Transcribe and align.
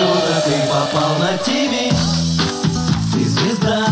круто, 0.00 0.42
ты 0.44 0.54
попал 0.68 1.18
на 1.18 1.36
ТВ 1.38 1.94
Ты 3.12 3.24
звезда, 3.24 3.86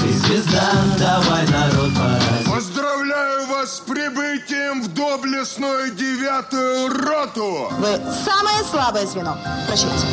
ты 0.00 0.12
звезда, 0.12 0.72
давай 0.98 1.46
народ 1.48 1.94
поразим 1.94 2.52
Поздравляю 2.52 3.46
вас 3.46 3.76
с 3.76 3.80
прибытием 3.80 4.82
в 4.82 4.88
доблестную 4.94 5.92
девятую 5.92 6.88
роту! 6.88 7.68
Вы 7.78 8.00
самое 8.24 8.64
слабое 8.70 9.06
звено. 9.06 9.36
Прощайте. 9.66 10.06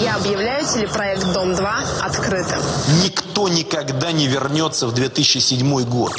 Я 0.00 0.14
объявляю 0.14 0.64
телепроект 0.64 1.24
«Дом-2» 1.32 1.66
открытым. 2.02 2.60
Никто 3.02 3.48
никогда 3.48 4.12
не 4.12 4.28
вернется 4.28 4.86
в 4.86 4.94
2007 4.94 5.84
год. 5.84 6.12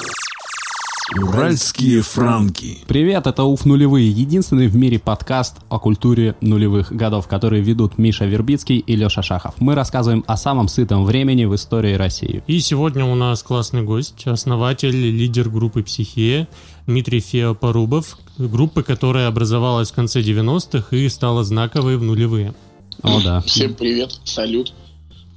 Уральские 1.18 2.04
франки. 2.04 2.78
Привет, 2.88 3.26
это 3.26 3.44
УФ 3.44 3.66
Нулевые, 3.66 4.12
единственный 4.12 4.68
в 4.68 4.76
мире 4.76 5.00
подкаст 5.00 5.56
о 5.68 5.80
культуре 5.80 6.36
нулевых 6.40 6.92
годов, 6.92 7.28
который 7.28 7.62
ведут 7.62 7.98
Миша 7.98 8.26
Вербицкий 8.26 8.78
и 8.78 8.96
Леша 8.96 9.24
Шахов. 9.24 9.56
Мы 9.60 9.74
рассказываем 9.74 10.24
о 10.28 10.38
самом 10.38 10.68
сытом 10.68 11.06
времени 11.06 11.46
в 11.46 11.56
истории 11.56 11.96
России. 11.96 12.44
И 12.46 12.60
сегодня 12.60 13.06
у 13.06 13.16
нас 13.16 13.42
классный 13.42 13.82
гость, 13.82 14.28
основатель, 14.28 14.96
лидер 14.96 15.50
группы 15.50 15.82
«Психея» 15.82 16.48
Дмитрий 16.86 17.22
Феопорубов, 17.22 18.20
группы, 18.38 18.84
которая 18.84 19.28
образовалась 19.28 19.90
в 19.90 19.96
конце 19.96 20.22
90-х 20.22 20.96
и 20.96 21.10
стала 21.10 21.44
знаковой 21.44 21.98
в 21.98 22.04
нулевые. 22.04 22.54
О, 23.02 23.20
да. 23.24 23.42
Всем 23.42 23.74
привет, 23.74 24.20
салют, 24.26 24.74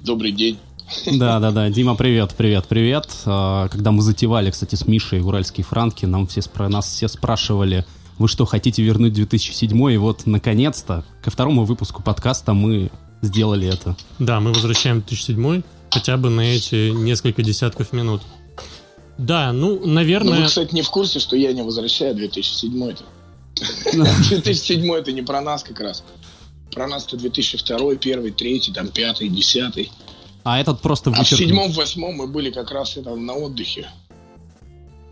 добрый 0.01 0.33
день. 0.33 0.59
Да, 1.05 1.39
да, 1.39 1.51
да. 1.51 1.69
Дима, 1.69 1.95
привет, 1.95 2.33
привет, 2.35 2.65
привет. 2.67 3.07
А, 3.25 3.67
Когда 3.69 3.91
мы 3.91 4.01
затевали, 4.01 4.51
кстати, 4.51 4.75
с 4.75 4.87
Мишей 4.87 5.21
уральские 5.21 5.63
франки, 5.65 6.05
нам 6.05 6.27
все 6.27 6.41
спра- 6.41 6.69
нас 6.69 6.87
все 6.91 7.07
спрашивали, 7.07 7.85
вы 8.17 8.27
что, 8.27 8.45
хотите 8.45 8.83
вернуть 8.83 9.13
2007 9.13 9.91
И 9.91 9.97
вот, 9.97 10.25
наконец-то, 10.25 11.03
ко 11.21 11.31
второму 11.31 11.65
выпуску 11.65 12.03
подкаста 12.03 12.53
мы 12.53 12.91
сделали 13.21 13.67
это. 13.67 13.95
Да, 14.19 14.39
мы 14.39 14.53
возвращаем 14.53 15.01
2007 15.01 15.63
хотя 15.91 16.17
бы 16.17 16.29
на 16.29 16.41
эти 16.41 16.89
несколько 16.89 17.43
десятков 17.43 17.93
минут. 17.93 18.21
Да, 19.17 19.51
ну, 19.53 19.79
Но 19.79 19.93
наверное... 19.93 20.39
вы, 20.41 20.45
кстати, 20.45 20.73
не 20.73 20.81
в 20.81 20.89
курсе, 20.89 21.19
что 21.19 21.35
я 21.35 21.53
не 21.53 21.61
возвращаю 21.61 22.15
2007 22.15 22.83
это. 22.83 23.03
2007 23.93 24.91
это 24.93 25.11
не 25.11 25.21
про 25.21 25.41
нас 25.41 25.63
как 25.63 25.79
раз. 25.79 26.03
Про 26.71 26.87
нас 26.87 27.05
это 27.05 27.17
2002, 27.17 27.91
1, 27.91 28.33
3, 28.33 28.59
там 28.73 28.87
5, 28.87 29.33
10. 29.33 29.91
А 30.43 30.59
этот 30.59 30.81
просто 30.81 31.09
А 31.09 31.13
в 31.13 31.17
вычеркнул. 31.19 31.47
седьмом, 31.47 31.71
восьмом 31.71 32.15
мы 32.15 32.27
были 32.27 32.51
как 32.51 32.71
раз 32.71 32.97
это, 32.97 33.15
на 33.15 33.33
отдыхе. 33.33 33.87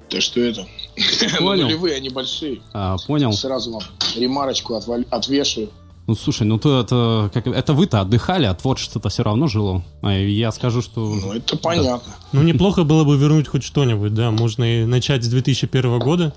Так 0.09 0.21
что 0.21 0.41
это... 0.41 0.67
Понял. 1.39 1.63
Нулевые, 1.67 1.95
они 1.95 2.09
большие. 2.09 2.61
А, 2.73 2.97
понял. 3.07 3.31
Сразу 3.31 3.71
вам 3.71 3.81
ремарочку 4.17 4.75
отваль- 4.75 5.07
отвешаю. 5.09 5.69
Ну 6.07 6.15
слушай, 6.15 6.43
ну 6.45 6.57
то 6.57 6.81
это 6.81 7.29
как 7.33 7.47
это 7.47 7.73
вы-то 7.73 8.01
отдыхали, 8.01 8.45
а 8.45 8.53
творчество-то 8.53 9.07
все 9.07 9.23
равно 9.23 9.47
жило. 9.47 9.83
А 10.01 10.11
я 10.11 10.51
скажу, 10.51 10.81
что. 10.81 10.99
Ну, 10.99 11.31
это 11.31 11.55
понятно. 11.55 12.11
Ну, 12.33 12.41
неплохо 12.41 12.83
было 12.83 13.05
бы 13.05 13.15
вернуть 13.17 13.47
хоть 13.47 13.63
что-нибудь, 13.63 14.13
да. 14.13 14.31
Можно 14.31 14.81
и 14.81 14.85
начать 14.85 15.23
с 15.23 15.27
2001 15.27 15.99
года, 15.99 16.33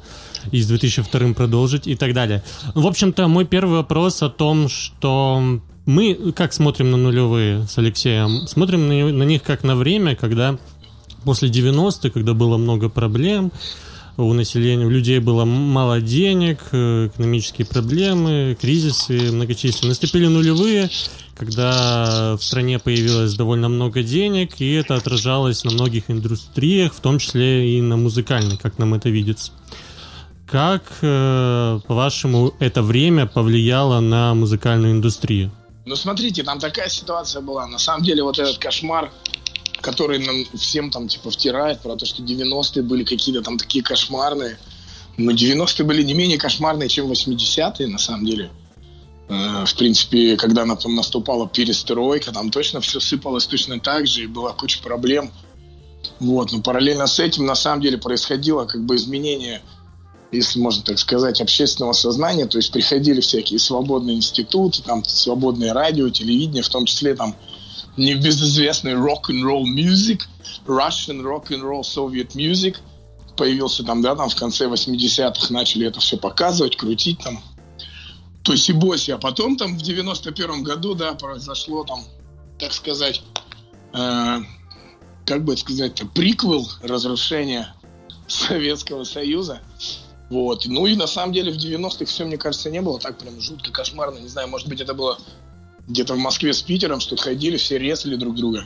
и 0.53 0.61
с 0.61 0.69
2002 0.69 1.33
продолжить, 1.33 1.89
и 1.89 1.97
так 1.97 2.13
далее. 2.13 2.45
Ну, 2.75 2.83
В 2.83 2.87
общем-то, 2.87 3.27
мой 3.27 3.47
первый 3.47 3.79
вопрос 3.79 4.23
о 4.23 4.29
том, 4.29 4.69
что 4.69 5.61
мы 5.87 6.33
как 6.35 6.53
смотрим 6.53 6.91
на 6.91 6.97
нулевые 6.97 7.67
с 7.67 7.77
Алексеем? 7.79 8.47
Смотрим 8.47 8.89
на, 8.89 9.13
на 9.13 9.23
них 9.25 9.43
как 9.43 9.65
на 9.65 9.77
время, 9.77 10.17
когда 10.17 10.59
после 11.25 11.49
90-х, 11.49 12.11
когда 12.11 12.35
было 12.35 12.57
много 12.57 12.89
проблем, 12.89 13.53
у 14.17 14.33
населения, 14.33 14.87
у 14.87 14.91
людей 14.91 15.19
было 15.19 15.45
мало 15.45 16.01
денег, 16.01 16.61
э, 16.71 17.09
экономические 17.09 17.67
проблемы, 17.67 18.57
кризисы 18.61 19.33
многочисленные. 19.33 19.91
Наступили 19.91 20.27
нулевые, 20.29 20.89
когда 21.37 22.37
в 22.39 22.45
стране 22.45 22.79
появилось 22.79 23.35
довольно 23.35 23.69
много 23.69 24.05
денег, 24.05 24.61
и 24.61 24.73
это 24.73 24.95
отражалось 24.95 25.65
на 25.65 25.73
многих 25.73 26.05
индустриях, 26.09 26.95
в 26.95 27.01
том 27.01 27.19
числе 27.19 27.77
и 27.77 27.83
на 27.83 27.97
музыкальной, 27.97 28.57
как 28.57 28.79
нам 28.79 28.95
это 28.95 29.11
видится. 29.11 29.51
Как, 30.47 30.85
э, 31.03 31.81
по-вашему, 31.89 32.55
это 32.61 32.83
время 32.83 33.27
повлияло 33.27 33.99
на 33.99 34.35
музыкальную 34.35 34.93
индустрию? 34.93 35.51
Ну, 35.85 35.97
смотрите, 35.97 36.43
там 36.43 36.59
такая 36.59 36.89
ситуация 36.89 37.43
была. 37.43 37.67
На 37.67 37.79
самом 37.79 38.03
деле, 38.05 38.23
вот 38.23 38.39
этот 38.39 38.59
кошмар, 38.59 39.13
который 39.81 40.19
нам 40.19 40.45
всем 40.57 40.91
там, 40.91 41.09
типа, 41.09 41.31
втирает 41.31 41.81
про 41.81 41.97
то, 41.97 42.07
что 42.07 42.23
90-е 42.23 42.83
были 42.83 43.05
какие-то 43.05 43.43
там 43.43 43.59
такие 43.59 43.85
кошмарные. 43.85 44.59
Но 45.19 45.33
90-е 45.33 45.85
были 45.85 46.03
не 46.03 46.15
менее 46.15 46.39
кошмарные, 46.39 46.89
чем 46.89 47.11
80-е, 47.11 47.87
на 47.87 47.99
самом 47.99 48.25
деле. 48.25 48.51
Э, 49.29 49.65
В 49.67 49.75
принципе, 49.77 50.37
когда 50.37 50.65
на- 50.65 50.77
там 50.77 50.95
наступала 50.95 51.49
перестройка, 51.49 52.33
там 52.33 52.51
точно 52.51 52.81
все 52.81 52.99
сыпалось 52.99 53.47
точно 53.47 53.79
так 53.79 54.07
же, 54.07 54.23
и 54.25 54.27
была 54.27 54.53
куча 54.53 54.83
проблем. 54.83 55.31
Вот, 56.19 56.53
но 56.53 56.61
параллельно 56.63 57.07
с 57.07 57.19
этим, 57.19 57.45
на 57.47 57.55
самом 57.55 57.83
деле, 57.83 57.99
происходило 57.99 58.65
как 58.65 58.85
бы 58.85 58.97
изменение 58.97 59.63
если 60.37 60.59
можно 60.59 60.83
так 60.83 60.99
сказать, 60.99 61.41
общественного 61.41 61.93
сознания, 61.93 62.47
то 62.47 62.59
есть 62.59 62.73
приходили 62.73 63.21
всякие 63.21 63.59
свободные 63.59 64.17
институты, 64.17 64.83
там 64.83 65.05
свободное 65.05 65.73
радио, 65.73 66.09
телевидение, 66.09 66.63
в 66.63 66.69
том 66.69 66.87
числе 66.87 67.15
там 67.15 67.35
небезызвестный 67.97 68.93
rock-and-roll 68.93 69.65
music, 69.65 70.23
Russian 70.67 71.23
rock-and-roll 71.23 71.83
Soviet 71.83 72.35
music, 72.35 72.77
появился 73.37 73.85
там, 73.85 74.03
да, 74.03 74.15
там 74.15 74.29
в 74.29 74.37
конце 74.37 74.67
80-х 74.67 75.53
начали 75.53 75.87
это 75.87 76.01
все 76.01 76.17
показывать, 76.17 76.77
крутить 76.77 77.19
там, 77.19 77.41
то 78.43 78.53
есть 78.53 78.69
и 78.69 78.73
боси, 78.73 79.11
а 79.11 79.19
потом 79.19 79.57
там 79.57 79.79
в 79.79 79.83
91 79.83 80.63
году, 80.63 80.95
да, 80.95 81.15
произошло 81.15 81.85
там, 81.85 82.05
так 82.59 82.73
сказать, 82.73 83.23
э, 83.93 84.39
как 85.25 85.45
бы 85.45 85.53
это 85.53 85.63
сказать-то, 85.63 86.07
приквел 86.07 86.69
разрушения 86.83 87.75
Советского 88.27 89.05
Союза, 89.05 89.61
вот. 90.31 90.67
Ну 90.67 90.87
и 90.87 90.97
на 90.97 91.07
самом 91.07 91.33
деле 91.33 91.53
в 91.53 91.57
90-х 91.57 92.07
все, 92.07 92.25
мне 92.25 92.37
кажется, 92.37 92.71
не 92.71 92.81
было 92.81 92.99
так 92.99 93.19
прям 93.19 93.41
жутко 93.41 93.71
кошмарно. 93.71 94.19
Не 94.19 94.29
знаю, 94.29 94.49
может 94.49 94.69
быть, 94.69 94.81
это 94.81 94.95
было 94.95 95.19
где-то 95.87 96.15
в 96.15 96.19
Москве 96.19 96.53
с 96.53 96.63
Питером, 96.63 97.01
что 97.01 97.17
ходили, 97.17 97.57
все 97.57 97.79
резали 97.79 98.17
друг 98.17 98.35
друга. 98.35 98.65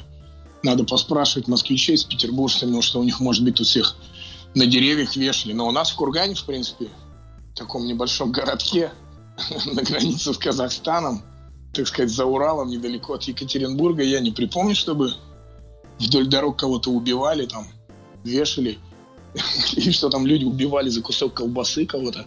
Надо 0.63 0.85
поспрашивать 0.85 1.49
москвичей 1.49 1.97
с 1.97 2.05
петербуржцами, 2.05 2.81
что 2.81 3.01
у 3.01 3.05
них, 3.05 3.21
может 3.21 3.45
быть, 3.45 3.61
у 3.61 3.65
всех 3.65 3.97
на 4.55 4.67
деревьях 4.67 5.17
вешали. 5.17 5.53
Но 5.53 5.67
у 5.69 5.73
нас 5.73 5.91
в 5.91 5.97
Кургане, 5.97 6.35
в 6.35 6.45
принципе, 6.45 6.89
в 7.53 7.57
таком 7.57 7.87
небольшом 7.87 8.33
городке 8.33 8.93
на 9.67 9.83
границе 9.83 10.33
с 10.33 10.39
Казахстаном, 10.39 11.23
так 11.73 11.87
сказать, 11.87 12.11
за 12.11 12.25
Уралом, 12.25 12.69
недалеко 12.69 13.15
от 13.15 13.25
Екатеринбурга, 13.25 14.03
я 14.03 14.21
не 14.21 14.31
припомню, 14.31 14.75
чтобы 14.75 15.13
вдоль 15.99 16.27
дорог 16.27 16.59
кого-то 16.59 16.91
убивали, 16.91 17.47
там, 17.47 17.67
вешали. 18.25 18.79
И 19.77 19.91
что 19.91 20.09
там 20.09 20.27
люди 20.27 20.45
убивали 20.45 20.89
за 20.89 21.03
кусок 21.03 21.35
колбасы 21.35 21.87
кого-то. 21.87 22.27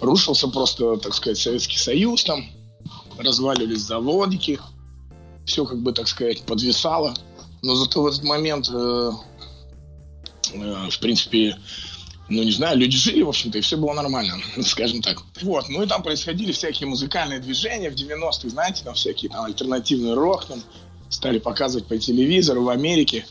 Рушился 0.00 0.48
просто, 0.48 0.96
так 0.96 1.14
сказать, 1.14 1.38
Советский 1.38 1.78
Союз 1.78 2.24
там. 2.24 2.46
Разваливались 3.18 3.80
заводики. 3.80 4.58
Все, 5.46 5.64
как 5.64 5.80
бы, 5.80 5.92
так 5.92 6.08
сказать, 6.08 6.42
подвисало. 6.42 7.14
Но 7.62 7.74
зато 7.74 8.02
в 8.02 8.06
этот 8.06 8.24
момент, 8.24 8.68
э, 8.72 9.10
э, 10.52 10.90
в 10.90 10.98
принципе, 10.98 11.56
ну, 12.28 12.42
не 12.42 12.52
знаю, 12.52 12.78
люди 12.78 12.96
жили, 12.96 13.22
в 13.22 13.28
общем-то, 13.28 13.58
и 13.58 13.60
все 13.60 13.76
было 13.76 13.92
нормально, 13.92 14.34
скажем 14.62 15.02
так. 15.02 15.22
Вот, 15.42 15.68
ну 15.68 15.82
и 15.82 15.86
там 15.86 16.02
происходили 16.02 16.52
всякие 16.52 16.88
музыкальные 16.88 17.40
движения 17.40 17.90
в 17.90 17.94
90-х, 17.94 18.48
знаете, 18.48 18.84
там 18.84 18.94
всякие 18.94 19.30
там 19.30 19.44
альтернативный 19.44 20.14
рок, 20.14 20.44
там 20.46 20.62
стали 21.08 21.38
показывать 21.38 21.86
по 21.86 21.96
телевизору 21.96 22.64
в 22.64 22.68
Америке 22.68 23.26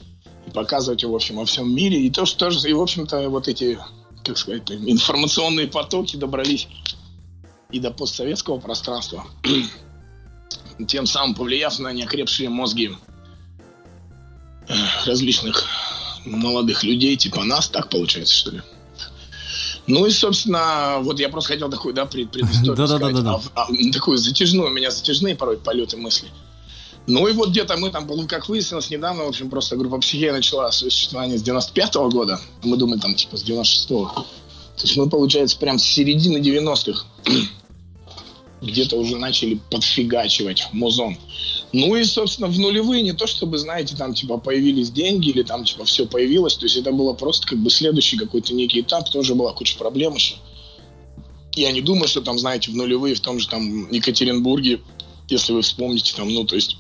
показывать 0.54 1.02
его, 1.02 1.14
в 1.14 1.16
общем, 1.16 1.36
во 1.38 1.46
всем 1.46 1.74
мире. 1.74 2.02
И 2.02 2.10
то, 2.10 2.26
что 2.26 2.46
тоже, 2.46 2.70
и, 2.70 2.74
в 2.74 2.82
общем-то, 2.82 3.30
вот 3.30 3.48
эти, 3.48 3.80
как 4.24 4.38
сказать, 4.38 4.70
информационные 4.72 5.68
потоки 5.68 6.16
добрались 6.16 6.68
и 7.72 7.80
до 7.80 7.92
постсоветского 7.92 8.60
пространства, 8.60 9.26
тем 10.88 11.06
самым 11.06 11.36
повлияв 11.36 11.80
на 11.80 11.92
неокрепшие 11.92 12.50
мозги 12.50 12.92
э, 14.68 14.74
различных 15.06 15.66
молодых 16.26 16.84
людей, 16.84 17.16
типа 17.18 17.44
нас, 17.44 17.70
так 17.70 17.90
получается, 17.90 18.34
что 18.34 18.52
ли? 18.52 18.62
Ну 19.86 20.06
и, 20.06 20.12
собственно, 20.12 21.00
вот 21.02 21.20
я 21.20 21.28
просто 21.30 21.54
хотел 21.54 21.70
такую, 21.70 21.94
да, 21.94 22.06
пред, 22.06 22.32
предысторию 22.32 22.88
сказать. 22.88 23.16
А- 23.26 23.42
а, 23.56 23.92
такую 23.92 24.18
затяжную, 24.18 24.70
у 24.70 24.74
меня 24.74 24.92
затяжные 24.92 25.36
порой 25.36 25.58
полеты 25.58 25.98
мысли. 25.98 26.30
Ну 27.06 27.28
и 27.28 27.34
вот 27.34 27.50
где-то 27.50 27.76
мы 27.78 27.90
там, 27.90 28.08
ну, 28.08 28.28
как 28.28 28.48
выяснилось 28.48 28.90
недавно, 28.90 29.26
в 29.26 29.28
общем, 29.28 29.50
просто 29.50 29.76
группа 29.76 29.98
«Психея» 30.00 30.32
начала 30.32 30.72
существование 30.72 31.38
с 31.38 31.44
95-го 31.44 32.10
года. 32.10 32.40
Мы 32.64 32.78
думали, 32.78 33.00
там, 33.00 33.14
типа, 33.14 33.36
с 33.36 33.44
96-го. 33.44 34.06
То 34.78 34.84
есть 34.84 34.96
мы, 34.96 35.10
получается, 35.10 35.58
прям 35.58 35.78
с 35.78 35.84
середины 35.84 36.38
90-х 36.38 37.06
где-то 38.62 38.96
уже 38.96 39.18
начали 39.18 39.60
подфигачивать 39.70 40.70
музон. 40.72 41.18
Ну 41.74 41.96
и, 41.96 42.06
собственно, 42.06 42.48
в 42.48 42.58
нулевые 42.58 43.02
не 43.02 43.12
то, 43.12 43.28
чтобы, 43.28 43.58
знаете, 43.58 43.98
там, 43.98 44.14
типа, 44.14 44.38
появились 44.38 44.90
деньги 44.90 45.30
или 45.30 45.44
там, 45.44 45.66
типа, 45.66 45.84
все 45.84 46.06
появилось. 46.06 46.56
То 46.56 46.66
есть 46.66 46.78
это 46.78 46.94
было 46.94 47.14
просто, 47.14 47.48
как 47.48 47.60
бы, 47.60 47.70
следующий 47.70 48.18
какой-то 48.18 48.54
некий 48.54 48.80
этап. 48.80 49.10
Тоже 49.10 49.36
была 49.36 49.52
куча 49.52 49.78
проблем 49.78 50.16
еще. 50.16 50.36
Я 51.56 51.72
не 51.72 51.82
думаю, 51.82 52.08
что 52.08 52.22
там, 52.22 52.40
знаете, 52.40 52.72
в 52.72 52.76
нулевые, 52.76 53.16
в 53.16 53.20
том 53.20 53.40
же 53.40 53.48
там 53.48 53.92
Екатеринбурге 53.92 54.80
Если 55.28 55.54
вы 55.54 55.62
вспомните, 55.62 56.16
там, 56.16 56.34
ну, 56.34 56.44
то 56.44 56.56
есть, 56.56 56.78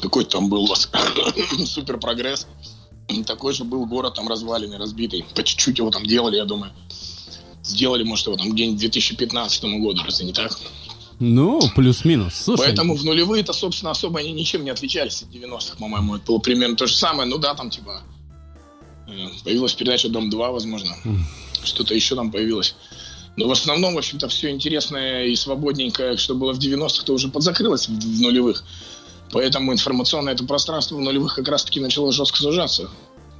какой 0.00 0.24
там 0.24 0.48
был 0.48 0.64
у 0.64 0.66
вас 0.66 0.90
супер 1.66 1.98
прогресс. 1.98 2.46
Такой 3.26 3.52
же 3.52 3.64
был 3.64 3.86
город 3.86 4.14
там 4.14 4.28
разваленный, 4.28 4.78
разбитый. 4.78 5.24
По 5.34 5.42
чуть-чуть 5.42 5.78
его 5.78 5.90
там 5.90 6.04
делали, 6.04 6.36
я 6.36 6.44
думаю. 6.44 6.72
Сделали, 7.62 8.02
может, 8.02 8.26
его 8.26 8.36
там 8.36 8.52
где-нибудь 8.52 8.78
к 8.78 8.80
2015 8.80 9.64
году, 9.80 10.02
разве 10.04 10.26
не 10.26 10.32
так? 10.32 10.58
Ну, 11.18 11.60
плюс-минус. 11.74 12.34
Слушай, 12.34 12.66
Поэтому 12.66 12.94
в 12.94 13.04
нулевые-то, 13.04 13.52
собственно, 13.52 13.90
особо 13.92 14.20
они 14.20 14.32
ничем 14.32 14.64
не 14.64 14.70
отличались 14.70 15.22
от 15.22 15.30
90-х, 15.30 15.76
по-моему. 15.78 16.16
Это 16.16 16.26
было 16.26 16.38
примерно 16.38 16.76
то 16.76 16.86
же 16.86 16.94
самое. 16.94 17.28
Ну 17.28 17.38
да, 17.38 17.54
там 17.54 17.70
типа 17.70 18.02
э, 19.08 19.28
появилась 19.44 19.72
передача 19.72 20.08
«Дом-2», 20.08 20.52
возможно. 20.52 20.94
Что-то 21.64 21.94
еще 21.94 22.14
там 22.16 22.30
появилось. 22.30 22.74
Но 23.36 23.48
в 23.48 23.50
основном, 23.50 23.94
в 23.94 23.98
общем-то, 23.98 24.28
все 24.28 24.50
интересное 24.50 25.26
и 25.26 25.36
свободненькое, 25.36 26.16
что 26.16 26.34
было 26.34 26.54
в 26.54 26.58
90-х, 26.58 27.04
то 27.04 27.12
уже 27.12 27.28
подзакрылось 27.28 27.86
в, 27.88 27.92
в 27.92 28.20
нулевых. 28.20 28.64
Поэтому 29.30 29.72
информационное 29.72 30.32
это 30.32 30.44
пространство 30.44 30.96
в 30.96 31.00
нулевых 31.00 31.34
как 31.34 31.48
раз-таки 31.48 31.80
начало 31.80 32.12
жестко 32.12 32.38
сужаться. 32.38 32.88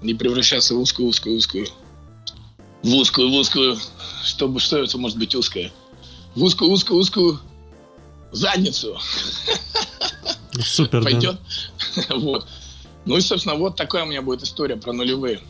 И 0.02 0.12
превращаться 0.12 0.74
в 0.74 0.80
узкую-узкую-узкую. 0.80 1.68
В 2.82 2.94
узкую-узкую. 2.94 3.78
Чтобы, 4.22 4.60
что 4.60 4.76
это 4.76 4.98
может 4.98 5.18
быть 5.18 5.34
узкое? 5.34 5.72
В 6.34 6.42
узкую-узкую-узкую 6.42 7.40
задницу. 8.32 8.98
Супер, 10.60 11.02
да. 11.02 11.10
Пойдет? 11.10 11.36
Вот. 12.10 12.46
Ну 13.06 13.16
и, 13.16 13.20
собственно, 13.20 13.54
вот 13.54 13.76
такая 13.76 14.02
у 14.02 14.06
меня 14.06 14.20
будет 14.20 14.42
история 14.42 14.76
про 14.76 14.92
нулевые. 14.92 15.40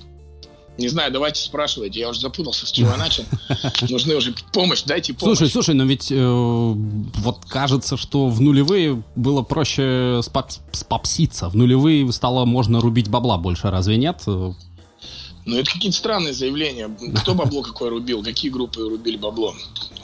Не 0.79 0.89
знаю, 0.89 1.11
давайте 1.11 1.41
спрашивайте. 1.41 2.01
Я 2.01 2.11
уже 2.11 2.21
запутался, 2.21 2.67
с 2.67 2.71
чего 2.71 2.95
начал. 2.97 3.25
Нужны 3.89 4.15
уже 4.15 4.35
помощь, 4.53 4.83
дайте 4.83 5.15
помощь. 5.15 5.39
Слушай, 5.39 5.51
слушай, 5.51 5.75
но 5.75 5.85
ведь 5.85 6.13
э, 6.13 6.17
вот 6.27 7.45
кажется, 7.49 7.97
что 7.97 8.29
в 8.29 8.41
нулевые 8.43 9.03
было 9.15 9.43
проще 9.43 10.21
спап- 10.23 10.61
спапситься. 10.73 11.49
В 11.49 11.57
нулевые 11.57 12.11
стало 12.13 12.45
можно 12.45 12.81
рубить 12.81 13.09
бабла 13.09 13.39
больше, 13.39 13.71
разве 13.71 13.97
нет? 13.97 14.23
Ну, 14.27 15.57
это 15.57 15.71
какие-то 15.71 15.97
странные 15.97 16.35
заявления. 16.35 16.91
Кто 17.23 17.35
бабло 17.35 17.63
какое 17.63 17.89
рубил? 17.89 18.23
Какие 18.23 18.51
группы 18.51 18.81
рубили 18.81 19.17
бабло? 19.17 19.55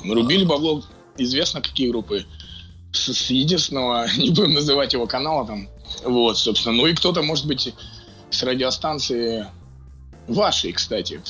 Рубили 0.05 0.45
бабло, 0.45 0.83
известно, 1.19 1.61
какие 1.61 1.91
группы. 1.91 2.25
С, 2.93 3.13
с 3.13 3.31
единственного, 3.31 4.07
не 4.17 4.31
будем 4.31 4.55
называть 4.55 4.95
его 4.95 5.07
канала 5.07 5.47
там. 5.47 5.69
Вот, 6.05 6.39
собственно. 6.39 6.75
Ну 6.77 6.87
и 6.87 6.95
кто-то, 6.95 7.23
может 7.23 7.47
быть, 7.47 7.75
с 8.31 8.43
радиостанции 8.43 9.47
вашей, 10.29 10.73
кстати. 10.73 11.21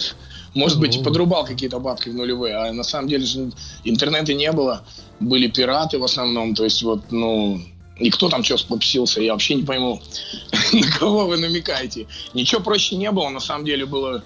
Может 0.54 0.78
быть, 0.78 0.96
и 0.96 1.02
подрубал 1.02 1.44
какие-то 1.44 1.78
бабки 1.78 2.08
в 2.08 2.14
нулевые. 2.14 2.54
А 2.56 2.72
на 2.72 2.82
самом 2.82 3.08
деле 3.08 3.24
же 3.24 3.50
интернета 3.84 4.34
не 4.34 4.52
было. 4.52 4.84
Были 5.20 5.48
пираты 5.48 5.98
в 5.98 6.04
основном. 6.04 6.54
То 6.54 6.64
есть 6.64 6.82
вот, 6.82 7.10
ну... 7.10 7.60
И 7.98 8.10
кто 8.10 8.28
там 8.28 8.42
что 8.42 8.56
спопсился, 8.56 9.20
я 9.20 9.32
вообще 9.32 9.54
не 9.54 9.62
пойму, 9.62 10.00
на 10.72 10.90
кого 10.98 11.26
вы 11.26 11.36
намекаете. 11.36 12.06
Ничего 12.34 12.60
проще 12.60 12.96
не 12.96 13.10
было, 13.10 13.28
на 13.28 13.38
самом 13.38 13.64
деле 13.64 13.84
было 13.84 14.24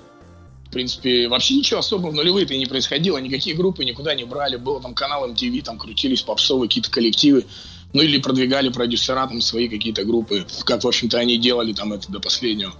в 0.66 0.70
принципе, 0.70 1.28
вообще 1.28 1.54
ничего 1.54 1.80
особого 1.80 2.10
в 2.10 2.14
нулевые-то 2.14 2.56
не 2.56 2.66
происходило. 2.66 3.18
Никакие 3.18 3.54
группы 3.54 3.84
никуда 3.84 4.14
не 4.14 4.24
брали. 4.24 4.56
Было 4.56 4.80
там 4.80 4.94
канал 4.94 5.28
MTV, 5.30 5.62
там 5.62 5.78
крутились 5.78 6.22
попсовые 6.22 6.68
какие-то 6.68 6.90
коллективы. 6.90 7.46
Ну 7.92 8.02
или 8.02 8.18
продвигали 8.18 8.68
продюсера 8.68 9.26
там 9.26 9.40
свои 9.40 9.68
какие-то 9.68 10.04
группы. 10.04 10.44
Как, 10.64 10.82
в 10.82 10.88
общем-то, 10.88 11.18
они 11.18 11.38
делали 11.38 11.72
там 11.72 11.92
это 11.92 12.10
до 12.10 12.20
последнего. 12.20 12.74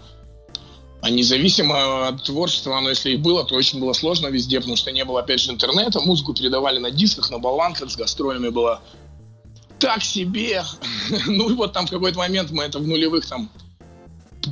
А 1.07 1.11
независимо 1.11 2.09
от 2.09 2.25
творчества, 2.25 2.79
оно 2.79 2.89
если 2.89 3.13
и 3.13 3.17
было, 3.17 3.45
то 3.45 3.55
очень 3.55 3.79
было 3.79 3.93
сложно 3.93 4.27
везде, 4.27 4.59
потому 4.59 4.75
что 4.75 4.91
не 4.91 5.05
было, 5.05 5.21
опять 5.21 5.39
же, 5.39 5.53
интернета. 5.53 6.01
Музыку 6.01 6.35
передавали 6.35 6.81
на 6.81 6.91
дисках, 6.91 7.31
на 7.31 7.39
болванках, 7.39 7.93
с 7.93 7.97
гастролями 7.97 8.49
было 8.49 8.83
так 9.79 10.03
себе. 10.03 10.65
ну 11.29 11.49
и 11.49 11.55
вот 11.55 11.73
там 11.73 11.87
в 11.87 11.91
какой-то 11.91 12.19
момент 12.19 12.51
мы 12.51 12.65
это 12.65 12.81
в 12.81 12.89
нулевых 12.89 13.25
там 13.25 13.49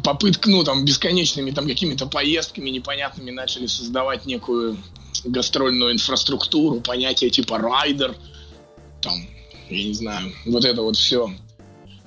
попытк, 0.04 0.46
ну, 0.46 0.62
там, 0.62 0.84
бесконечными 0.84 1.50
там 1.50 1.66
какими-то 1.66 2.06
поездками 2.06 2.70
непонятными 2.70 3.32
начали 3.32 3.66
создавать 3.66 4.24
некую 4.24 4.78
гастрольную 5.24 5.92
инфраструктуру, 5.92 6.80
понятие 6.80 7.30
типа 7.30 7.58
райдер, 7.58 8.14
там, 9.02 9.26
я 9.70 9.84
не 9.86 9.94
знаю, 9.94 10.32
вот 10.46 10.64
это 10.64 10.82
вот 10.82 10.96
все. 10.96 11.34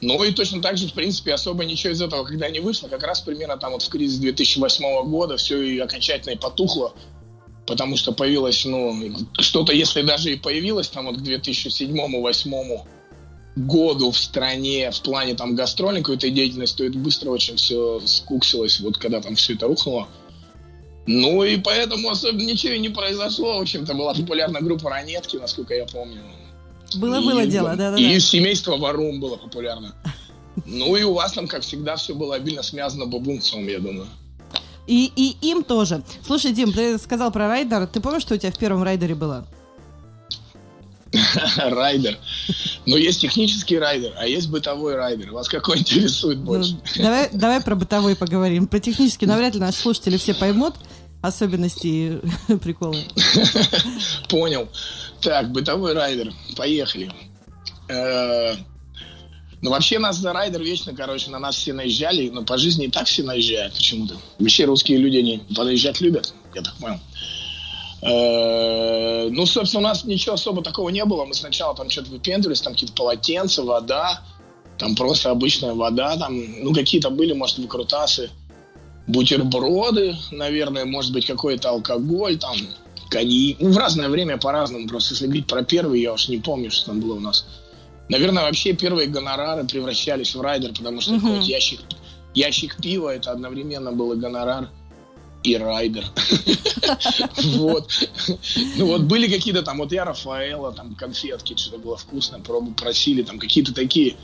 Ну 0.01 0.23
и 0.23 0.31
точно 0.31 0.61
так 0.61 0.77
же, 0.77 0.87
в 0.87 0.93
принципе, 0.93 1.33
особо 1.33 1.65
ничего 1.65 1.93
из 1.93 2.01
этого, 2.01 2.23
когда 2.23 2.49
не 2.49 2.59
вышло, 2.59 2.87
как 2.87 3.03
раз 3.03 3.21
примерно 3.21 3.57
там 3.57 3.71
вот 3.71 3.81
в 3.81 3.89
кризис 3.89 4.19
2008 4.19 5.09
года 5.09 5.37
все 5.37 5.59
и 5.61 5.79
окончательно 5.79 6.33
и 6.33 6.37
потухло, 6.37 6.93
потому 7.65 7.97
что 7.97 8.11
появилось, 8.11 8.63
ну, 8.65 8.95
что-то, 9.39 9.73
если 9.73 10.03
даже 10.03 10.33
и 10.33 10.35
появилось 10.37 10.87
там 10.89 11.07
вот 11.07 11.17
к 11.17 11.21
2007-2008 11.21 12.81
году 13.55 14.11
в 14.11 14.17
стране 14.19 14.91
в 14.91 15.01
плане 15.01 15.33
там 15.33 15.55
гастрольной 15.55 16.01
какой-то 16.01 16.29
деятельности, 16.29 16.77
то 16.77 16.83
это 16.85 16.97
быстро 16.99 17.31
очень 17.31 17.55
все 17.55 17.99
скуксилось, 18.05 18.79
вот 18.79 18.97
когда 18.97 19.19
там 19.19 19.35
все 19.35 19.53
это 19.53 19.65
рухнуло. 19.65 20.07
Ну 21.07 21.43
и 21.43 21.57
поэтому 21.57 22.09
особо 22.09 22.37
ничего 22.37 22.73
и 22.73 22.79
не 22.79 22.89
произошло. 22.89 23.57
В 23.57 23.61
общем-то, 23.61 23.93
была 23.95 24.13
популярна 24.13 24.59
группа 24.61 24.89
Ранетки, 24.89 25.37
насколько 25.37 25.73
я 25.73 25.85
помню. 25.85 26.21
Было-было 26.95 27.41
И- 27.41 27.47
дело, 27.47 27.69
да-да-да. 27.75 27.97
И 27.97 28.19
семейство 28.19 28.77
Варум 28.77 29.19
было 29.19 29.35
популярно. 29.37 29.93
Ну 30.65 30.95
и 30.95 31.03
у 31.03 31.13
вас 31.13 31.33
там, 31.33 31.47
как 31.47 31.61
всегда, 31.61 31.95
все 31.95 32.15
было 32.15 32.35
обильно 32.35 32.63
смазано 32.63 33.05
бабунцем, 33.05 33.67
я 33.67 33.79
думаю. 33.79 34.07
И, 34.87 35.11
и 35.15 35.37
им 35.49 35.63
тоже. 35.63 36.01
Слушай, 36.25 36.53
Дим, 36.53 36.71
ты 36.71 36.97
сказал 36.97 37.31
про 37.31 37.47
райдер. 37.47 37.87
Ты 37.87 37.99
помнишь, 37.99 38.21
что 38.21 38.35
у 38.35 38.37
тебя 38.37 38.51
в 38.51 38.57
первом 38.57 38.83
райдере 38.83 39.15
было? 39.15 39.45
Райдер. 41.57 42.17
Но 42.85 42.97
есть 42.97 43.21
технический 43.21 43.77
райдер, 43.79 44.13
а 44.17 44.27
есть 44.27 44.49
бытовой 44.49 44.95
райдер. 44.95 45.31
Вас 45.31 45.47
какой 45.47 45.79
интересует 45.79 46.39
больше? 46.39 46.77
Ну, 46.95 47.03
давай, 47.03 47.29
давай 47.31 47.61
про 47.61 47.75
бытовой 47.75 48.15
поговорим. 48.15 48.67
Про 48.67 48.79
технический 48.79 49.25
навряд 49.25 49.53
ли 49.53 49.59
наши 49.59 49.77
слушатели 49.79 50.17
все 50.17 50.33
поймут 50.33 50.75
особенности 51.21 51.87
и 52.49 52.55
приколы. 52.57 52.97
Понял. 54.29 54.67
Так, 55.21 55.51
бытовой 55.51 55.93
райдер. 55.93 56.33
Поехали. 56.55 57.11
Э, 57.89 58.55
Ну, 59.61 59.71
вообще 59.71 59.97
нас 59.99 60.17
за 60.17 60.33
райдер 60.33 60.61
вечно, 60.61 60.93
короче, 60.93 61.29
на 61.31 61.39
нас 61.39 61.55
все 61.55 61.73
наезжали. 61.73 62.29
Но 62.29 62.43
по 62.43 62.57
жизни 62.57 62.85
и 62.85 62.91
так 62.91 63.07
все 63.07 63.23
наезжают 63.23 63.73
почему-то. 63.73 64.15
Вообще 64.39 64.65
русские 64.65 64.99
люди, 64.99 65.17
они 65.17 65.39
подъезжать 65.55 65.99
любят, 66.01 66.33
я 66.53 66.61
так 66.61 66.75
понял. 66.75 66.99
Э, 68.01 69.29
Ну, 69.29 69.45
собственно, 69.45 69.79
у 69.85 69.89
нас 69.89 70.03
ничего 70.03 70.35
особо 70.35 70.63
такого 70.63 70.89
не 70.89 71.03
было. 71.05 71.25
Мы 71.25 71.33
сначала 71.33 71.75
там 71.75 71.89
что-то 71.89 72.11
выпендривались, 72.11 72.61
там 72.61 72.73
какие-то 72.73 72.93
полотенца, 72.93 73.63
вода, 73.63 74.21
там 74.77 74.95
просто 74.95 75.31
обычная 75.31 75.73
вода, 75.73 76.15
там, 76.17 76.33
ну, 76.63 76.73
какие-то 76.73 77.09
были, 77.09 77.33
может, 77.33 77.57
выкрутасы, 77.57 78.29
бутерброды, 79.07 80.15
наверное, 80.31 80.85
может 80.85 81.13
быть, 81.13 81.25
какой-то 81.25 81.69
алкоголь, 81.69 82.37
там, 82.37 82.55
коньяк. 83.09 83.57
Ну, 83.59 83.71
в 83.71 83.77
разное 83.77 84.09
время 84.09 84.37
по-разному. 84.37 84.87
Просто 84.87 85.13
если 85.13 85.25
говорить 85.25 85.47
про 85.47 85.63
первый, 85.63 86.01
я 86.01 86.13
уж 86.13 86.27
не 86.27 86.37
помню, 86.37 86.69
что 86.71 86.87
там 86.87 86.99
было 86.99 87.15
у 87.15 87.19
нас. 87.19 87.45
Наверное, 88.09 88.43
вообще 88.43 88.73
первые 88.73 89.07
гонорары 89.07 89.65
превращались 89.65 90.35
в 90.35 90.41
райдер, 90.41 90.73
потому 90.73 91.01
что 91.01 91.15
какой-то 91.15 91.45
ящик, 91.45 91.81
ящик 92.33 92.77
пива, 92.81 93.13
это 93.13 93.31
одновременно 93.31 93.91
был 93.91 94.13
и 94.13 94.17
гонорар, 94.17 94.69
и 95.43 95.55
райдер. 95.57 96.05
Вот. 97.57 97.91
Ну 98.77 98.85
вот 98.85 99.01
были 99.01 99.27
какие-то 99.27 99.61
там, 99.61 99.79
вот 99.79 99.91
я 99.91 100.05
Рафаэлло, 100.05 100.71
там 100.71 100.95
конфетки, 100.95 101.55
что-то 101.57 101.79
было 101.79 101.97
вкусно, 101.97 102.39
просили, 102.77 103.23
там 103.23 103.39
какие-то 103.39 103.73
такие 103.73 104.15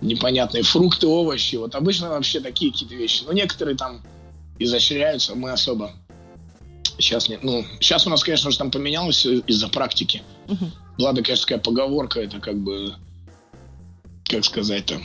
непонятные 0.00 0.62
фрукты, 0.62 1.06
овощи. 1.06 1.56
Вот 1.56 1.74
обычно 1.74 2.10
вообще 2.10 2.40
такие 2.40 2.72
какие-то 2.72 2.94
вещи. 2.94 3.24
Но 3.26 3.32
некоторые 3.32 3.76
там 3.76 4.02
изощряются, 4.58 5.34
мы 5.34 5.50
особо 5.50 5.92
сейчас 6.98 7.28
нет. 7.28 7.42
Ну, 7.42 7.64
сейчас 7.80 8.06
у 8.06 8.10
нас, 8.10 8.22
конечно 8.22 8.50
же, 8.50 8.58
там 8.58 8.70
поменялось 8.70 9.26
из-за 9.26 9.68
практики. 9.68 10.22
Была, 10.98 11.12
да, 11.12 11.22
конечно, 11.22 11.46
такая 11.46 11.58
поговорка, 11.58 12.20
это 12.20 12.38
как 12.38 12.56
бы, 12.56 12.94
как 14.24 14.44
сказать-то, 14.44 15.00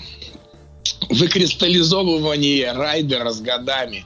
выкристаллизовывание 1.09 2.71
райдера 2.73 3.31
с 3.31 3.41
годами. 3.41 4.05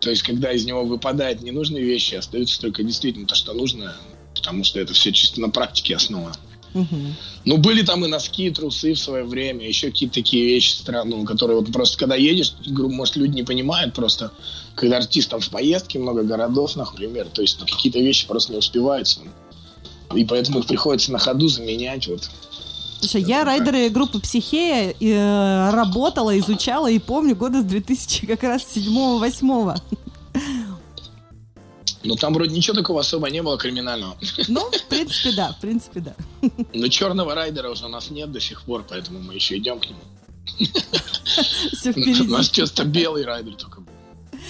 То 0.00 0.10
есть, 0.10 0.22
когда 0.22 0.52
из 0.52 0.64
него 0.64 0.84
выпадают 0.84 1.42
ненужные 1.42 1.84
вещи, 1.84 2.14
остается 2.14 2.60
только 2.60 2.82
действительно 2.82 3.26
то, 3.26 3.34
что 3.34 3.52
нужно, 3.52 3.96
потому 4.34 4.64
что 4.64 4.80
это 4.80 4.94
все 4.94 5.12
чисто 5.12 5.40
на 5.40 5.50
практике 5.50 5.96
основано. 5.96 6.36
Ну, 7.44 7.56
были 7.58 7.82
там 7.82 8.04
и 8.04 8.08
носки, 8.08 8.46
и 8.46 8.50
трусы 8.50 8.94
в 8.94 8.98
свое 8.98 9.24
время, 9.24 9.66
еще 9.66 9.88
какие-то 9.88 10.14
такие 10.14 10.46
вещи 10.46 10.70
странные, 10.70 11.24
которые 11.24 11.58
вот 11.58 11.72
просто, 11.72 11.98
когда 11.98 12.14
едешь, 12.14 12.52
может, 12.66 13.16
люди 13.16 13.36
не 13.36 13.42
понимают 13.42 13.94
просто, 13.94 14.32
когда 14.74 14.98
артист 14.98 15.30
там 15.30 15.40
в 15.40 15.48
поездке, 15.48 15.98
много 15.98 16.22
городов, 16.22 16.76
например, 16.76 17.26
то 17.28 17.42
есть 17.42 17.58
ну, 17.60 17.66
какие-то 17.66 17.98
вещи 17.98 18.26
просто 18.26 18.52
не 18.52 18.58
успеваются. 18.58 19.20
И 20.14 20.24
поэтому 20.24 20.60
их 20.60 20.66
приходится 20.66 21.12
на 21.12 21.18
ходу 21.18 21.48
заменять, 21.48 22.06
вот. 22.06 22.30
Слушай, 23.00 23.22
я 23.22 23.44
райдеры 23.44 23.90
группы 23.90 24.18
Психея 24.18 24.92
э, 24.98 25.70
работала, 25.70 26.36
изучала 26.38 26.90
и 26.90 26.98
помню 26.98 27.36
года 27.36 27.60
с 27.60 27.64
2000 27.64 28.26
как 28.26 28.42
раз 28.42 28.66
7-8. 28.74 29.78
Но 32.08 32.16
там 32.16 32.32
вроде 32.32 32.56
ничего 32.56 32.74
такого 32.74 33.00
особо 33.00 33.28
не 33.28 33.42
было 33.42 33.58
криминального. 33.58 34.16
Ну, 34.48 34.70
в 34.70 34.84
принципе, 34.88 35.32
да, 35.36 35.52
в 35.52 35.60
принципе, 35.60 36.00
да. 36.00 36.14
Но 36.72 36.88
черного 36.88 37.34
райдера 37.34 37.68
уже 37.68 37.84
у 37.84 37.88
нас 37.88 38.10
нет 38.10 38.32
до 38.32 38.40
сих 38.40 38.62
пор, 38.62 38.82
поэтому 38.88 39.20
мы 39.20 39.34
еще 39.34 39.58
идем 39.58 39.78
к 39.78 39.84
нему. 39.86 40.00
Все 41.72 41.90
У 41.90 41.92
впереди. 41.92 42.22
нас 42.22 42.48
часто 42.48 42.84
белый 42.84 43.26
райдер 43.26 43.56
только 43.56 43.80
был. 43.80 43.92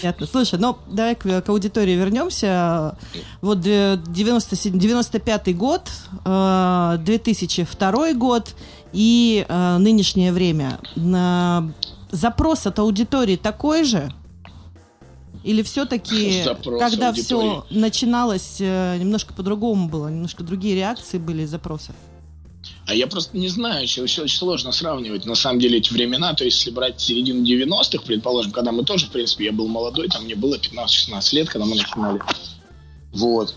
Понятно. 0.00 0.26
Слушай, 0.26 0.60
ну 0.60 0.78
давай 0.86 1.16
к, 1.16 1.40
к 1.42 1.48
аудитории 1.48 1.96
вернемся. 1.96 2.96
Вот 3.40 3.66
э, 3.66 3.98
97 4.06 4.78
95 4.78 5.56
год, 5.56 5.90
э, 6.24 6.96
2002 7.00 8.12
год 8.12 8.54
и 8.92 9.44
э, 9.48 9.78
нынешнее 9.78 10.32
время. 10.32 10.78
Запрос 12.12 12.66
от 12.66 12.78
аудитории 12.78 13.36
такой 13.36 13.82
же? 13.82 14.12
Или 15.48 15.62
все-таки, 15.62 16.44
когда 16.44 17.08
аудитории. 17.08 17.12
все 17.22 17.64
начиналось, 17.70 18.56
э, 18.60 18.98
немножко 18.98 19.32
по-другому 19.32 19.88
было, 19.88 20.08
немножко 20.08 20.44
другие 20.44 20.74
реакции 20.74 21.16
были 21.16 21.46
запросы? 21.46 21.94
А 22.86 22.94
я 22.94 23.06
просто 23.06 23.34
не 23.34 23.48
знаю, 23.48 23.82
еще 23.84 24.02
очень 24.02 24.28
сложно 24.28 24.72
сравнивать 24.72 25.24
на 25.24 25.34
самом 25.34 25.58
деле 25.58 25.78
эти 25.78 25.90
времена. 25.90 26.34
То 26.34 26.44
есть, 26.44 26.58
если 26.58 26.70
брать 26.70 27.00
середину 27.00 27.42
90-х, 27.44 28.04
предположим, 28.04 28.52
когда 28.52 28.72
мы 28.72 28.84
тоже, 28.84 29.06
в 29.06 29.10
принципе, 29.10 29.46
я 29.46 29.52
был 29.52 29.68
молодой, 29.68 30.08
там 30.08 30.24
мне 30.24 30.34
было 30.34 30.56
15-16 30.56 31.34
лет, 31.34 31.48
когда 31.48 31.64
мы 31.64 31.76
начинали. 31.76 32.20
Вот. 33.14 33.54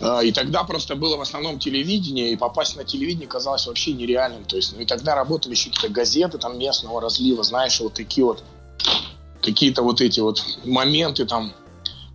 А, 0.00 0.20
И 0.20 0.32
тогда 0.32 0.64
просто 0.64 0.96
было 0.96 1.18
в 1.18 1.20
основном 1.20 1.58
телевидение, 1.58 2.32
и 2.32 2.36
попасть 2.36 2.76
на 2.76 2.84
телевидение 2.84 3.28
казалось 3.28 3.66
вообще 3.66 3.92
нереальным. 3.92 4.46
То 4.46 4.56
есть, 4.56 4.72
ну 4.74 4.80
и 4.80 4.86
тогда 4.86 5.14
работали 5.14 5.52
еще 5.52 5.68
какие-то 5.68 5.92
газеты 5.92 6.38
там 6.38 6.58
местного 6.58 6.98
разлива, 6.98 7.42
знаешь, 7.42 7.78
вот 7.80 7.92
такие 7.92 8.24
вот 8.24 8.42
какие-то 9.46 9.82
вот 9.82 10.00
эти 10.00 10.20
вот 10.20 10.44
моменты 10.64 11.24
там, 11.24 11.52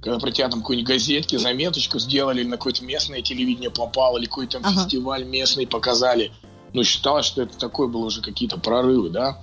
когда 0.01 0.19
про 0.19 0.31
тебя 0.31 0.49
там 0.49 0.61
какой-нибудь 0.61 0.87
газетки, 0.87 1.37
заметочку 1.37 1.97
сделали, 1.97 2.43
на 2.43 2.57
какое-то 2.57 2.83
местное 2.83 3.21
телевидение 3.21 3.71
попал, 3.71 4.17
или 4.17 4.25
какой-то 4.25 4.59
там 4.59 4.71
Ага. 4.71 4.83
фестиваль 4.83 5.23
местный 5.23 5.65
показали. 5.65 6.31
Ну, 6.73 6.83
считалось, 6.83 7.25
что 7.25 7.41
это 7.41 7.57
такое 7.57 7.87
было 7.87 8.05
уже 8.05 8.21
какие-то 8.21 8.57
прорывы, 8.57 9.09
да. 9.09 9.41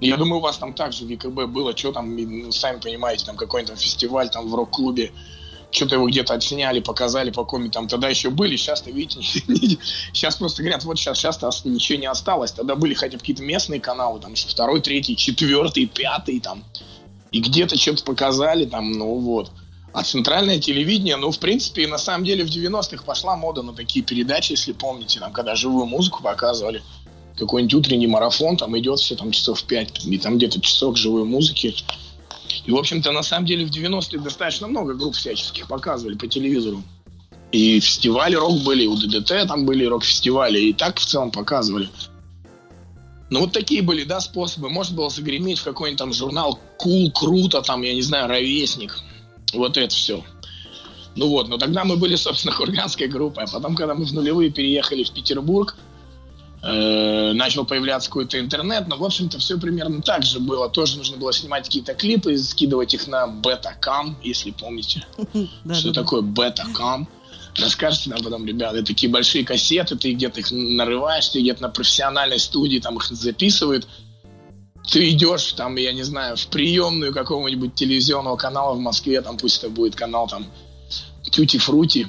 Я 0.00 0.16
думаю, 0.16 0.38
у 0.38 0.42
вас 0.42 0.58
там 0.58 0.74
также 0.74 1.04
в 1.04 1.08
ЕКБ 1.08 1.46
было, 1.48 1.76
что 1.76 1.92
там, 1.92 2.16
ну, 2.16 2.52
сами 2.52 2.78
понимаете, 2.80 3.26
там 3.26 3.36
какой-то 3.36 3.74
фестиваль 3.76 4.30
там 4.30 4.48
в 4.48 4.54
рок-клубе, 4.54 5.10
что-то 5.70 5.96
его 5.96 6.08
где-то 6.08 6.34
отсняли, 6.34 6.80
показали 6.80 7.30
по 7.30 7.44
коме, 7.44 7.68
там 7.68 7.88
тогда 7.88 8.08
еще 8.08 8.30
были, 8.30 8.56
сейчас-то, 8.56 8.90
видите, 8.90 9.20
сейчас 10.12 10.36
просто 10.36 10.62
говорят, 10.62 10.84
вот 10.84 10.98
сейчас, 10.98 11.18
сейчас-то 11.18 11.50
ничего 11.64 11.98
не 11.98 12.06
осталось, 12.06 12.52
тогда 12.52 12.74
были 12.76 12.94
хотя 12.94 13.14
бы 13.14 13.18
какие-то 13.18 13.42
местные 13.42 13.80
каналы, 13.80 14.20
там 14.20 14.32
еще 14.32 14.48
второй, 14.48 14.80
третий, 14.80 15.16
четвертый, 15.16 15.86
пятый, 15.86 16.40
там, 16.40 16.64
и 17.30 17.40
где-то 17.40 17.76
что-то 17.76 18.04
показали, 18.04 18.64
там, 18.64 18.92
ну 18.92 19.14
вот. 19.16 19.50
А 19.92 20.02
центральное 20.02 20.60
телевидение, 20.60 21.16
ну, 21.16 21.30
в 21.30 21.38
принципе, 21.38 21.86
на 21.86 21.98
самом 21.98 22.24
деле 22.24 22.44
в 22.44 22.48
90-х 22.48 23.04
пошла 23.04 23.36
мода 23.36 23.62
на 23.62 23.72
такие 23.72 24.04
передачи, 24.04 24.52
если 24.52 24.72
помните, 24.72 25.18
там, 25.18 25.32
когда 25.32 25.54
живую 25.54 25.86
музыку 25.86 26.22
показывали, 26.22 26.82
какой-нибудь 27.36 27.74
утренний 27.74 28.06
марафон, 28.06 28.56
там 28.56 28.78
идет 28.78 28.98
все 28.98 29.16
там 29.16 29.30
часов 29.30 29.62
5, 29.64 30.06
и 30.06 30.18
там 30.18 30.36
где-то 30.36 30.60
часок 30.60 30.96
живой 30.96 31.24
музыки. 31.24 31.74
И, 32.66 32.70
в 32.70 32.76
общем-то, 32.76 33.12
на 33.12 33.22
самом 33.22 33.46
деле 33.46 33.64
в 33.64 33.70
90-е 33.70 34.20
достаточно 34.20 34.66
много 34.66 34.94
групп 34.94 35.14
всяческих 35.14 35.68
показывали 35.68 36.16
по 36.16 36.26
телевизору. 36.26 36.82
И 37.52 37.80
фестивали 37.80 38.34
рок 38.34 38.58
были, 38.62 38.84
и 38.84 38.86
у 38.86 38.96
ДДТ 38.96 39.48
там 39.48 39.64
были 39.64 39.84
рок-фестивали, 39.84 40.60
и 40.60 40.72
так 40.74 40.98
в 40.98 41.06
целом 41.06 41.30
показывали. 41.30 41.88
Ну, 43.30 43.40
вот 43.40 43.52
такие 43.52 43.82
были, 43.82 44.04
да, 44.04 44.20
способы. 44.20 44.70
Можно 44.70 44.96
было 44.96 45.10
загреметь 45.10 45.58
в 45.58 45.64
какой-нибудь 45.64 45.98
там 45.98 46.12
журнал 46.12 46.58
Кул, 46.78 47.10
круто, 47.12 47.60
там, 47.62 47.82
я 47.82 47.94
не 47.94 48.02
знаю, 48.02 48.28
Ровесник. 48.28 48.98
Вот 49.52 49.76
это 49.76 49.94
все. 49.94 50.24
Ну 51.14 51.28
вот, 51.28 51.48
но 51.48 51.58
тогда 51.58 51.84
мы 51.84 51.96
были, 51.96 52.14
собственно, 52.16 52.54
хурганской 52.54 53.08
группой. 53.08 53.44
А 53.44 53.46
потом, 53.46 53.74
когда 53.74 53.94
мы 53.94 54.04
в 54.04 54.12
нулевые 54.12 54.50
переехали 54.50 55.04
в 55.04 55.10
Петербург, 55.10 55.76
э, 56.62 57.32
начал 57.32 57.66
появляться 57.66 58.08
какой-то 58.08 58.40
интернет, 58.40 58.88
но, 58.88 58.96
в 58.96 59.04
общем-то, 59.04 59.38
все 59.38 59.58
примерно 59.58 60.00
так 60.00 60.22
же 60.22 60.40
было. 60.40 60.70
Тоже 60.70 60.96
нужно 60.96 61.18
было 61.18 61.32
снимать 61.32 61.64
какие-то 61.64 61.94
клипы, 61.94 62.38
скидывать 62.38 62.94
их 62.94 63.08
на 63.08 63.26
бета-кам, 63.26 64.16
если 64.22 64.52
помните. 64.52 65.04
Что 65.72 65.92
такое 65.92 66.22
бета-кам? 66.22 67.08
Расскажите 67.58 68.10
нам 68.10 68.22
потом, 68.22 68.46
ребята, 68.46 68.84
такие 68.84 69.10
большие 69.10 69.44
кассеты, 69.44 69.96
ты 69.96 70.12
где-то 70.12 70.40
их 70.40 70.50
нарываешь, 70.52 71.28
ты 71.28 71.40
где-то 71.40 71.62
на 71.62 71.68
профессиональной 71.68 72.38
студии 72.38 72.78
там 72.78 72.96
их 72.96 73.04
записывают. 73.04 73.88
Ты 74.90 75.10
идешь 75.10 75.52
там, 75.52 75.76
я 75.76 75.92
не 75.92 76.04
знаю, 76.04 76.36
в 76.36 76.46
приемную 76.46 77.12
какого-нибудь 77.12 77.74
телевизионного 77.74 78.36
канала 78.36 78.74
в 78.74 78.78
Москве, 78.78 79.20
там 79.20 79.36
пусть 79.36 79.58
это 79.58 79.70
будет 79.70 79.96
канал 79.96 80.28
там 80.28 80.46
Тюти 81.30 81.58
Фрути, 81.58 82.06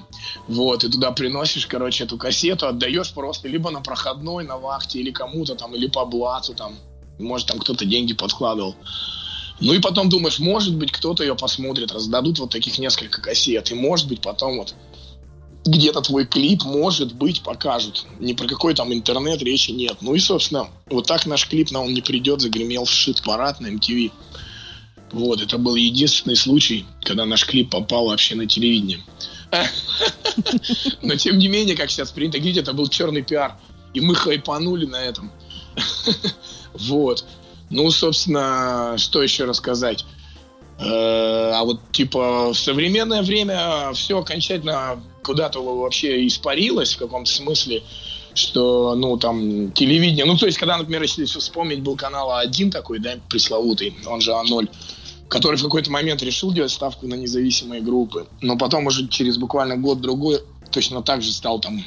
вот, 0.47 0.83
и 0.83 0.89
туда 0.89 1.11
приносишь, 1.11 1.65
короче, 1.65 2.05
эту 2.05 2.17
кассету, 2.17 2.67
отдаешь 2.67 3.11
просто 3.11 3.47
либо 3.47 3.69
на 3.71 3.81
проходной, 3.81 4.45
на 4.45 4.57
вахте, 4.57 4.99
или 4.99 5.11
кому-то 5.11 5.55
там, 5.55 5.75
или 5.75 5.87
по 5.87 6.05
блату 6.05 6.53
там, 6.53 6.75
может, 7.17 7.47
там 7.47 7.59
кто-то 7.59 7.85
деньги 7.85 8.13
подкладывал. 8.13 8.75
Ну 9.59 9.73
и 9.73 9.79
потом 9.79 10.07
думаешь, 10.07 10.39
может 10.39 10.73
быть, 10.75 10.91
кто-то 10.91 11.23
ее 11.23 11.35
посмотрит, 11.35 11.91
раздадут 11.91 12.39
вот 12.39 12.51
таких 12.51 12.79
несколько 12.79 13.21
кассет, 13.21 13.71
и 13.71 13.75
может 13.75 14.07
быть 14.07 14.21
потом 14.21 14.59
вот 14.59 14.73
где-то 15.69 16.01
твой 16.01 16.25
клип, 16.25 16.63
может 16.63 17.13
быть, 17.13 17.41
покажут. 17.41 18.05
Ни 18.19 18.33
про 18.33 18.47
какой 18.47 18.73
там 18.73 18.93
интернет 18.93 19.41
речи 19.41 19.71
нет. 19.71 19.97
Ну 20.01 20.15
и, 20.15 20.19
собственно, 20.19 20.69
вот 20.89 21.07
так 21.07 21.25
наш 21.25 21.47
клип 21.47 21.71
на 21.71 21.81
он 21.81 21.93
не 21.93 22.01
придет, 22.01 22.41
загремел 22.41 22.85
в 22.85 22.91
шит-парад 22.91 23.59
на 23.59 23.67
MTV. 23.67 24.11
Вот, 25.11 25.41
это 25.41 25.57
был 25.57 25.75
единственный 25.75 26.35
случай, 26.35 26.85
когда 27.01 27.25
наш 27.25 27.45
клип 27.45 27.71
попал 27.71 28.07
вообще 28.07 28.35
на 28.35 28.45
телевидение. 28.45 28.99
Но 31.01 31.15
тем 31.15 31.37
не 31.37 31.47
менее, 31.47 31.75
как 31.75 31.89
сейчас 31.89 32.11
принято 32.11 32.37
говорить, 32.37 32.57
это 32.57 32.73
был 32.73 32.87
черный 32.87 33.23
пиар. 33.23 33.55
И 33.93 34.01
мы 34.01 34.13
хайпанули 34.15 34.85
на 34.85 35.01
этом. 35.01 35.31
Вот. 36.73 37.25
Ну, 37.71 37.89
собственно, 37.89 38.95
что 38.97 39.23
еще 39.23 39.45
рассказать? 39.45 40.05
Э, 40.79 41.51
А 41.53 41.63
вот, 41.63 41.79
типа, 41.91 42.53
в 42.53 42.57
современное 42.57 43.21
время 43.21 43.91
все 43.93 44.19
окончательно 44.19 45.01
куда-то 45.23 45.61
вообще 45.61 46.25
испарилось 46.27 46.93
в 46.93 46.97
каком-то 46.99 47.31
смысле, 47.31 47.83
что, 48.33 48.95
ну, 48.95 49.17
там, 49.17 49.71
телевидение... 49.71 50.25
Ну, 50.25 50.37
то 50.37 50.45
есть, 50.45 50.57
когда, 50.57 50.77
например, 50.77 51.01
если 51.01 51.25
вспомнить, 51.25 51.81
был 51.81 51.95
канал 51.95 52.31
А1 52.31 52.71
такой, 52.71 52.99
да, 52.99 53.15
пресловутый, 53.29 53.95
он 54.05 54.21
же 54.21 54.31
А0, 54.31 54.69
который 55.27 55.57
в 55.57 55.63
какой-то 55.63 55.91
момент 55.91 56.21
решил 56.23 56.51
делать 56.51 56.71
ставку 56.71 57.07
на 57.07 57.15
независимые 57.15 57.81
группы. 57.81 58.27
Но 58.41 58.57
потом 58.57 58.87
уже 58.87 59.07
через 59.07 59.37
буквально 59.37 59.77
год-другой 59.77 60.39
точно 60.71 61.01
так 61.01 61.21
же 61.21 61.31
стал 61.31 61.59
там 61.59 61.83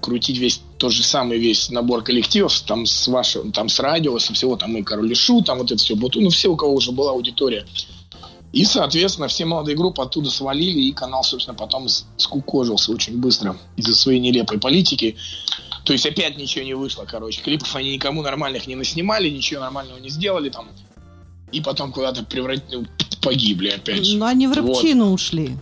крутить 0.00 0.38
весь 0.38 0.60
тот 0.78 0.92
же 0.92 1.02
самый 1.02 1.38
весь 1.38 1.70
набор 1.70 2.02
коллективов, 2.02 2.60
там 2.60 2.86
с 2.86 3.08
вашего, 3.08 3.50
там 3.50 3.68
с 3.68 3.80
радио, 3.80 4.18
со 4.18 4.34
всего, 4.34 4.56
там 4.56 4.76
и 4.76 4.82
Король 4.82 5.10
и 5.10 5.14
Шут, 5.14 5.46
там 5.46 5.58
вот 5.58 5.72
это 5.72 5.82
все, 5.82 5.96
вот, 5.96 6.14
ну, 6.16 6.30
все, 6.30 6.48
у 6.48 6.56
кого 6.56 6.74
уже 6.74 6.92
была 6.92 7.12
аудитория. 7.12 7.66
И, 8.56 8.64
соответственно, 8.64 9.28
все 9.28 9.44
молодые 9.44 9.76
группы 9.76 10.00
оттуда 10.00 10.30
свалили, 10.30 10.80
и 10.80 10.92
канал, 10.92 11.22
собственно, 11.22 11.54
потом 11.54 11.88
скукожился 12.16 12.90
очень 12.90 13.18
быстро 13.18 13.54
из-за 13.76 13.94
своей 13.94 14.18
нелепой 14.18 14.58
политики. 14.58 15.14
То 15.84 15.92
есть 15.92 16.06
опять 16.06 16.38
ничего 16.38 16.64
не 16.64 16.72
вышло, 16.72 17.04
короче. 17.04 17.42
Клипов 17.42 17.76
они 17.76 17.92
никому 17.92 18.22
нормальных 18.22 18.66
не 18.66 18.74
наснимали, 18.74 19.28
ничего 19.28 19.60
нормального 19.60 19.98
не 19.98 20.08
сделали 20.08 20.48
там. 20.48 20.70
И 21.52 21.60
потом 21.60 21.92
куда-то 21.92 22.24
превратили, 22.24 22.86
погибли 23.20 23.68
опять 23.68 24.06
же. 24.06 24.16
Но 24.16 24.24
они 24.24 24.46
в 24.46 24.54
Вот. 24.54 24.56
рыбчину 24.82 25.12
ушли. 25.12 25.58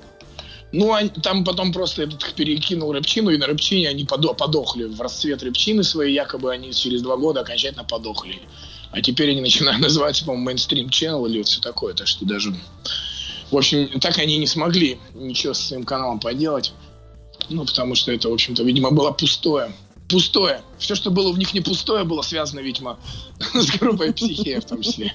Ну, 0.71 0.93
они- 0.93 1.09
там 1.09 1.43
потом 1.45 1.73
просто 1.73 2.05
этот 2.05 2.33
перекинул 2.35 2.93
рыбчину, 2.93 3.31
и 3.31 3.37
на 3.39 3.47
рыбчине 3.47 3.89
они 3.89 4.05
подо- 4.05 4.35
подохли. 4.35 4.85
В 4.85 5.01
расцвет 5.01 5.43
рыбчины 5.43 5.83
своей 5.83 6.15
якобы 6.15 6.53
они 6.53 6.73
через 6.73 7.03
два 7.03 7.17
года 7.17 7.41
окончательно 7.41 7.83
подохли. 7.83 8.41
А 8.95 9.03
теперь 9.03 9.33
они 9.33 9.41
начинают 9.41 9.81
называться, 9.83 10.25
по-моему, 10.25 10.47
мейнстрим 10.47 10.87
channel 10.87 11.29
или 11.29 11.39
вот 11.39 11.49
все 11.49 11.61
такое. 11.61 11.95
Так 11.95 12.07
что 12.07 12.25
даже... 12.25 12.55
В 13.51 13.57
общем, 13.57 14.01
так 14.01 14.19
они 14.19 14.39
не 14.39 14.47
смогли 14.47 14.99
ничего 15.15 15.53
со 15.53 15.63
своим 15.63 15.85
каналом 15.85 16.19
поделать. 16.19 16.73
Ну, 17.51 17.65
потому 17.65 17.95
что 17.95 18.11
это, 18.11 18.29
в 18.29 18.33
общем-то, 18.33 18.63
видимо, 18.63 18.91
было 18.91 19.11
пустое. 19.11 19.73
Пустое. 20.09 20.63
Все, 20.79 20.95
что 20.95 21.11
было 21.11 21.33
в 21.33 21.39
них 21.39 21.53
не 21.55 21.61
пустое, 21.61 22.05
было 22.05 22.23
связано, 22.23 22.61
видимо, 22.61 22.99
с 23.55 23.71
группой 23.79 24.13
психея 24.13 24.61
в 24.61 24.65
том 24.65 24.81
числе. 24.83 25.15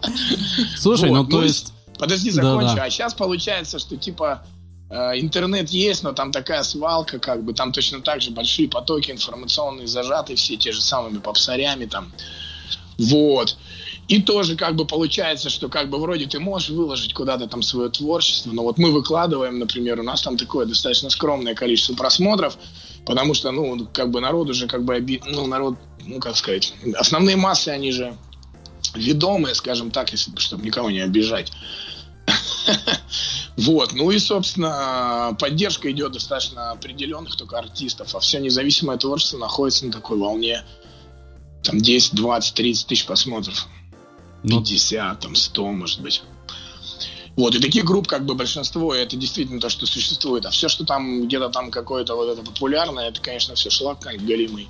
Слушай, 0.76 1.08
Вот, 1.08 1.16
ну 1.16 1.24
то 1.26 1.36
ну, 1.38 1.42
есть... 1.42 1.72
Подожди, 1.98 2.30
закончу. 2.30 2.76
да. 2.76 2.84
А 2.84 2.90
сейчас 2.90 3.14
получается, 3.14 3.78
что 3.78 3.96
типа 3.96 4.46
э, 4.90 5.18
интернет 5.18 5.70
есть, 5.70 6.02
но 6.02 6.12
там 6.12 6.30
такая 6.30 6.62
свалка, 6.62 7.18
как 7.18 7.42
бы 7.42 7.54
там 7.54 7.72
точно 7.72 8.02
так 8.02 8.20
же 8.20 8.30
большие 8.30 8.68
потоки 8.68 9.10
информационные 9.10 9.86
зажаты, 9.86 10.34
все 10.34 10.56
те 10.56 10.72
же 10.72 10.82
самыми 10.82 11.18
попсарями 11.18 11.86
там. 11.86 12.12
Вот. 12.98 13.56
И 14.08 14.22
тоже 14.22 14.56
как 14.56 14.74
бы 14.74 14.86
получается, 14.86 15.50
что 15.50 15.68
как 15.68 15.90
бы 15.90 15.98
вроде 15.98 16.26
ты 16.26 16.38
можешь 16.38 16.70
выложить 16.70 17.12
куда-то 17.12 17.46
там 17.46 17.62
свое 17.62 17.90
творчество, 17.90 18.52
но 18.52 18.62
вот 18.62 18.78
мы 18.78 18.90
выкладываем, 18.90 19.58
например, 19.58 20.00
у 20.00 20.02
нас 20.02 20.22
там 20.22 20.36
такое 20.36 20.64
достаточно 20.66 21.10
скромное 21.10 21.54
количество 21.54 21.94
просмотров, 21.94 22.56
потому 23.04 23.34
что, 23.34 23.50
ну, 23.50 23.86
как 23.92 24.10
бы 24.10 24.20
народ 24.20 24.48
уже 24.48 24.66
как 24.66 24.84
бы, 24.84 24.94
оби- 24.94 25.22
ну, 25.26 25.46
народ, 25.46 25.76
ну, 26.04 26.20
как 26.20 26.36
сказать, 26.36 26.72
основные 26.94 27.36
массы, 27.36 27.68
они 27.68 27.92
же 27.92 28.16
ведомые, 28.94 29.54
скажем 29.54 29.90
так, 29.90 30.10
если 30.12 30.32
чтобы 30.38 30.64
никого 30.64 30.90
не 30.90 31.00
обижать. 31.00 31.52
Вот, 33.56 33.94
ну 33.94 34.10
и, 34.10 34.18
собственно, 34.18 35.34
поддержка 35.40 35.90
идет 35.90 36.12
достаточно 36.12 36.72
определенных 36.72 37.36
только 37.36 37.58
артистов, 37.58 38.14
а 38.14 38.20
все 38.20 38.38
независимое 38.38 38.98
творчество 38.98 39.38
находится 39.38 39.86
на 39.86 39.92
такой 39.92 40.18
волне. 40.18 40.62
Там 41.62 41.78
10, 41.80 42.14
20, 42.14 42.54
30 42.54 42.86
тысяч 42.86 43.06
просмотров. 43.06 43.66
Ну, 44.42 44.60
50, 44.60 45.20
там 45.20 45.34
100, 45.34 45.66
может 45.72 46.00
быть. 46.00 46.22
Вот, 47.36 47.54
и 47.54 47.60
таких 47.60 47.84
групп 47.84 48.06
как 48.06 48.24
бы 48.24 48.34
большинство, 48.34 48.94
и 48.94 48.98
это 48.98 49.16
действительно 49.16 49.60
то, 49.60 49.68
что 49.68 49.84
существует. 49.86 50.46
А 50.46 50.50
все, 50.50 50.68
что 50.68 50.84
там 50.86 51.26
где-то 51.26 51.50
там 51.50 51.70
какое-то 51.70 52.14
вот 52.14 52.30
это 52.30 52.42
популярное, 52.42 53.08
это, 53.08 53.20
конечно, 53.20 53.54
все 53.56 53.68
шлак 53.68 53.98
какой-нибудь 53.98 54.26
галимый. 54.28 54.68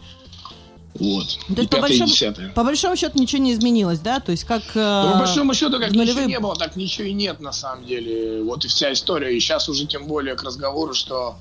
Вот. 0.99 1.27
То 1.55 1.61
есть, 1.61 1.71
по, 1.71 1.81
большому, 1.81 2.11
по 2.55 2.65
большому 2.65 2.97
счету 2.97 3.21
ничего 3.21 3.43
не 3.43 3.53
изменилось, 3.53 4.01
да? 4.01 4.19
То 4.19 4.33
есть 4.33 4.45
как... 4.45 4.63
э, 4.75 5.03
Ну, 5.05 5.13
по 5.13 5.19
большому 5.19 5.53
счету, 5.55 5.79
как 5.79 5.91
в 5.91 5.93
ничего 5.93 6.05
нулевые- 6.21 6.27
не 6.27 6.41
было, 6.41 6.57
так 6.57 6.75
ничего 6.75 7.05
и 7.07 7.13
нет, 7.13 7.39
на 7.39 7.53
самом 7.53 7.85
деле. 7.87 8.43
Вот 8.43 8.65
и 8.65 8.69
вся 8.69 8.93
история. 8.93 9.37
И 9.37 9.39
сейчас 9.39 9.69
уже 9.69 9.87
тем 9.87 10.07
более 10.07 10.35
к 10.37 10.43
разговору, 10.43 10.95
что... 10.95 11.37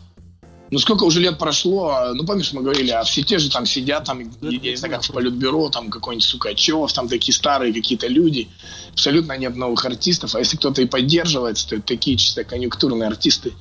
Ну, 0.72 0.80
сколько 0.80 1.04
уже 1.04 1.20
лет 1.20 1.38
прошло, 1.38 1.90
а, 1.90 2.14
ну, 2.14 2.26
помнишь, 2.26 2.52
мы 2.52 2.64
говорили, 2.64 2.90
а 2.90 3.04
все 3.04 3.22
те 3.22 3.38
же 3.38 3.52
там 3.52 3.66
сидят, 3.66 4.06
там, 4.06 4.20
я 4.42 4.72
не 4.72 4.76
знаю, 4.76 4.96
как 4.96 5.04
в 5.04 5.12
политбюро, 5.12 5.70
там, 5.70 5.90
какой-нибудь 5.90 6.26
Сукачев, 6.26 6.92
там, 6.92 7.08
такие 7.08 7.34
старые 7.34 7.74
какие-то 7.74 8.08
люди. 8.08 8.50
Абсолютно 8.94 9.38
нет 9.38 9.56
новых 9.56 9.86
артистов. 9.86 10.34
А 10.34 10.40
если 10.40 10.58
кто-то 10.58 10.82
и 10.82 10.86
поддерживается, 10.86 11.70
то 11.70 11.76
это 11.76 11.86
такие 11.86 12.18
чисто 12.18 12.44
конъюнктурные 12.44 13.08
артисты. 13.08 13.54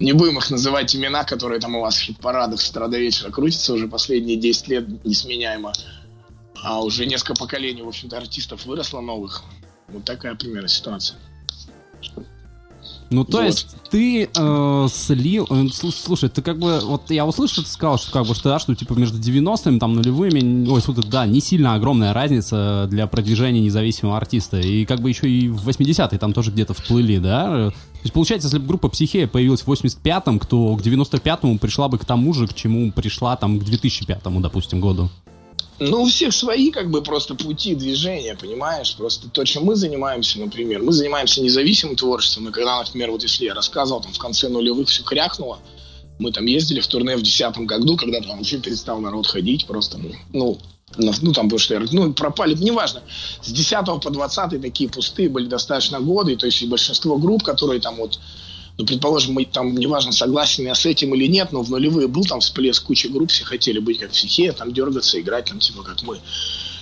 Не 0.00 0.12
будем 0.12 0.38
их 0.38 0.50
называть 0.50 0.94
имена, 0.94 1.24
которые 1.24 1.60
там 1.60 1.76
у 1.76 1.80
вас 1.80 1.96
в 1.96 2.00
хит-парадах 2.00 2.60
с 2.60 2.68
утра 2.70 2.88
до 2.88 2.98
вечера 2.98 3.30
крутятся 3.30 3.72
уже 3.72 3.88
последние 3.88 4.36
10 4.36 4.68
лет 4.68 5.04
несменяемо. 5.04 5.72
А 6.62 6.82
уже 6.82 7.06
несколько 7.06 7.34
поколений, 7.34 7.82
в 7.82 7.88
общем-то, 7.88 8.16
артистов 8.16 8.66
выросло 8.66 9.00
новых. 9.00 9.42
Вот 9.88 10.04
такая 10.04 10.34
примерно 10.34 10.68
ситуация. 10.68 11.18
Ну, 13.10 13.24
то 13.24 13.38
Вот. 13.38 13.46
есть 13.46 13.76
ты 13.90 14.28
э, 14.34 14.88
слил... 14.92 15.46
э, 15.48 15.54
сл- 15.66 15.92
слушай, 15.92 16.28
ты 16.28 16.42
как 16.42 16.58
бы... 16.58 16.80
Вот 16.84 17.10
я 17.10 17.24
услышал, 17.24 17.62
ты 17.62 17.70
сказал, 17.70 17.98
что 17.98 18.10
как 18.10 18.26
бы, 18.26 18.34
что, 18.34 18.48
да, 18.48 18.58
что 18.58 18.74
типа 18.74 18.94
между 18.94 19.18
90-ми, 19.18 19.78
там, 19.78 19.94
нулевыми... 19.94 20.68
Ой, 20.68 20.82
вот, 20.86 21.08
да, 21.08 21.24
не 21.26 21.40
сильно 21.40 21.74
огромная 21.74 22.12
разница 22.12 22.86
для 22.90 23.06
продвижения 23.06 23.60
независимого 23.60 24.16
артиста. 24.16 24.58
И 24.58 24.84
как 24.84 25.00
бы 25.00 25.08
еще 25.08 25.30
и 25.30 25.48
в 25.48 25.68
80-е 25.68 26.18
там 26.18 26.32
тоже 26.32 26.50
где-то 26.50 26.74
всплыли, 26.74 27.18
да? 27.18 27.70
То 27.70 27.72
есть, 28.02 28.12
получается, 28.12 28.48
если 28.48 28.58
бы 28.58 28.66
группа 28.66 28.88
Психея 28.88 29.26
появилась 29.26 29.62
в 29.62 29.70
85-м, 29.70 30.40
то 30.40 30.76
к 30.76 30.80
95-му 30.82 31.58
пришла 31.58 31.88
бы 31.88 31.98
к 31.98 32.04
тому 32.04 32.34
же, 32.34 32.46
к 32.46 32.54
чему 32.54 32.90
пришла 32.92 33.36
там 33.36 33.58
к 33.58 33.62
2005-му, 33.62 34.40
допустим, 34.40 34.80
году. 34.80 35.10
Ну, 35.78 36.02
у 36.02 36.06
всех 36.06 36.32
свои, 36.32 36.70
как 36.70 36.90
бы, 36.90 37.02
просто 37.02 37.34
пути 37.34 37.74
движения, 37.74 38.34
понимаешь? 38.34 38.94
Просто 38.96 39.28
то, 39.28 39.44
чем 39.44 39.64
мы 39.64 39.76
занимаемся, 39.76 40.38
например, 40.38 40.82
мы 40.82 40.92
занимаемся 40.92 41.42
независимым 41.42 41.96
творчеством, 41.96 42.48
и 42.48 42.52
когда, 42.52 42.78
например, 42.78 43.10
вот 43.10 43.22
если 43.22 43.44
я 43.44 43.54
рассказывал, 43.54 44.00
там, 44.00 44.12
в 44.12 44.18
конце 44.18 44.48
нулевых 44.48 44.88
все 44.88 45.02
крякнуло, 45.02 45.58
мы 46.18 46.32
там 46.32 46.46
ездили 46.46 46.80
в 46.80 46.86
турне 46.86 47.14
в 47.16 47.22
2010 47.22 47.58
году, 47.66 47.96
когда 47.96 48.20
там 48.20 48.38
вообще 48.38 48.58
перестал 48.58 49.00
народ 49.00 49.26
ходить, 49.26 49.66
просто, 49.66 49.98
ну, 50.32 50.58
ну, 50.96 51.12
ну, 51.20 51.32
там, 51.32 51.46
потому 51.46 51.58
что, 51.58 51.78
ну, 51.90 52.12
пропали, 52.14 52.54
неважно. 52.54 53.02
С 53.42 53.50
10 53.50 54.00
по 54.00 54.10
20 54.10 54.62
такие 54.62 54.88
пустые 54.88 55.28
были 55.28 55.46
достаточно 55.46 56.00
годы, 56.00 56.36
то 56.36 56.46
есть 56.46 56.62
и 56.62 56.66
большинство 56.66 57.18
групп, 57.18 57.42
которые 57.42 57.80
там 57.80 57.96
вот, 57.96 58.18
ну, 58.78 58.84
предположим, 58.84 59.32
мы 59.32 59.46
там, 59.46 59.74
неважно, 59.74 60.12
согласен 60.12 60.64
я 60.64 60.74
с 60.74 60.84
этим 60.84 61.14
или 61.14 61.26
нет, 61.26 61.50
но 61.52 61.62
в 61.62 61.70
нулевые 61.70 62.08
был 62.08 62.24
там 62.24 62.40
всплеск 62.40 62.84
кучи 62.84 63.06
групп, 63.06 63.30
все 63.30 63.44
хотели 63.44 63.78
быть 63.78 63.98
как 63.98 64.10
психея, 64.10 64.52
там 64.52 64.72
дергаться, 64.72 65.18
играть 65.18 65.46
там, 65.46 65.60
типа, 65.60 65.82
как 65.82 66.02
мы. 66.02 66.20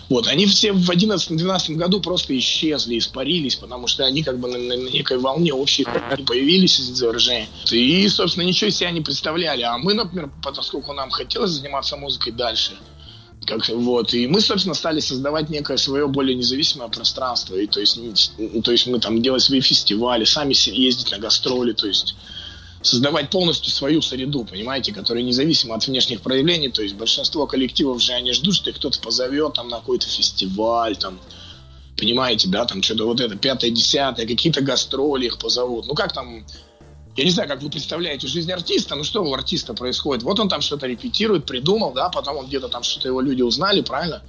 Вот, 0.08 0.26
они 0.26 0.46
все 0.46 0.72
в 0.72 0.90
11-12 0.90 1.76
году 1.76 2.00
просто 2.00 2.36
исчезли, 2.36 2.98
испарились, 2.98 3.54
потому 3.54 3.86
что 3.86 4.04
они 4.04 4.22
как 4.22 4.38
бы 4.38 4.48
на, 4.48 4.58
на 4.58 4.90
некой 4.90 5.18
волне 5.18 5.52
общей 5.52 5.84
появились 6.26 6.78
из 6.78 6.90
изображения. 6.90 7.48
И, 7.70 8.06
собственно, 8.08 8.44
ничего 8.44 8.68
из 8.68 8.76
себя 8.76 8.90
не 8.90 9.00
представляли. 9.00 9.62
А 9.62 9.78
мы, 9.78 9.94
например, 9.94 10.30
поскольку 10.42 10.92
нам 10.92 11.10
хотелось 11.10 11.52
заниматься 11.52 11.96
музыкой 11.96 12.32
дальше, 12.32 12.72
как, 13.46 13.68
вот, 13.68 14.14
и 14.14 14.26
мы, 14.26 14.40
собственно, 14.40 14.74
стали 14.74 15.00
создавать 15.00 15.50
некое 15.50 15.76
свое 15.76 16.06
более 16.08 16.34
независимое 16.34 16.88
пространство. 16.88 17.56
И, 17.56 17.66
то, 17.66 17.80
есть, 17.80 17.98
ну, 18.38 18.62
то 18.62 18.72
есть 18.72 18.86
мы 18.86 19.00
там 19.00 19.20
делать 19.20 19.42
свои 19.42 19.60
фестивали, 19.60 20.24
сами 20.24 20.54
ездить 20.70 21.10
на 21.10 21.18
гастроли, 21.18 21.72
то 21.72 21.86
есть 21.86 22.14
создавать 22.84 23.30
полностью 23.30 23.72
свою 23.72 24.02
среду, 24.02 24.44
понимаете, 24.44 24.92
которая 24.92 25.24
независима 25.24 25.74
от 25.74 25.86
внешних 25.86 26.20
проявлений. 26.20 26.68
То 26.68 26.82
есть 26.82 26.94
большинство 26.94 27.46
коллективов 27.46 28.00
же 28.02 28.12
они 28.12 28.32
ждут, 28.32 28.54
что 28.54 28.70
их 28.70 28.76
кто-то 28.76 29.00
позовет 29.00 29.54
там 29.54 29.68
на 29.68 29.78
какой-то 29.78 30.06
фестиваль, 30.06 30.96
там, 30.96 31.18
понимаете, 31.96 32.48
да, 32.48 32.66
там 32.66 32.82
что-то 32.82 33.06
вот 33.06 33.20
это, 33.20 33.36
пятое, 33.36 33.70
десятое, 33.70 34.26
какие-то 34.26 34.60
гастроли 34.60 35.26
их 35.26 35.38
позовут. 35.38 35.86
Ну 35.86 35.94
как 35.94 36.12
там, 36.12 36.44
я 37.16 37.24
не 37.24 37.30
знаю, 37.30 37.48
как 37.48 37.62
вы 37.62 37.70
представляете 37.70 38.26
жизнь 38.26 38.50
артиста, 38.50 38.96
ну 38.96 39.04
что 39.04 39.22
у 39.22 39.32
артиста 39.32 39.74
происходит? 39.74 40.24
Вот 40.24 40.40
он 40.40 40.48
там 40.48 40.60
что-то 40.60 40.86
репетирует, 40.86 41.46
придумал, 41.46 41.92
да, 41.92 42.08
потом 42.08 42.38
он 42.38 42.46
где-то 42.46 42.68
там 42.68 42.82
что-то 42.82 43.08
его 43.08 43.20
люди 43.20 43.42
узнали, 43.42 43.82
правильно? 43.82 44.22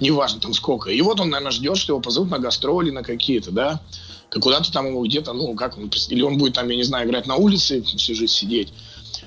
Неважно 0.00 0.40
там 0.40 0.54
сколько. 0.54 0.90
И 0.90 1.00
вот 1.00 1.18
он, 1.18 1.30
наверное, 1.30 1.50
ждет, 1.50 1.76
что 1.76 1.94
его 1.94 2.00
позовут 2.00 2.30
на 2.30 2.38
гастроли 2.38 2.90
на 2.90 3.02
какие-то, 3.02 3.50
да, 3.50 3.80
как 4.30 4.42
куда-то 4.42 4.70
там 4.70 4.86
его 4.86 5.04
где-то, 5.04 5.32
ну, 5.32 5.54
как 5.54 5.76
он, 5.76 5.90
или 6.08 6.22
он 6.22 6.38
будет 6.38 6.54
там, 6.54 6.68
я 6.68 6.76
не 6.76 6.84
знаю, 6.84 7.08
играть 7.08 7.26
на 7.26 7.36
улице 7.36 7.82
всю 7.82 8.14
жизнь 8.14 8.32
сидеть. 8.32 8.72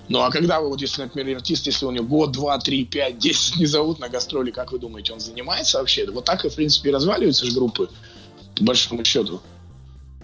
Ну, 0.08 0.22
а 0.22 0.30
когда 0.30 0.62
вы, 0.62 0.70
вот 0.70 0.80
если, 0.82 1.02
например, 1.02 1.38
артист, 1.38 1.66
если 1.66 1.86
у 1.86 1.92
него 1.92 2.06
год, 2.06 2.32
два, 2.32 2.58
три, 2.60 2.86
пять, 2.86 3.18
десять 3.18 3.58
не 3.58 3.66
зовут 3.66 4.00
на 4.00 4.10
гастроли, 4.10 4.52
как 4.52 4.72
вы 4.72 4.80
думаете, 4.80 5.14
он 5.14 5.20
занимается 5.20 5.80
вообще? 5.80 6.10
Вот 6.10 6.26
так 6.26 6.46
и, 6.46 6.50
в 6.50 6.56
принципе, 6.56 6.92
разваливаются 6.92 7.46
же 7.46 7.52
группы, 7.52 7.90
по 8.56 8.64
большому 8.64 9.04
счету. 9.04 9.42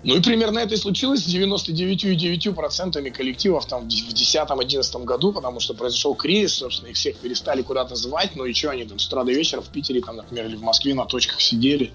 Ну 0.08 0.16
и 0.16 0.22
примерно 0.22 0.60
это 0.60 0.74
и 0.74 0.78
случилось 0.78 1.26
с 1.26 1.28
99,9% 1.28 3.12
коллективов 3.12 3.66
там 3.66 3.90
в 3.90 3.92
2010-2011 3.92 5.04
году, 5.04 5.34
потому 5.34 5.60
что 5.60 5.74
произошел 5.74 6.16
кризис, 6.16 6.54
собственно, 6.60 6.88
их 6.88 6.96
всех 6.96 7.18
перестали 7.18 7.62
куда-то 7.62 7.96
звать, 7.96 8.32
ну 8.38 8.46
и 8.46 8.54
что 8.54 8.72
они 8.72 8.86
там 8.86 9.00
с 9.00 9.08
утра 9.08 9.26
до 9.26 9.34
вечера 9.34 9.60
в 9.60 9.68
Питере, 9.68 10.00
там, 10.00 10.16
например, 10.16 10.46
или 10.46 10.56
в 10.56 10.62
Москве 10.62 10.94
на 10.94 11.04
точках 11.04 11.42
сидели 11.42 11.92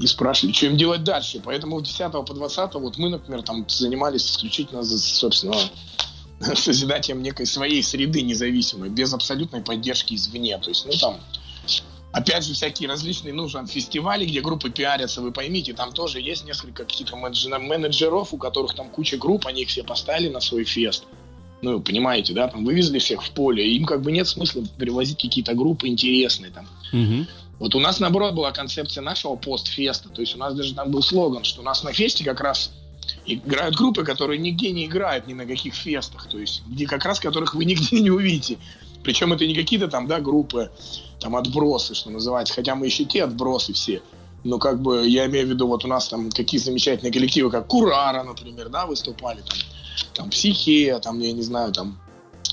и 0.00 0.06
спрашивали, 0.06 0.54
что 0.54 0.64
им 0.64 0.78
делать 0.78 1.04
дальше. 1.04 1.42
Поэтому 1.44 1.84
с 1.84 1.86
10 1.86 2.12
по 2.12 2.32
20 2.32 2.74
вот 2.76 2.96
мы, 2.96 3.10
например, 3.10 3.42
там 3.42 3.68
занимались 3.68 4.30
исключительно, 4.30 4.82
собственно, 4.82 5.54
созидателем 6.54 7.20
некой 7.22 7.44
своей 7.44 7.82
среды 7.82 8.22
независимой, 8.22 8.88
без 8.88 9.12
абсолютной 9.12 9.60
поддержки 9.60 10.14
извне. 10.14 10.56
То 10.56 10.70
есть, 10.70 10.86
ну 10.86 10.92
там, 10.98 11.20
опять 12.12 12.44
же, 12.44 12.54
всякие 12.54 12.88
различные, 12.88 13.34
ну, 13.34 13.48
там, 13.48 13.66
фестивали, 13.66 14.24
где 14.24 14.40
группы 14.40 14.70
пиарятся, 14.70 15.20
вы 15.20 15.32
поймите, 15.32 15.72
там 15.72 15.92
тоже 15.92 16.20
есть 16.20 16.44
несколько 16.44 16.84
каких-то 16.84 17.16
менеджер- 17.16 17.58
менеджеров, 17.58 18.32
у 18.32 18.36
которых 18.36 18.74
там 18.74 18.88
куча 18.88 19.16
групп, 19.16 19.46
они 19.46 19.62
их 19.62 19.68
все 19.68 19.82
поставили 19.82 20.28
на 20.28 20.40
свой 20.40 20.64
фест. 20.64 21.04
Ну, 21.62 21.80
понимаете, 21.80 22.32
да, 22.32 22.48
там 22.48 22.64
вывезли 22.64 22.98
всех 22.98 23.22
в 23.22 23.30
поле, 23.30 23.74
им 23.74 23.84
как 23.84 24.02
бы 24.02 24.12
нет 24.12 24.26
смысла 24.26 24.64
перевозить 24.78 25.20
какие-то 25.20 25.54
группы 25.54 25.88
интересные 25.88 26.50
там. 26.50 26.66
Мгм. 26.92 27.26
Вот 27.60 27.76
у 27.76 27.80
нас, 27.80 28.00
наоборот, 28.00 28.34
была 28.34 28.50
концепция 28.50 29.02
нашего 29.02 29.36
постфеста. 29.36 30.08
То 30.08 30.20
есть 30.20 30.34
у 30.34 30.38
нас 30.38 30.52
даже 30.54 30.74
там 30.74 30.90
был 30.90 31.00
слоган, 31.00 31.44
что 31.44 31.60
у 31.60 31.64
нас 31.64 31.84
на 31.84 31.92
фесте 31.92 32.24
как 32.24 32.40
раз 32.40 32.72
играют 33.24 33.76
группы, 33.76 34.04
которые 34.04 34.38
нигде 34.40 34.72
не 34.72 34.86
играют 34.86 35.28
ни 35.28 35.34
на 35.34 35.46
каких 35.46 35.74
фестах. 35.74 36.28
То 36.28 36.40
есть 36.40 36.62
где 36.66 36.88
как 36.88 37.04
раз 37.04 37.20
которых 37.20 37.54
вы 37.54 37.64
нигде 37.64 38.00
не 38.00 38.10
увидите. 38.10 38.58
Причем 39.04 39.32
это 39.32 39.46
не 39.46 39.54
какие-то 39.54 39.86
там, 39.86 40.08
да, 40.08 40.20
группы, 40.20 40.72
там 41.22 41.36
отбросы, 41.36 41.94
что 41.94 42.10
называется. 42.10 42.54
Хотя 42.54 42.74
мы 42.74 42.86
еще 42.86 43.04
те 43.04 43.24
отбросы 43.24 43.72
все. 43.72 44.02
Но 44.44 44.58
как 44.58 44.82
бы 44.82 45.06
я 45.08 45.26
имею 45.26 45.46
в 45.46 45.50
виду, 45.50 45.68
вот 45.68 45.84
у 45.84 45.88
нас 45.88 46.08
там 46.08 46.30
какие 46.30 46.60
замечательные 46.60 47.12
коллективы, 47.12 47.50
как 47.50 47.68
Курара, 47.68 48.22
например, 48.24 48.68
да, 48.68 48.86
выступали, 48.86 49.40
там, 49.40 49.58
там 50.14 50.30
Психея, 50.30 50.98
там, 50.98 51.20
я 51.20 51.32
не 51.32 51.42
знаю, 51.42 51.72
там 51.72 51.98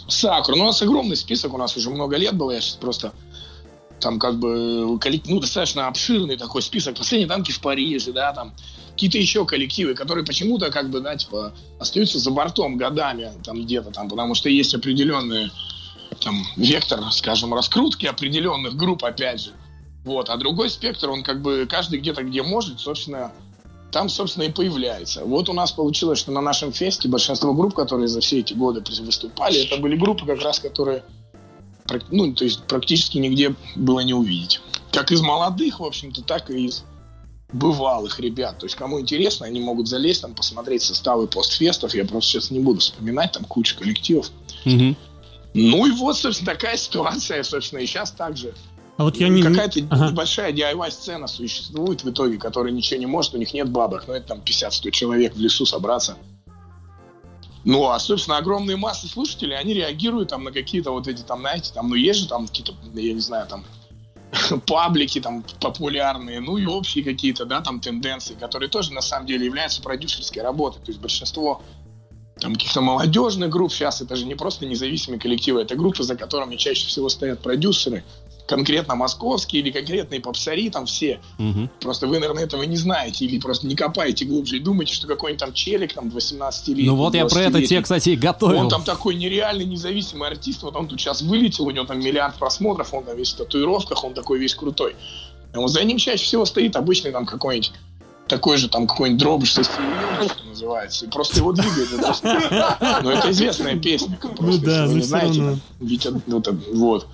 Сакура. 0.07 0.55
Ну, 0.55 0.63
у 0.63 0.67
нас 0.67 0.81
огромный 0.81 1.15
список, 1.15 1.53
у 1.53 1.57
нас 1.57 1.75
уже 1.75 1.89
много 1.89 2.15
лет 2.15 2.35
было, 2.35 2.51
я 2.51 2.61
сейчас 2.61 2.75
просто 2.75 3.11
там 3.99 4.19
как 4.19 4.39
бы 4.39 4.97
ну, 5.25 5.39
достаточно 5.39 5.87
обширный 5.87 6.37
такой 6.37 6.61
список. 6.61 6.97
Последние 6.97 7.27
танки 7.27 7.51
в 7.51 7.59
Париже, 7.59 8.11
да, 8.11 8.33
там 8.33 8.53
какие-то 8.91 9.17
еще 9.17 9.45
коллективы, 9.45 9.93
которые 9.93 10.25
почему-то 10.25 10.71
как 10.71 10.89
бы, 10.89 10.99
да, 10.99 11.15
типа, 11.15 11.53
остаются 11.79 12.19
за 12.19 12.31
бортом 12.31 12.77
годами 12.77 13.31
там 13.43 13.61
где-то 13.61 13.91
там, 13.91 14.09
потому 14.09 14.35
что 14.35 14.49
есть 14.49 14.73
определенные 14.73 15.51
там 16.19 16.45
вектор, 16.55 16.99
скажем, 17.11 17.53
раскрутки 17.53 18.05
определенных 18.05 18.75
групп, 18.75 19.03
опять 19.03 19.41
же. 19.41 19.51
Вот, 20.03 20.29
а 20.29 20.37
другой 20.37 20.69
спектр, 20.69 21.09
он 21.09 21.23
как 21.23 21.41
бы 21.41 21.67
каждый 21.69 21.99
где-то 21.99 22.23
где 22.23 22.41
может, 22.41 22.79
собственно, 22.79 23.31
там, 23.91 24.07
собственно, 24.09 24.43
и 24.43 24.51
появляется. 24.51 25.25
Вот 25.25 25.49
у 25.49 25.53
нас 25.53 25.71
получилось, 25.71 26.19
что 26.19 26.31
на 26.31 26.41
нашем 26.41 26.71
фесте 26.71 27.07
большинство 27.07 27.53
групп, 27.53 27.73
которые 27.73 28.07
за 28.07 28.21
все 28.21 28.39
эти 28.39 28.53
годы 28.53 28.83
выступали, 29.01 29.65
это 29.65 29.77
были 29.77 29.95
группы 29.95 30.25
как 30.25 30.41
раз, 30.41 30.59
которые 30.59 31.03
ну, 32.11 32.33
то 32.33 32.43
есть 32.43 32.61
практически 32.63 33.17
нигде 33.17 33.55
было 33.75 34.01
не 34.01 34.13
увидеть. 34.13 34.61
Как 34.91 35.11
из 35.11 35.21
молодых, 35.21 35.79
в 35.79 35.83
общем-то, 35.83 36.21
так 36.23 36.49
и 36.51 36.65
из 36.65 36.83
бывалых 37.51 38.19
ребят. 38.19 38.59
То 38.59 38.65
есть, 38.65 38.75
кому 38.75 38.99
интересно, 38.99 39.47
они 39.47 39.59
могут 39.59 39.87
залезть, 39.87 40.21
там, 40.21 40.35
посмотреть 40.35 40.83
составы 40.83 41.27
постфестов. 41.27 41.95
Я 41.95 42.05
просто 42.05 42.31
сейчас 42.31 42.51
не 42.51 42.59
буду 42.59 42.79
вспоминать, 42.79 43.31
там 43.31 43.43
куча 43.43 43.75
коллективов. 43.75 44.29
Мгм. 44.65 44.95
Ну 45.53 45.85
и 45.85 45.91
вот, 45.91 46.17
собственно, 46.17 46.51
такая 46.51 46.77
ситуация, 46.77 47.43
собственно, 47.43 47.79
и 47.79 47.85
сейчас 47.85 48.11
также. 48.11 48.53
А 48.97 49.03
вот 49.03 49.15
я 49.17 49.29
не... 49.29 49.41
Какая-то 49.41 49.79
Ага. 49.89 50.11
небольшая 50.11 50.51
DIY-сцена 50.51 51.27
существует 51.27 52.03
в 52.03 52.09
итоге, 52.09 52.37
которая 52.37 52.73
ничего 52.73 52.99
не 52.99 53.05
может, 53.05 53.33
у 53.33 53.37
них 53.37 53.53
нет 53.53 53.69
бабок, 53.69 54.07
но 54.07 54.13
это 54.13 54.27
там 54.27 54.39
50-100 54.39 54.91
человек 54.91 55.35
в 55.35 55.39
лесу 55.39 55.65
собраться. 55.65 56.17
Ну, 57.63 57.89
а, 57.89 57.99
собственно, 57.99 58.37
огромные 58.37 58.77
массы 58.77 59.07
слушателей, 59.07 59.57
они 59.57 59.73
реагируют 59.73 60.29
там 60.29 60.43
на 60.43 60.51
какие-то 60.51 60.91
вот 60.91 61.07
эти, 61.07 61.21
там, 61.21 61.39
знаете, 61.39 61.71
там, 61.73 61.89
ну, 61.89 61.95
есть 61.95 62.19
же 62.19 62.27
там 62.27 62.47
какие-то, 62.47 62.73
я 62.93 63.13
не 63.13 63.19
знаю, 63.19 63.47
там, 63.47 63.63
паблики 64.67 65.19
там 65.19 65.43
популярные, 65.59 66.39
ну 66.39 66.57
и 66.57 66.65
общие 66.65 67.03
какие-то, 67.03 67.45
да, 67.45 67.61
там 67.61 67.79
тенденции, 67.79 68.35
которые 68.35 68.69
тоже 68.69 68.93
на 68.93 69.01
самом 69.01 69.27
деле 69.27 69.45
являются 69.45 69.81
продюсерской 69.81 70.41
работой. 70.41 70.79
То 70.81 70.91
есть 70.91 70.99
большинство 70.99 71.61
там 72.39 72.53
каких-то 72.53 72.81
молодежных 72.81 73.49
групп 73.49 73.71
сейчас 73.71 74.01
это 74.01 74.15
же 74.15 74.25
не 74.25 74.35
просто 74.35 74.65
независимые 74.65 75.19
коллективы, 75.19 75.61
это 75.61 75.75
группы, 75.75 76.03
за 76.03 76.15
которыми 76.15 76.55
чаще 76.55 76.87
всего 76.87 77.09
стоят 77.09 77.39
продюсеры, 77.41 78.03
конкретно 78.49 78.95
московские 78.95 79.61
или 79.61 79.69
конкретные 79.69 80.19
попсари, 80.19 80.69
там 80.69 80.87
все. 80.87 81.19
Мгм. 81.37 81.69
Просто 81.79 82.07
вы, 82.07 82.19
наверное, 82.19 82.43
этого 82.43 82.63
не 82.63 82.77
знаете 82.77 83.25
или 83.25 83.39
просто 83.39 83.67
не 83.67 83.75
копаете 83.75 84.25
глубже 84.25 84.57
и 84.57 84.59
думаете, 84.59 84.93
что 84.95 85.07
какой-нибудь 85.07 85.39
там 85.39 85.53
челик 85.53 85.93
там 85.93 86.09
18 86.09 86.67
лет. 86.69 86.87
Ну 86.87 86.95
вот 86.95 87.13
я 87.13 87.27
про 87.27 87.41
это 87.41 87.63
тебе, 87.63 87.81
кстати, 87.81 88.09
и 88.09 88.15
готовил. 88.15 88.59
Он 88.59 88.69
там 88.69 88.83
такой 88.83 89.15
нереальный 89.15 89.65
независимый 89.65 90.27
артист, 90.27 90.63
вот 90.63 90.75
он 90.75 90.87
тут 90.87 90.99
сейчас 90.99 91.21
вылетел, 91.21 91.67
у 91.67 91.71
него 91.71 91.85
там 91.85 91.99
миллиард 91.99 92.35
просмотров, 92.35 92.93
он 92.93 93.03
там 93.03 93.15
весь 93.15 93.33
в 93.33 93.37
татуировках, 93.37 94.03
он 94.03 94.13
такой 94.15 94.39
весь 94.39 94.55
крутой. 94.55 94.95
А 95.53 95.59
вот 95.59 95.69
за 95.69 95.83
ним 95.83 95.97
чаще 95.97 96.23
всего 96.23 96.45
стоит 96.45 96.75
обычный 96.75 97.11
там 97.11 97.25
какой-нибудь 97.25 97.71
такой 98.29 98.57
же 98.57 98.69
там 98.69 98.87
какой-нибудь 98.87 99.21
дробыш 99.21 99.53
со 99.53 99.63
стилем, 99.63 100.29
что 100.29 100.43
называется, 100.45 101.05
и 101.05 101.09
просто 101.09 101.39
его 101.39 101.51
двигает. 101.51 101.89
Ну, 103.03 103.09
это 103.09 103.31
известная 103.31 103.77
песня. 103.77 104.17
Ну 104.39 104.57
да, 104.57 104.85
вы 104.85 104.91
но 104.91 104.97
не 104.97 105.01
знаете, 105.01 105.59
вот, 106.27 106.47
это, 106.47 106.57
вот. 106.73 107.07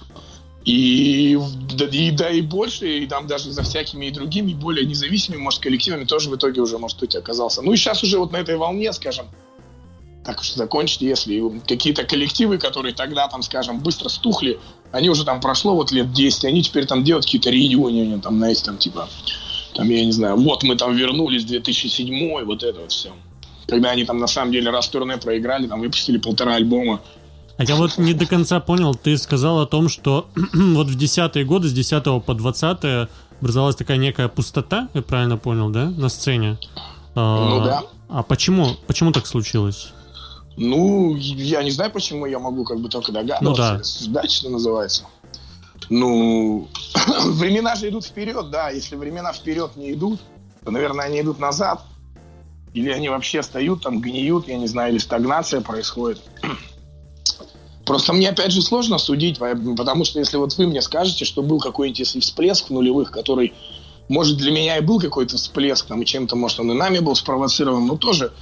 И, 0.66 1.40
да, 1.76 1.86
и 1.86 2.12
да 2.12 2.30
и 2.30 2.42
больше, 2.42 2.88
и 3.00 3.08
там 3.08 3.28
даже 3.28 3.52
за 3.52 3.62
всякими 3.62 4.08
и 4.08 4.12
другими, 4.12 4.54
более 4.54 4.86
независимыми, 4.86 5.42
может, 5.42 5.62
коллективами 5.62 6.06
тоже 6.06 6.30
в 6.30 6.36
итоге 6.36 6.62
уже, 6.62 6.80
может 6.80 7.00
быть, 7.00 7.16
оказался. 7.16 7.62
Ну 7.62 7.72
и 7.72 7.78
сейчас 7.78 8.04
уже 8.04 8.18
вот 8.18 8.32
на 8.32 8.38
этой 8.38 8.58
волне, 8.58 8.92
скажем, 8.92 9.28
так 10.26 10.40
уж 10.40 10.54
закончить, 10.54 11.02
если 11.02 11.60
какие-то 11.68 12.04
коллективы, 12.04 12.58
которые 12.58 12.96
тогда, 12.96 13.28
там, 13.28 13.44
скажем, 13.44 13.80
быстро 13.80 14.10
стухли, 14.10 14.60
они 14.92 15.10
уже 15.10 15.24
там 15.24 15.40
прошло 15.40 15.76
вот 15.76 15.92
лет 15.92 16.12
10, 16.12 16.46
они 16.46 16.64
теперь 16.64 16.88
там 16.88 17.04
делают 17.04 17.26
какие-то 17.26 17.52
реюнионы, 17.52 18.20
там, 18.20 18.38
знаете, 18.38 18.64
там, 18.64 18.78
типа, 18.80 19.08
там, 19.76 19.90
я 19.90 20.06
не 20.06 20.12
знаю, 20.12 20.38
вот 20.38 20.64
мы 20.64 20.76
там 20.76 20.96
вернулись, 20.96 21.44
2007 21.44 22.44
вот 22.46 22.64
это 22.64 22.80
вот 22.80 22.92
все. 22.92 23.12
Когда 23.68 23.92
они 23.92 24.06
там 24.06 24.20
на 24.20 24.28
самом 24.28 24.52
деле 24.52 24.70
раз 24.70 24.88
турне 24.88 25.18
проиграли, 25.18 25.68
там 25.68 25.82
выпустили 25.82 26.18
полтора 26.18 26.56
альбома. 26.56 27.02
А 27.58 27.64
я 27.64 27.76
вот 27.76 27.98
не 27.98 28.14
до 28.14 28.26
конца 28.26 28.60
понял, 28.60 28.96
ты 28.96 29.18
сказал 29.18 29.60
о 29.60 29.66
том, 29.66 29.90
что 29.90 30.28
вот 30.54 30.88
в 30.88 30.98
десятые 30.98 31.46
годы, 31.46 31.68
с 31.68 31.74
10 31.74 32.04
по 32.26 32.34
20 32.34 33.10
образовалась 33.40 33.76
такая 33.76 33.98
некая 33.98 34.28
пустота, 34.28 34.90
я 34.94 35.02
правильно 35.02 35.38
понял, 35.38 35.70
да, 35.70 35.86
на 35.90 36.10
сцене? 36.10 36.58
А, 37.16 37.50
Ну 37.50 37.64
да. 37.64 37.84
А 38.08 38.24
почему, 38.24 38.76
почему 38.88 39.12
так 39.12 39.26
случилось? 39.26 39.90
Ну, 40.58 41.16
я 41.18 41.64
не 41.64 41.72
знаю, 41.72 41.92
почему 41.92 42.26
я 42.26 42.40
могу 42.40 42.64
как 42.64 42.80
бы 42.80 42.88
только 42.88 43.12
догадываться, 43.12 43.82
Ну 44.08 44.14
да. 44.14 44.30
что 44.30 44.50
называется. 44.50 45.04
Ну, 45.90 46.68
времена 47.26 47.76
же 47.76 47.90
идут 47.90 48.06
вперед, 48.06 48.50
да. 48.50 48.70
Если 48.70 48.96
времена 48.96 49.34
вперед 49.34 49.76
не 49.76 49.94
идут, 49.94 50.20
то, 50.64 50.72
наверное, 50.72 51.06
они 51.06 51.22
идут 51.22 51.40
назад. 51.40 51.84
Или 52.74 52.90
они 52.90 53.08
вообще 53.10 53.42
стоят 53.42 53.82
там, 53.82 54.02
гниют, 54.02 54.48
я 54.48 54.58
не 54.58 54.68
знаю, 54.68 54.92
или 54.92 55.00
стагнация 55.00 55.62
происходит. 55.62 56.22
Просто 57.86 58.14
мне, 58.14 58.30
опять 58.30 58.52
же, 58.52 58.62
сложно 58.62 58.98
судить, 58.98 59.38
по- 59.38 59.56
потому 59.78 60.06
что 60.06 60.20
если 60.20 60.38
вот 60.38 60.58
вы 60.58 60.68
мне 60.68 60.82
скажете, 60.82 61.24
что 61.24 61.44
был 61.44 61.60
какой-нибудь 61.60 62.08
всплеск 62.08 62.68
в 62.68 62.74
нулевых, 62.74 63.12
который, 63.12 63.54
может, 64.10 64.38
для 64.38 64.52
меня 64.52 64.78
и 64.78 64.82
был 64.82 65.00
какой-то 65.00 65.38
всплеск, 65.38 65.86
там, 65.86 66.04
чем-то, 66.04 66.36
может, 66.36 66.60
он 66.60 66.72
и 66.72 66.76
нами 66.76 67.00
был 67.00 67.16
спровоцирован, 67.16 67.86
но 67.86 67.96
тоже 67.96 68.34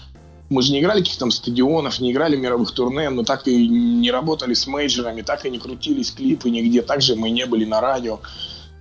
мы 0.53 0.61
же 0.61 0.71
не 0.71 0.79
играли 0.79 0.99
каких-то 0.99 1.21
там 1.21 1.31
стадионов, 1.31 1.99
не 1.99 2.11
играли 2.11 2.35
мировых 2.37 2.71
турне, 2.71 3.09
мы 3.09 3.25
так 3.25 3.47
и 3.47 3.67
не 3.67 4.11
работали 4.11 4.53
с 4.53 4.67
мейджерами, 4.67 5.21
так 5.21 5.45
и 5.45 5.49
не 5.49 5.59
крутились 5.59 6.11
клипы 6.11 6.49
нигде, 6.49 6.81
также 6.81 7.15
мы 7.15 7.31
не 7.31 7.45
были 7.45 7.65
на 7.65 7.81
радио. 7.81 8.19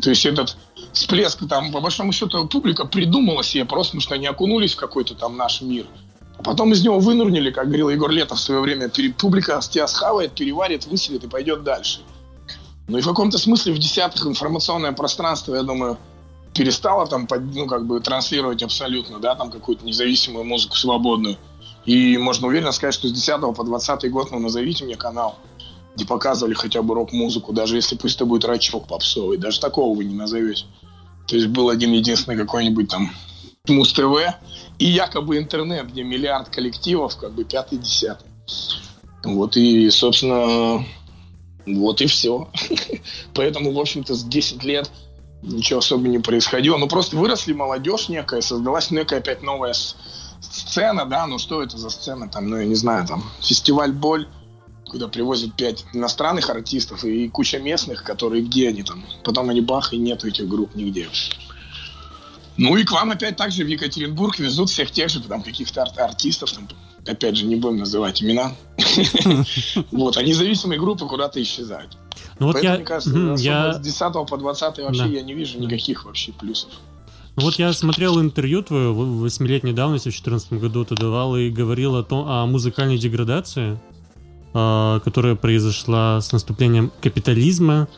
То 0.01 0.11
есть 0.11 0.27
этот 0.27 0.57
всплеск 0.93 1.49
там, 1.49 1.73
по 1.73 1.81
большому 1.81 2.13
счету, 2.13 2.47
публика 2.47 2.85
придумала 2.85 3.43
себе 3.43 3.65
просто, 3.65 3.93
потому 3.93 4.03
что 4.03 4.15
они 4.15 4.27
окунулись 4.27 4.75
в 4.75 4.77
какой-то 4.77 5.15
там 5.15 5.37
наш 5.37 5.63
мир. 5.63 5.87
А 6.39 6.43
потом 6.43 6.73
из 6.73 6.85
него 6.85 6.99
вынурнили, 6.99 7.51
как 7.51 7.69
говорил 7.69 7.89
Егор 7.89 8.11
Летов 8.11 8.39
в 8.39 8.43
свое 8.43 8.61
время, 8.61 8.91
публика 9.19 9.61
тебя 9.69 9.87
схавает, 9.87 10.33
переварит, 10.33 10.87
выселит 10.87 11.25
и 11.25 11.29
пойдет 11.29 11.63
дальше. 11.63 12.01
Ну 12.89 12.99
и 12.99 13.01
в 13.01 13.07
каком-то 13.07 13.39
смысле 13.39 13.73
в 13.73 13.79
десятых 13.79 14.27
информационное 14.27 14.93
пространство, 14.93 15.55
я 15.55 15.63
думаю, 15.63 15.99
перестало 16.53 17.07
там, 17.07 17.27
ну, 17.55 17.67
как 17.67 17.87
бы 17.87 18.01
транслировать 18.01 18.63
абсолютно, 18.63 19.19
да, 19.19 19.35
там 19.35 19.51
какую-то 19.51 19.87
независимую 19.87 20.45
музыку 20.45 20.77
свободную. 20.77 21.39
И 21.85 22.17
можно 22.19 22.47
уверенно 22.47 22.73
сказать, 22.73 22.95
что 22.95 23.09
с 23.09 23.13
10 23.13 23.55
по 23.57 23.65
20 23.65 24.11
год, 24.11 24.31
ну, 24.31 24.39
назовите 24.39 24.85
мне 24.85 24.97
канал, 24.97 25.39
где 25.95 26.07
показывали 26.07 26.55
хотя 26.55 26.83
бы 26.83 26.95
рок-музыку, 26.95 27.53
даже 27.53 27.77
если 27.77 27.97
пусть 27.97 28.17
это 28.17 28.25
будет 28.25 28.45
рачок 28.45 28.87
попсовый, 28.87 29.39
даже 29.39 29.61
такого 29.61 29.97
вы 29.97 30.05
не 30.05 30.15
назовете. 30.15 30.65
То 31.27 31.37
есть 31.37 31.49
был 31.49 31.69
один 31.69 31.93
единственный 31.93 32.37
какой-нибудь 32.37 32.89
там 32.89 33.11
Муз-ТВ 33.69 34.35
и 34.79 34.87
якобы 34.87 35.39
интернет, 35.39 35.89
где 35.91 36.03
миллиард 36.03 36.49
коллективов, 36.49 37.17
как 37.17 37.33
бы 37.33 37.45
пятый-десятый. 37.45 38.29
Вот 39.25 39.57
и, 39.57 39.89
собственно, 39.91 40.85
вот 41.67 42.01
и 42.01 42.07
все. 42.07 42.49
Поэтому, 43.35 43.73
в 43.73 43.79
общем-то, 43.79 44.15
с 44.15 44.25
10 44.25 44.65
лет 44.65 44.91
ничего 45.43 45.79
особо 45.79 46.09
не 46.09 46.19
происходило. 46.19 46.77
Ну, 46.77 46.89
просто 46.89 47.17
выросли 47.17 47.53
молодежь 47.53 48.09
некая, 48.09 48.41
создалась 48.41 48.91
некая 48.91 49.19
опять 49.19 49.43
новая 49.43 49.75
сцена, 50.53 51.07
да, 51.07 51.27
ну 51.27 51.39
что 51.39 51.63
это 51.63 51.79
за 51.79 51.91
сцена 51.91 52.29
там, 52.29 52.49
ну 52.49 52.57
я 52.59 52.65
не 52.65 52.75
знаю, 52.75 53.07
там 53.07 53.25
фестиваль 53.41 53.93
Боль, 53.93 54.29
куда 54.87 55.09
привозят 55.09 55.55
пять 55.57 55.85
иностранных 55.93 56.51
артистов 56.51 57.05
и 57.05 57.29
куча 57.29 57.59
местных, 57.59 58.05
которые 58.05 58.43
где 58.43 58.69
они 58.69 58.83
там. 58.83 59.05
Потом 59.25 59.49
они 59.49 59.61
бах, 59.63 59.93
и 59.93 59.99
нету 59.99 60.29
этих 60.29 60.47
групп 60.49 60.75
нигде. 60.75 61.09
Ну 62.59 62.77
и 62.77 62.85
к 62.85 62.93
вам 62.93 63.11
опять 63.11 63.37
также 63.37 63.65
в 63.65 63.67
Екатеринбург 63.67 64.39
везут 64.39 64.69
всех 64.69 64.91
тех 64.91 65.09
же 65.09 65.23
там 65.23 65.43
каких-то 65.43 65.83
ар- 65.83 65.93
артистов, 65.97 66.53
там, 66.53 66.69
опять 67.07 67.37
же, 67.37 67.47
не 67.47 67.57
будем 67.57 67.79
называть 67.79 68.23
имена. 68.23 68.53
Вот, 69.91 70.17
а 70.19 70.23
независимые 70.23 70.79
группы 70.79 71.07
куда-то 71.07 71.43
исчезают. 71.43 71.97
Ну 72.39 72.47
вот 72.49 72.55
Поэтому, 72.55 72.73
я, 72.73 72.79
мне 72.79 72.85
кажется, 72.85 73.35
я, 73.39 73.73
с 73.73 73.81
10 73.81 74.13
по 74.29 74.37
20 74.37 74.79
вообще 74.79 75.03
Да. 75.03 75.09
я 75.09 75.23
не 75.23 75.33
вижу 75.33 75.59
никаких 75.59 76.05
вообще 76.05 76.33
плюсов. 76.33 76.71
Вот 77.37 77.55
я 77.59 77.73
смотрел 77.73 78.21
интервью 78.21 78.63
твое 78.63 78.93
восьмилетней 78.93 79.73
давности 79.73 80.09
в 80.09 80.13
2014 80.13 80.53
году 80.55 80.85
ты 80.85 80.95
давал 80.95 81.37
и 81.37 81.51
говорил 81.51 81.97
о 81.97 82.03
том 82.03 82.29
о 82.29 82.47
музыкальной 82.47 82.99
деградации, 82.99 83.79
а, 84.55 85.01
которая 85.01 85.35
произошла 85.35 86.21
с 86.21 86.33
наступлением 86.33 86.93
капитализма, 87.01 87.89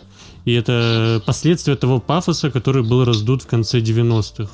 и 0.45 0.53
это 0.53 1.23
последствия 1.27 1.75
того 1.75 2.01
пафоса, 2.01 2.51
который 2.51 2.83
был 2.83 3.05
раздут 3.05 3.43
в 3.43 3.47
конце 3.47 3.81
90-х. 3.81 4.51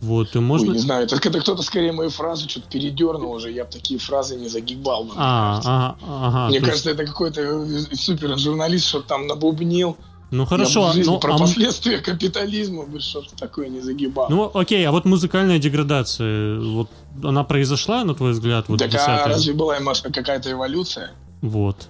Вот, 0.00 0.32
и 0.36 0.38
Ой, 0.38 0.44
можно... 0.44 0.70
не 0.70 0.78
знаю, 0.78 1.06
это, 1.06 1.16
это 1.16 1.40
кто-то 1.40 1.62
скорее 1.62 1.90
мою 1.90 2.10
фразу 2.10 2.48
что-то 2.48 2.68
передернул 2.70 3.32
уже, 3.32 3.50
я 3.50 3.64
бы 3.64 3.70
такие 3.72 3.98
фразы 3.98 4.36
не 4.36 4.48
загибал. 4.48 5.02
бы, 5.02 5.10
мне 5.10 5.14
А, 5.18 5.50
кажется. 5.56 5.96
ага. 6.08 6.48
Мне 6.48 6.60
то 6.60 6.66
есть- 6.66 6.84
кажется, 6.84 6.90
это 6.92 7.04
какой-то 7.04 7.40
э, 7.40 7.94
супер 7.96 8.38
журналист, 8.38 8.86
что 8.86 9.00
там 9.00 9.26
набубнил. 9.26 9.96
Ну 10.30 10.42
Я 10.42 10.46
хорошо, 10.46 10.92
жизни 10.92 11.10
ну, 11.10 11.18
про 11.18 11.34
а 11.34 11.38
последствия 11.38 11.98
капитализма 11.98 12.84
бы 12.84 13.00
что-то 13.00 13.34
такое 13.36 13.68
не 13.68 13.80
загибал. 13.80 14.28
ну 14.28 14.50
окей, 14.52 14.86
а 14.86 14.92
вот 14.92 15.04
музыкальная 15.04 15.58
деградация, 15.58 16.60
вот 16.60 16.90
она 17.22 17.44
произошла, 17.44 18.04
на 18.04 18.14
твой 18.14 18.32
взгляд, 18.32 18.68
вот 18.68 18.78
так 18.78 18.92
а 18.94 18.96
10-е? 18.96 19.24
разве 19.26 19.54
была 19.54 19.78
какая-то 20.12 20.52
эволюция? 20.52 21.12
Вот. 21.40 21.88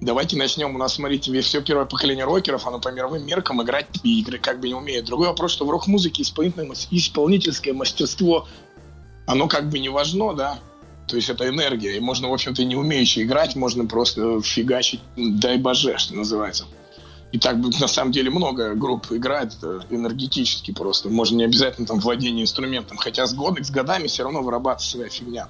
Давайте 0.00 0.36
начнем. 0.36 0.74
У 0.74 0.78
нас, 0.78 0.94
смотрите, 0.94 1.40
все 1.40 1.60
первое 1.60 1.84
поколение 1.84 2.24
рокеров, 2.24 2.66
оно 2.66 2.78
по 2.78 2.88
мировым 2.88 3.26
меркам 3.26 3.62
играть 3.62 3.88
и 4.04 4.20
игры 4.20 4.38
как 4.38 4.60
бы 4.60 4.68
не 4.68 4.74
умеет. 4.74 5.06
Другой 5.06 5.28
вопрос, 5.28 5.52
что 5.52 5.66
в 5.66 5.70
рок-музыке 5.70 6.22
исполнительское 6.22 7.74
мастерство, 7.74 8.46
оно 9.26 9.48
как 9.48 9.68
бы 9.68 9.80
не 9.80 9.88
важно, 9.88 10.34
да? 10.34 10.60
То 11.08 11.16
есть 11.16 11.30
это 11.30 11.48
энергия. 11.48 11.96
И 11.96 12.00
можно, 12.00 12.28
в 12.28 12.32
общем-то, 12.32 12.64
не 12.64 12.76
умеючи 12.76 13.20
играть, 13.20 13.56
можно 13.56 13.86
просто 13.86 14.40
фигачить, 14.40 15.00
дай 15.16 15.58
боже, 15.58 15.98
что 15.98 16.14
называется. 16.14 16.66
И 17.32 17.38
так 17.38 17.56
на 17.80 17.88
самом 17.88 18.12
деле 18.12 18.30
много 18.30 18.74
групп 18.74 19.10
играет 19.10 19.52
энергетически 19.90 20.72
просто. 20.72 21.08
Можно 21.08 21.36
не 21.36 21.44
обязательно 21.44 21.86
там 21.86 22.00
владение 22.00 22.44
инструментом. 22.44 22.96
Хотя 22.96 23.26
с, 23.26 23.34
год, 23.34 23.58
с 23.64 23.70
годами 23.70 24.06
все 24.06 24.24
равно 24.24 24.42
вырабатывается 24.42 24.90
своя 24.90 25.08
фигня. 25.08 25.48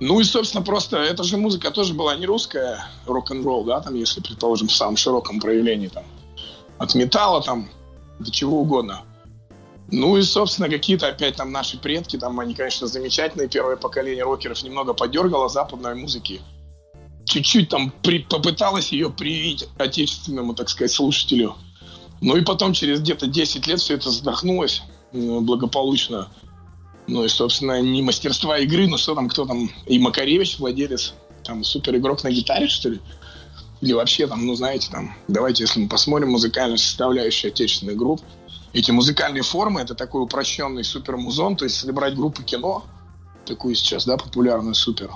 Ну 0.00 0.20
и, 0.20 0.24
собственно, 0.24 0.64
просто 0.64 0.98
эта 0.98 1.24
же 1.24 1.36
музыка 1.36 1.72
тоже 1.72 1.92
была 1.92 2.14
не 2.14 2.24
русская, 2.24 2.86
рок-н-ролл, 3.06 3.64
да, 3.64 3.80
там, 3.80 3.94
если, 3.94 4.20
предположим, 4.20 4.68
в 4.68 4.72
самом 4.72 4.96
широком 4.96 5.40
проявлении, 5.40 5.88
там, 5.88 6.04
от 6.78 6.94
металла, 6.94 7.42
там, 7.42 7.68
до 8.20 8.30
чего 8.30 8.60
угодно. 8.60 9.02
Ну 9.90 10.16
и, 10.16 10.22
собственно, 10.22 10.68
какие-то 10.68 11.08
опять 11.08 11.36
там 11.36 11.50
наши 11.50 11.78
предки, 11.78 12.16
там, 12.16 12.38
они, 12.38 12.54
конечно, 12.54 12.86
замечательные, 12.86 13.48
первое 13.48 13.76
поколение 13.76 14.22
рокеров 14.22 14.62
немного 14.62 14.94
подергало 14.94 15.48
западной 15.48 15.96
музыки. 15.96 16.42
Чуть-чуть 17.28 17.68
там 17.68 17.92
при, 18.02 18.20
попыталась 18.20 18.90
ее 18.90 19.10
привить 19.10 19.68
отечественному, 19.76 20.54
так 20.54 20.70
сказать, 20.70 20.90
слушателю. 20.90 21.56
Ну 22.20 22.36
и 22.36 22.40
потом 22.40 22.72
через 22.72 23.00
где-то 23.00 23.26
10 23.26 23.66
лет 23.66 23.80
все 23.80 23.94
это 23.94 24.10
задохнулось 24.10 24.82
э, 25.12 25.38
благополучно. 25.40 26.28
Ну 27.06 27.24
и, 27.24 27.28
собственно, 27.28 27.80
не 27.82 28.02
мастерства 28.02 28.58
игры, 28.58 28.88
но 28.88 28.96
что 28.96 29.14
там, 29.14 29.28
кто 29.28 29.44
там, 29.44 29.70
и 29.86 29.98
Макаревич, 29.98 30.58
владелец, 30.58 31.14
там, 31.44 31.64
супер 31.64 31.96
игрок 31.96 32.24
на 32.24 32.30
гитаре, 32.30 32.66
что 32.66 32.88
ли? 32.88 33.00
Или 33.82 33.92
вообще 33.92 34.26
там, 34.26 34.46
ну, 34.46 34.54
знаете, 34.54 34.88
там, 34.90 35.14
давайте, 35.28 35.64
если 35.64 35.80
мы 35.80 35.88
посмотрим 35.88 36.30
музыкальную 36.30 36.78
составляющую 36.78 37.50
отечественных 37.50 37.96
групп, 37.96 38.22
эти 38.72 38.90
музыкальные 38.90 39.42
формы, 39.42 39.82
это 39.82 39.94
такой 39.94 40.22
упрощенный 40.22 40.84
супер 40.84 41.16
музон, 41.18 41.56
то 41.56 41.64
есть 41.64 41.76
если 41.76 41.92
брать 41.92 42.14
группу 42.14 42.42
кино, 42.42 42.84
такую 43.44 43.74
сейчас, 43.74 44.04
да, 44.04 44.16
популярную 44.16 44.74
супер, 44.74 45.10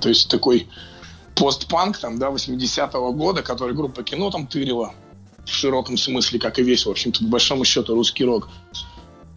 то 0.00 0.08
есть 0.08 0.28
такой 0.28 0.68
постпанк, 1.42 1.98
там, 1.98 2.20
да, 2.20 2.28
80-го 2.28 3.12
года, 3.12 3.42
который 3.42 3.74
группа 3.74 4.04
кино 4.04 4.30
там 4.30 4.46
тырила, 4.46 4.94
в 5.44 5.50
широком 5.50 5.96
смысле, 5.96 6.38
как 6.38 6.60
и 6.60 6.62
весь, 6.62 6.86
в 6.86 6.90
общем-то, 6.90 7.18
по 7.24 7.30
большому 7.30 7.64
счету, 7.64 7.96
русский 7.96 8.24
рок. 8.24 8.48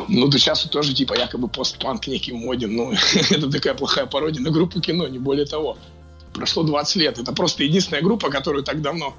Ну, 0.08 0.28
да 0.28 0.38
сейчас 0.38 0.62
тоже, 0.66 0.94
типа, 0.94 1.18
якобы 1.18 1.48
постпанк 1.48 2.06
некий 2.06 2.32
моден. 2.32 2.76
Ну, 2.76 2.92
это 3.32 3.50
такая 3.50 3.74
плохая 3.74 4.06
пародия 4.06 4.44
на 4.44 4.52
группу 4.52 4.80
кино, 4.82 5.08
не 5.08 5.18
более 5.18 5.48
того. 5.48 5.80
Прошло 6.32 6.62
20 6.62 6.96
лет. 6.98 7.18
Это 7.18 7.34
просто 7.34 7.64
единственная 7.64 8.04
группа, 8.04 8.30
которую 8.30 8.64
так 8.64 8.84
давно 8.84 9.16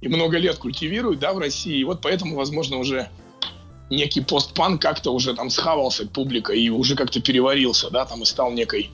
и 0.00 0.06
много 0.06 0.38
лет 0.38 0.56
культивируют, 0.56 1.18
да, 1.18 1.32
в 1.32 1.38
России. 1.38 1.80
И 1.80 1.84
вот 1.84 2.00
поэтому, 2.00 2.36
возможно, 2.36 2.76
уже 2.76 3.08
некий 3.90 4.20
постпанк 4.20 4.80
как-то 4.80 5.10
уже 5.10 5.34
там 5.34 5.50
схавался 5.50 6.06
публика 6.06 6.52
и 6.52 6.68
уже 6.68 6.94
как-то 6.94 7.20
переварился, 7.20 7.90
да, 7.90 8.04
там 8.04 8.22
и 8.22 8.24
стал 8.24 8.52
некой, 8.52 8.90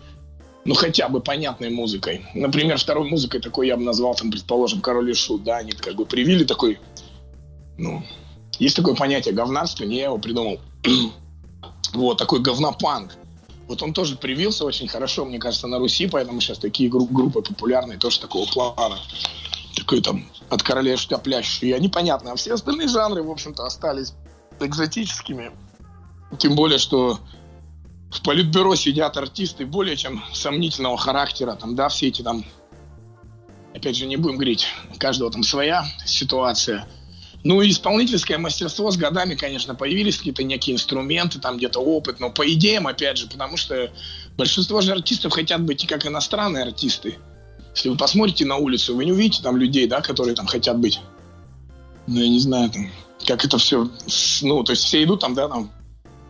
ну, 0.66 0.74
хотя 0.74 1.09
бы 1.09 1.20
понятной 1.20 1.70
музыкой. 1.70 2.26
Например, 2.35 2.76
второй 2.76 3.09
музыкой 3.09 3.40
такой 3.40 3.68
я 3.68 3.76
бы 3.76 3.85
назвал, 3.85 4.14
там, 4.16 4.33
предположим, 4.33 4.81
Король 4.81 5.11
и 5.11 5.14
Шут, 5.14 5.44
да, 5.44 5.59
они 5.59 5.72
как 5.72 5.94
бы 5.94 6.05
привили 6.05 6.44
такой, 6.44 6.81
ну, 7.79 8.02
есть 8.59 8.74
такое 8.74 8.94
понятие 8.94 9.33
говнарство, 9.33 9.85
не 9.85 9.98
я 9.98 10.07
его 10.07 10.18
придумал. 10.18 10.59
вот, 11.92 12.18
такой 12.18 12.40
говнопанк. 12.40 13.16
Вот 13.68 13.83
он 13.83 13.92
тоже 13.92 14.16
привился 14.16 14.64
очень 14.64 14.88
хорошо, 14.88 15.24
мне 15.24 15.38
кажется, 15.38 15.68
на 15.68 15.79
Руси, 15.79 16.09
поэтому 16.09 16.40
сейчас 16.40 16.59
такие 16.59 16.88
групп, 16.88 17.12
группы 17.12 17.42
популярные 17.42 17.98
тоже 17.98 18.20
такого 18.20 18.46
плана. 18.46 18.98
Такой 19.76 20.00
там 20.00 20.24
от 20.50 20.62
королев 20.62 21.00
штаплящий. 21.00 21.74
Они 21.74 21.88
понятны. 21.88 22.31
А 22.31 22.37
все 22.37 22.55
остальные 22.55 22.88
жанры, 22.88 23.22
в 23.22 23.31
общем-то, 23.31 23.64
остались 23.64 24.14
экзотическими. 24.61 25.50
Тем 26.38 26.55
более, 26.55 26.79
что 26.79 27.18
в 28.10 28.22
политбюро 28.22 28.74
сидят 28.74 29.16
артисты 29.16 29.66
более 29.66 29.96
чем 29.96 30.22
сомнительного 30.32 30.96
характера. 30.96 31.54
Там, 31.54 31.74
да, 31.74 31.88
все 31.88 32.08
эти 32.08 32.22
там... 32.22 32.44
Опять 33.74 33.96
же, 33.96 34.06
не 34.06 34.16
будем 34.16 34.36
говорить, 34.36 34.66
у 34.94 34.98
каждого 34.98 35.30
там 35.30 35.42
своя 35.42 35.84
ситуация. 36.06 36.88
Ну, 37.44 37.60
и 37.60 37.70
исполнительское 37.70 38.38
мастерство 38.38 38.90
с 38.90 38.96
годами, 38.96 39.34
конечно, 39.34 39.74
появились 39.74 40.16
какие-то 40.16 40.42
некие 40.42 40.74
инструменты, 40.74 41.38
там 41.38 41.58
где-то 41.58 41.78
опыт, 41.78 42.18
но 42.18 42.30
по 42.30 42.50
идеям, 42.54 42.86
опять 42.86 43.18
же, 43.18 43.28
потому 43.28 43.56
что 43.56 43.92
большинство 44.36 44.80
же 44.80 44.92
артистов 44.92 45.32
хотят 45.32 45.62
быть 45.62 45.84
и 45.84 45.86
как 45.86 46.06
иностранные 46.06 46.64
артисты. 46.64 47.18
Если 47.74 47.90
вы 47.90 47.96
посмотрите 47.96 48.46
на 48.46 48.56
улицу, 48.56 48.96
вы 48.96 49.04
не 49.04 49.12
увидите 49.12 49.42
там 49.42 49.56
людей, 49.58 49.86
да, 49.86 50.00
которые 50.00 50.34
там 50.34 50.46
хотят 50.46 50.78
быть, 50.78 51.00
ну, 52.06 52.18
я 52.18 52.28
не 52.28 52.40
знаю, 52.40 52.70
там, 52.70 52.90
как 53.26 53.44
это 53.44 53.58
все, 53.58 53.90
ну, 54.42 54.64
то 54.64 54.72
есть 54.72 54.84
все 54.84 55.04
идут 55.04 55.20
там, 55.20 55.34
да, 55.34 55.48
там, 55.48 55.70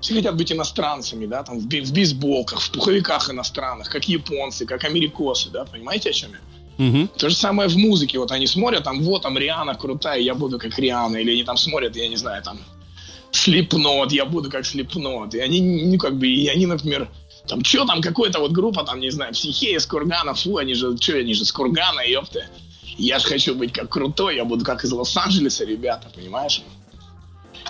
все 0.01 0.15
хотят 0.15 0.37
быть 0.37 0.53
иностранцами, 0.53 1.27
да, 1.27 1.43
там, 1.43 1.59
в, 1.59 1.63
в 1.63 1.93
бейсболках, 1.93 2.61
в 2.61 2.71
пуховиках 2.71 3.31
иностранных, 3.31 3.89
как 3.89 4.09
японцы, 4.09 4.67
как 4.67 4.85
америкосы, 4.85 5.51
да, 5.51 5.65
понимаете, 5.65 6.11
о 6.11 6.13
чем 6.13 6.31
я? 6.33 6.41
Угу. 6.79 7.09
То 7.17 7.29
же 7.29 7.35
самое 7.35 7.69
в 7.69 7.77
музыке. 7.77 8.19
Вот 8.19 8.31
они 8.33 8.47
смотрят, 8.47 8.85
там, 8.85 9.03
вот, 9.03 9.23
там, 9.23 9.39
Риана 9.39 9.75
крутая, 9.75 10.21
я 10.21 10.35
буду 10.35 10.59
как 10.59 10.79
Риана. 10.79 11.17
Или 11.17 11.33
они 11.33 11.45
там 11.45 11.57
смотрят, 11.57 11.97
я 11.97 12.09
не 12.09 12.17
знаю, 12.17 12.43
там, 12.43 12.59
Слепнот, 13.31 14.13
я 14.13 14.25
буду 14.25 14.51
как 14.51 14.67
Слепнот. 14.67 15.35
И 15.35 15.39
они, 15.39 15.61
ну, 15.61 15.99
как 15.99 16.17
бы, 16.19 16.27
и 16.27 16.49
они, 16.49 16.67
например, 16.67 17.09
там, 17.47 17.65
что 17.65 17.85
там, 17.87 18.01
какая-то 18.03 18.41
вот 18.41 18.53
группа, 18.53 18.85
там, 18.85 19.01
не 19.01 19.11
знаю, 19.11 19.33
Психея 19.33 19.79
с 19.79 19.87
Кургана, 19.87 20.35
фу, 20.35 20.59
они 20.59 20.75
же, 20.75 20.97
что, 20.99 21.17
они 21.17 21.35
же 21.35 21.45
с 21.45 21.53
Кургана, 21.53 22.01
ёпта. 22.01 22.45
Я 22.99 23.19
же 23.19 23.27
хочу 23.27 23.55
быть 23.55 23.73
как 23.73 23.91
крутой, 23.91 24.37
я 24.37 24.45
буду 24.45 24.65
как 24.65 24.85
из 24.85 24.93
Лос-Анджелеса, 24.93 25.65
ребята, 25.65 26.09
понимаешь? 26.15 26.63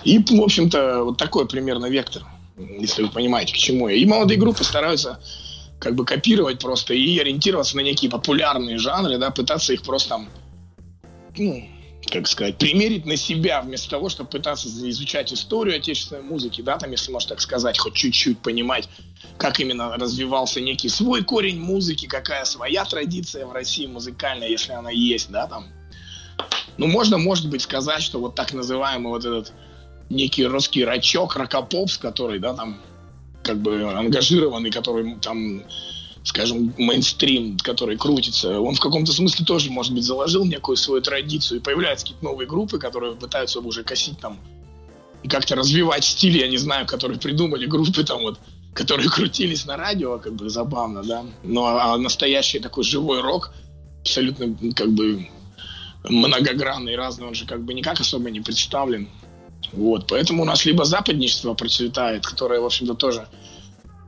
И, 0.03 0.19
в 0.19 0.41
общем-то, 0.41 1.03
вот 1.03 1.17
такой 1.17 1.47
примерно 1.47 1.87
вектор, 1.87 2.23
если 2.57 3.03
вы 3.03 3.09
понимаете, 3.09 3.53
к 3.53 3.57
чему 3.57 3.89
я. 3.89 3.95
И 3.95 4.05
молодые 4.05 4.37
группы 4.37 4.63
стараются 4.63 5.19
как 5.79 5.95
бы 5.95 6.05
копировать 6.05 6.59
просто 6.59 6.93
и 6.93 7.19
ориентироваться 7.19 7.75
на 7.77 7.81
некие 7.81 8.09
популярные 8.09 8.77
жанры, 8.77 9.17
да, 9.17 9.29
пытаться 9.29 9.73
их 9.73 9.83
просто 9.83 10.09
там, 10.09 10.29
ну, 11.37 11.67
как 12.11 12.27
сказать, 12.27 12.57
примерить 12.57 13.05
на 13.05 13.15
себя, 13.15 13.61
вместо 13.61 13.89
того, 13.89 14.09
чтобы 14.09 14.29
пытаться 14.29 14.67
изучать 14.67 15.33
историю 15.33 15.75
отечественной 15.77 16.21
музыки, 16.21 16.61
да, 16.61 16.77
там, 16.77 16.91
если 16.91 17.11
можно 17.11 17.29
так 17.29 17.41
сказать, 17.41 17.77
хоть 17.77 17.93
чуть-чуть 17.93 18.39
понимать, 18.39 18.89
как 19.37 19.59
именно 19.59 19.95
развивался 19.97 20.61
некий 20.61 20.89
свой 20.89 21.23
корень 21.23 21.59
музыки, 21.59 22.07
какая 22.07 22.45
своя 22.45 22.85
традиция 22.85 23.45
в 23.45 23.51
России 23.51 23.85
музыкальная, 23.85 24.47
если 24.47 24.71
она 24.71 24.89
есть, 24.89 25.29
да, 25.29 25.47
там. 25.47 25.67
Ну, 26.77 26.87
можно, 26.87 27.17
может 27.17 27.49
быть, 27.49 27.63
сказать, 27.63 28.01
что 28.01 28.19
вот 28.19 28.35
так 28.35 28.53
называемый 28.53 29.09
вот 29.09 29.25
этот 29.25 29.51
некий 30.09 30.45
русский 30.45 30.85
рачок, 30.85 31.35
рокопопс, 31.35 31.97
который, 31.97 32.39
да, 32.39 32.53
там, 32.53 32.77
как 33.43 33.59
бы 33.59 33.83
ангажированный, 33.83 34.71
который 34.71 35.15
там 35.21 35.63
скажем, 36.23 36.73
мейнстрим, 36.77 37.57
который 37.57 37.95
крутится, 37.95 38.59
он 38.59 38.75
в 38.75 38.81
каком-то 38.81 39.13
смысле 39.13 39.45
тоже, 39.45 39.71
может 39.71 39.93
быть, 39.93 40.03
заложил 40.03 40.43
некую 40.43 40.75
свою 40.75 41.01
традицию. 41.01 41.59
И 41.59 41.63
появляются 41.63 42.05
какие-то 42.05 42.25
новые 42.25 42.47
группы, 42.47 42.79
которые 42.79 43.15
пытаются 43.15 43.61
уже 43.61 43.83
косить 43.83 44.19
там 44.19 44.37
и 45.23 45.29
как-то 45.29 45.55
развивать 45.55 46.03
стиль, 46.03 46.37
я 46.37 46.47
не 46.47 46.57
знаю, 46.57 46.85
которые 46.85 47.19
придумали 47.19 47.65
группы 47.65 48.03
там 48.03 48.21
вот, 48.21 48.39
которые 48.73 49.09
крутились 49.15 49.65
на 49.65 49.77
радио, 49.77 50.19
как 50.19 50.33
бы 50.33 50.49
забавно, 50.49 51.03
да. 51.03 51.25
Но 51.43 51.65
а 51.65 51.97
настоящий 51.97 52.59
такой 52.59 52.83
живой 52.83 53.21
рок, 53.21 53.51
абсолютно 54.01 54.73
как 54.73 54.89
бы 54.91 55.27
многогранный, 56.03 56.95
разный, 56.95 57.27
он 57.27 57.33
же 57.33 57.45
как 57.45 57.63
бы 57.63 57.73
никак 57.73 57.99
особо 57.99 58.29
не 58.29 58.41
представлен. 58.41 59.09
Вот, 59.73 60.07
поэтому 60.07 60.43
у 60.43 60.45
нас 60.45 60.65
либо 60.65 60.85
западничество 60.85 61.53
процветает, 61.53 62.25
которое, 62.25 62.59
в 62.59 62.65
общем-то, 62.65 62.93
тоже 62.93 63.27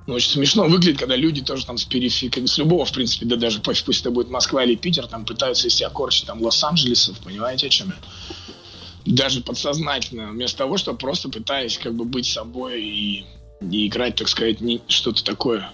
ну, 0.07 0.15
очень 0.15 0.31
смешно 0.31 0.65
выглядит, 0.65 0.97
когда 0.97 1.15
люди 1.15 1.41
тоже 1.41 1.65
там 1.65 1.77
с 1.77 1.85
периферии, 1.85 2.45
с 2.45 2.57
любого, 2.57 2.85
в 2.85 2.91
принципе, 2.91 3.25
да 3.25 3.35
даже 3.35 3.59
пусть 3.59 4.01
это 4.01 4.09
будет 4.09 4.29
Москва 4.29 4.63
или 4.63 4.75
Питер, 4.75 5.05
там 5.05 5.25
пытаются 5.25 5.67
из 5.67 5.75
себя 5.75 5.89
корчить 5.89 6.25
там 6.25 6.41
Лос-Анджелесов, 6.41 7.19
понимаете, 7.19 7.67
о 7.67 7.69
чем 7.69 7.89
я? 7.89 9.13
Даже 9.13 9.41
подсознательно, 9.41 10.31
вместо 10.31 10.59
того, 10.59 10.77
чтобы 10.77 10.97
просто 10.97 11.29
пытаясь 11.29 11.77
как 11.77 11.93
бы 11.93 12.05
быть 12.05 12.25
собой 12.25 12.81
и, 12.81 13.25
и 13.61 13.87
играть, 13.87 14.15
так 14.15 14.27
сказать, 14.29 14.61
не, 14.61 14.81
что-то 14.87 15.23
такое 15.23 15.69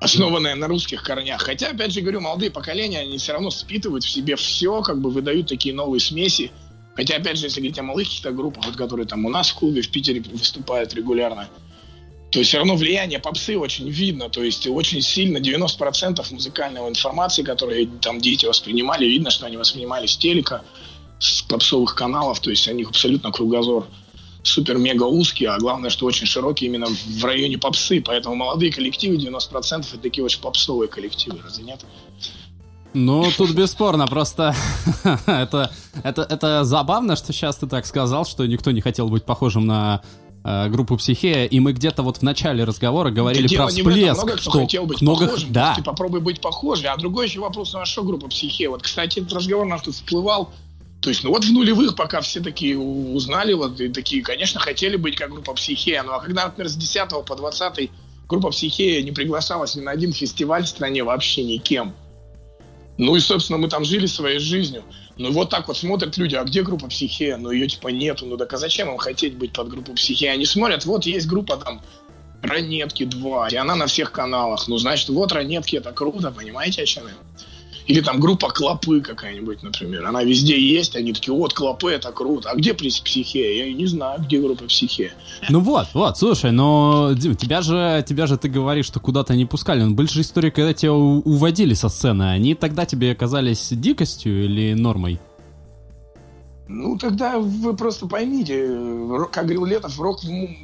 основанное 0.00 0.54
на 0.54 0.66
русских 0.66 1.02
корнях. 1.02 1.42
Хотя, 1.42 1.68
опять 1.68 1.92
же 1.92 2.00
говорю, 2.00 2.20
молодые 2.20 2.50
поколения, 2.50 3.00
они 3.00 3.18
все 3.18 3.32
равно 3.32 3.50
впитывают 3.50 4.04
в 4.04 4.10
себе 4.10 4.36
все, 4.36 4.82
как 4.82 5.00
бы 5.00 5.10
выдают 5.10 5.48
такие 5.48 5.74
новые 5.74 6.00
смеси, 6.00 6.50
Хотя, 6.94 7.16
опять 7.16 7.38
же, 7.38 7.46
если 7.46 7.60
говорить 7.60 7.78
о 7.78 7.82
малых 7.82 8.06
каких-то 8.06 8.30
группах, 8.30 8.66
вот, 8.66 8.76
которые 8.76 9.06
там 9.06 9.24
у 9.26 9.28
нас 9.30 9.50
в 9.50 9.54
клубе 9.54 9.82
в 9.82 9.90
Питере 9.90 10.20
выступают 10.20 10.94
регулярно, 10.94 11.48
то 12.30 12.42
все 12.42 12.58
равно 12.58 12.76
влияние 12.76 13.20
попсы 13.20 13.56
очень 13.56 13.88
видно, 13.88 14.28
то 14.28 14.42
есть 14.42 14.66
очень 14.66 15.02
сильно 15.02 15.38
90% 15.38 16.24
музыкальной 16.32 16.80
информации, 16.88 17.42
которую 17.42 17.86
там 18.00 18.20
дети 18.20 18.46
воспринимали, 18.46 19.06
видно, 19.06 19.30
что 19.30 19.46
они 19.46 19.56
воспринимали 19.56 20.06
с 20.06 20.16
телека, 20.16 20.64
с 21.20 21.42
попсовых 21.42 21.94
каналов, 21.94 22.40
то 22.40 22.50
есть 22.50 22.66
у 22.66 22.72
них 22.72 22.88
абсолютно 22.88 23.30
кругозор 23.30 23.86
супер-мега 24.42 25.04
узкий, 25.04 25.46
а 25.46 25.58
главное, 25.58 25.90
что 25.90 26.06
очень 26.06 26.26
широкий 26.26 26.66
именно 26.66 26.86
в 26.86 27.24
районе 27.24 27.56
попсы, 27.56 28.00
поэтому 28.00 28.34
молодые 28.34 28.72
коллективы 28.72 29.16
90% 29.16 29.86
это 29.88 29.98
такие 29.98 30.24
очень 30.24 30.40
попсовые 30.40 30.88
коллективы, 30.88 31.38
разве 31.42 31.64
нет? 31.64 31.80
Ну, 32.94 33.28
тут 33.36 33.50
бесспорно, 33.50 34.06
просто 34.06 34.54
это, 35.26 35.72
это, 36.04 36.22
это 36.22 36.64
забавно, 36.64 37.16
что 37.16 37.32
сейчас 37.32 37.56
ты 37.56 37.66
так 37.66 37.86
сказал, 37.86 38.24
что 38.24 38.46
никто 38.46 38.70
не 38.70 38.80
хотел 38.80 39.08
быть 39.08 39.24
похожим 39.24 39.66
на 39.66 40.02
э, 40.44 40.68
группу 40.68 40.96
Психея, 40.96 41.46
и 41.46 41.58
мы 41.58 41.72
где-то 41.72 42.04
вот 42.04 42.18
в 42.18 42.22
начале 42.22 42.62
разговора 42.62 43.10
говорили 43.10 43.48
да 43.48 43.56
про 43.56 43.66
всплеск, 43.68 44.22
много 44.22 44.38
что 44.38 44.50
хотел 44.52 44.86
быть 44.86 45.02
много, 45.02 45.26
похожим, 45.26 45.52
да. 45.52 45.74
Ты 45.74 45.82
попробуй 45.82 46.20
быть 46.20 46.40
похожим. 46.40 46.92
А 46.92 46.96
другой 46.96 47.26
еще 47.26 47.40
вопрос, 47.40 47.72
ну 47.72 47.80
а 47.80 47.84
что 47.84 48.04
группа 48.04 48.28
Психея? 48.28 48.70
Вот, 48.70 48.82
кстати, 48.82 49.18
этот 49.18 49.32
разговор 49.32 49.66
наш 49.66 49.82
тут 49.82 49.94
всплывал, 49.94 50.50
то 51.00 51.10
есть, 51.10 51.24
ну 51.24 51.30
вот 51.30 51.44
в 51.44 51.52
нулевых, 51.52 51.96
пока 51.96 52.20
все 52.20 52.40
такие 52.40 52.78
узнали, 52.78 53.54
вот 53.54 53.80
и 53.80 53.88
такие, 53.88 54.22
конечно, 54.22 54.60
хотели 54.60 54.96
быть 54.96 55.16
как 55.16 55.30
группа 55.30 55.52
Психея, 55.52 56.04
ну 56.04 56.12
а 56.12 56.20
когда, 56.20 56.44
например, 56.44 56.70
с 56.70 56.76
10 56.76 57.08
по 57.26 57.34
20 57.34 57.90
группа 58.28 58.50
Психея 58.50 59.02
не 59.02 59.10
приглашалась 59.10 59.74
ни 59.74 59.80
на 59.80 59.90
один 59.90 60.12
фестиваль 60.12 60.62
в 60.62 60.68
стране 60.68 61.02
вообще 61.02 61.42
никем, 61.42 61.92
ну 62.96 63.16
и, 63.16 63.20
собственно, 63.20 63.58
мы 63.58 63.68
там 63.68 63.84
жили 63.84 64.06
своей 64.06 64.38
жизнью. 64.38 64.84
Ну 65.16 65.32
вот 65.32 65.50
так 65.50 65.68
вот 65.68 65.76
смотрят 65.76 66.16
люди, 66.16 66.34
а 66.34 66.44
где 66.44 66.62
группа 66.62 66.88
психея? 66.88 67.36
Ну 67.36 67.50
ее 67.50 67.66
типа 67.66 67.88
нету. 67.88 68.26
Ну 68.26 68.36
так 68.36 68.52
а 68.52 68.56
зачем 68.56 68.88
им 68.90 68.98
хотеть 68.98 69.36
быть 69.36 69.52
под 69.52 69.68
группу 69.68 69.94
психея? 69.94 70.32
Они 70.32 70.44
смотрят, 70.44 70.84
вот 70.84 71.06
есть 71.06 71.26
группа 71.26 71.56
там 71.56 71.82
Ранетки 72.42 73.04
2, 73.04 73.48
и 73.48 73.56
она 73.56 73.74
на 73.74 73.86
всех 73.86 74.12
каналах. 74.12 74.68
Ну, 74.68 74.76
значит, 74.78 75.08
вот 75.08 75.32
Ранетки, 75.32 75.76
это 75.76 75.92
круто, 75.92 76.30
понимаете, 76.30 76.82
о 76.82 76.86
чем 76.86 77.06
я? 77.06 77.14
Или 77.86 78.00
там 78.00 78.18
группа 78.18 78.48
Клопы 78.48 79.00
какая-нибудь, 79.00 79.62
например. 79.62 80.06
Она 80.06 80.24
везде 80.24 80.58
есть, 80.58 80.96
они 80.96 81.12
такие, 81.12 81.34
вот, 81.34 81.52
Клопы, 81.52 81.90
это 81.90 82.12
круто. 82.12 82.50
А 82.50 82.56
где 82.56 82.72
Психе? 82.72 83.58
Я 83.58 83.72
не 83.72 83.86
знаю, 83.86 84.22
где 84.22 84.40
группа 84.40 84.64
Психе. 84.64 85.12
Ну 85.50 85.60
вот, 85.60 85.88
вот, 85.92 86.16
слушай, 86.16 86.50
но 86.50 87.12
Дим, 87.12 87.36
тебя 87.36 87.60
же, 87.60 88.02
тебя 88.08 88.26
же 88.26 88.38
ты 88.38 88.48
говоришь, 88.48 88.86
что 88.86 89.00
куда-то 89.00 89.34
не 89.34 89.44
пускали. 89.44 89.82
Но 89.82 89.90
были 89.94 90.08
же 90.08 90.22
истории, 90.22 90.50
когда 90.50 90.72
тебя 90.72 90.94
уводили 90.94 91.74
со 91.74 91.88
сцены. 91.90 92.30
Они 92.30 92.54
тогда 92.54 92.86
тебе 92.86 93.14
казались 93.14 93.68
дикостью 93.70 94.46
или 94.46 94.72
нормой? 94.72 95.20
Ну, 96.66 96.96
тогда 96.96 97.38
вы 97.38 97.76
просто 97.76 98.06
поймите, 98.06 98.64
ро- 98.64 99.28
как 99.30 99.44
говорил 99.44 99.66
Летов, 99.66 100.00
рок 100.00 100.20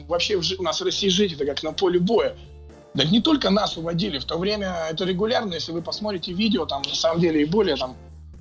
вообще 0.09 0.37
у 0.59 0.63
нас 0.63 0.81
в 0.81 0.85
России 0.85 1.09
жить 1.09 1.35
это 1.35 1.45
как 1.45 1.63
на 1.63 1.73
поле 1.73 1.99
боя. 2.01 2.35
Да 2.95 3.05
не 3.05 3.21
только 3.21 3.51
нас 3.51 3.77
уводили, 3.77 4.19
в 4.19 4.25
то 4.25 4.37
время 4.37 4.87
это 4.91 5.05
регулярно, 5.05 5.55
если 5.55 5.73
вы 5.73 5.81
посмотрите 5.81 6.33
видео, 6.33 6.67
там 6.67 6.83
на 6.83 6.95
самом 6.95 7.21
деле 7.21 7.43
и 7.43 7.45
более 7.45 7.77
там 7.77 7.97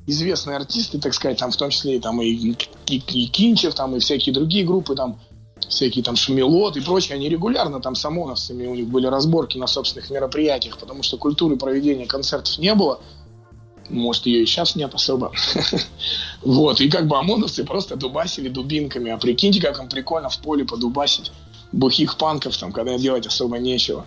известные 0.07 0.57
артисты, 0.57 0.99
так 0.99 1.13
сказать, 1.13 1.37
там 1.37 1.51
в 1.51 1.57
том 1.57 1.69
числе 1.69 1.97
и, 1.97 1.99
там 1.99 2.19
и, 2.21 2.27
и, 2.27 2.55
и 2.87 3.27
Кинчев, 3.27 3.75
там 3.75 3.95
и 3.95 3.99
всякие 3.99 4.33
другие 4.33 4.65
группы, 4.65 4.95
там 4.95 5.19
всякие 5.67 6.03
там 6.03 6.15
Шмелот 6.15 6.77
и 6.77 6.81
прочие, 6.81 7.15
они 7.15 7.29
регулярно 7.29 7.79
там 7.79 7.93
с 7.93 8.03
ОМОНовцами, 8.05 8.65
у 8.65 8.73
них 8.73 8.87
были 8.87 9.05
разборки 9.05 9.57
на 9.59 9.67
собственных 9.67 10.09
мероприятиях, 10.09 10.79
потому 10.79 11.03
что 11.03 11.17
культуры 11.17 11.55
проведения 11.57 12.07
концертов 12.07 12.57
не 12.57 12.73
было, 12.73 12.99
может, 13.89 14.25
ее 14.25 14.43
и 14.43 14.45
сейчас 14.45 14.75
нет 14.75 14.93
особо. 14.93 15.31
Вот, 16.41 16.79
и 16.79 16.89
как 16.89 17.07
бы 17.07 17.17
ОМОНовцы 17.17 17.65
просто 17.65 17.95
дубасили 17.95 18.49
дубинками. 18.49 19.11
А 19.11 19.17
прикиньте, 19.17 19.59
как 19.59 19.79
им 19.79 19.89
прикольно 19.89 20.29
в 20.29 20.37
поле 20.37 20.63
подубасить 20.63 21.31
бухих 21.71 22.17
панков, 22.17 22.55
там, 22.57 22.71
когда 22.71 22.97
делать 22.97 23.27
особо 23.27 23.57
нечего. 23.57 24.05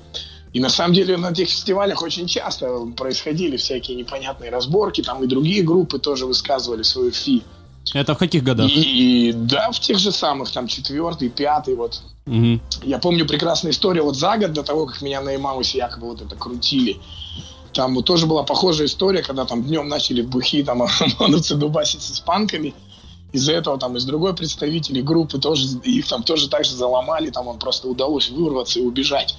И 0.53 0.61
на 0.61 0.69
самом 0.69 0.95
деле 0.95 1.17
на 1.17 1.31
этих 1.31 1.49
фестивалях 1.49 2.03
очень 2.03 2.27
часто 2.27 2.87
происходили 2.97 3.57
всякие 3.57 3.97
непонятные 3.97 4.51
разборки, 4.51 5.03
там 5.03 5.25
и 5.25 5.27
другие 5.27 5.62
группы 5.62 5.99
тоже 5.99 6.27
высказывали 6.27 6.83
свою 6.83 7.11
фи. 7.11 7.43
Это 7.95 8.15
в 8.15 8.19
каких 8.19 8.45
годах? 8.45 8.71
И, 8.71 9.31
и 9.31 9.33
да, 9.33 9.71
в 9.71 9.81
тех 9.81 9.99
же 9.99 10.12
самых, 10.12 10.51
там, 10.53 10.67
четвертый, 10.67 11.31
пятый, 11.31 11.75
вот. 11.75 12.01
Мгм. 12.27 12.61
Я 12.85 12.99
помню 12.99 13.27
прекрасную 13.27 13.73
историю 13.73 14.05
вот 14.05 14.17
за 14.17 14.37
год 14.37 14.53
до 14.53 14.62
того, 14.62 14.87
как 14.87 15.03
меня 15.03 15.21
на 15.21 15.35
Имаусе 15.35 15.79
якобы 15.79 16.09
вот 16.09 16.21
это 16.21 16.37
крутили. 16.37 17.01
Там 17.73 17.95
вот 17.95 18.05
тоже 18.05 18.27
была 18.27 18.45
похожая 18.45 18.87
история, 18.87 19.23
когда 19.23 19.47
там 19.47 19.65
днем 19.65 19.88
начали 19.88 20.23
бухи, 20.23 20.62
там, 20.62 20.83
ОМОНовцы 21.19 21.57
дубаситься 21.57 22.15
с 22.15 22.21
панками. 22.21 22.75
Из-за 23.33 23.53
этого 23.53 23.79
там 23.79 23.97
из 23.97 24.05
другой 24.05 24.35
представителей 24.35 25.03
группы 25.03 25.38
тоже, 25.38 25.67
их 25.85 26.07
там 26.07 26.23
тоже 26.23 26.51
так 26.51 26.67
же 26.67 26.73
заломали, 26.73 27.31
там 27.31 27.49
он 27.49 27.59
просто 27.59 27.88
удалось 27.88 28.29
вырваться 28.29 28.79
и 28.79 28.83
убежать. 28.83 29.37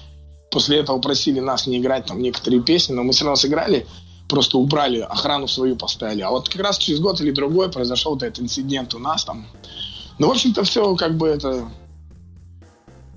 После 0.53 0.77
этого 0.77 0.99
просили 0.99 1.39
нас 1.39 1.65
не 1.65 1.79
играть 1.79 2.05
там 2.05 2.21
некоторые 2.21 2.61
песни, 2.61 2.93
но 2.93 3.01
мы 3.01 3.11
все 3.11 3.25
равно 3.25 3.37
сыграли, 3.37 3.87
просто 4.29 4.59
убрали, 4.59 4.99
охрану 4.99 5.47
свою 5.47 5.75
поставили. 5.75 6.21
А 6.21 6.29
вот 6.29 6.47
как 6.47 6.61
раз 6.61 6.77
через 6.77 6.99
год 6.99 7.19
или 7.21 7.31
другой 7.31 7.71
произошел 7.71 8.13
вот 8.13 8.21
этот 8.21 8.43
инцидент 8.43 8.93
у 8.93 8.99
нас 8.99 9.25
там. 9.25 9.47
Ну, 10.19 10.27
в 10.27 10.31
общем-то, 10.31 10.63
все 10.63 10.95
как 10.95 11.17
бы 11.17 11.27
это 11.27 11.67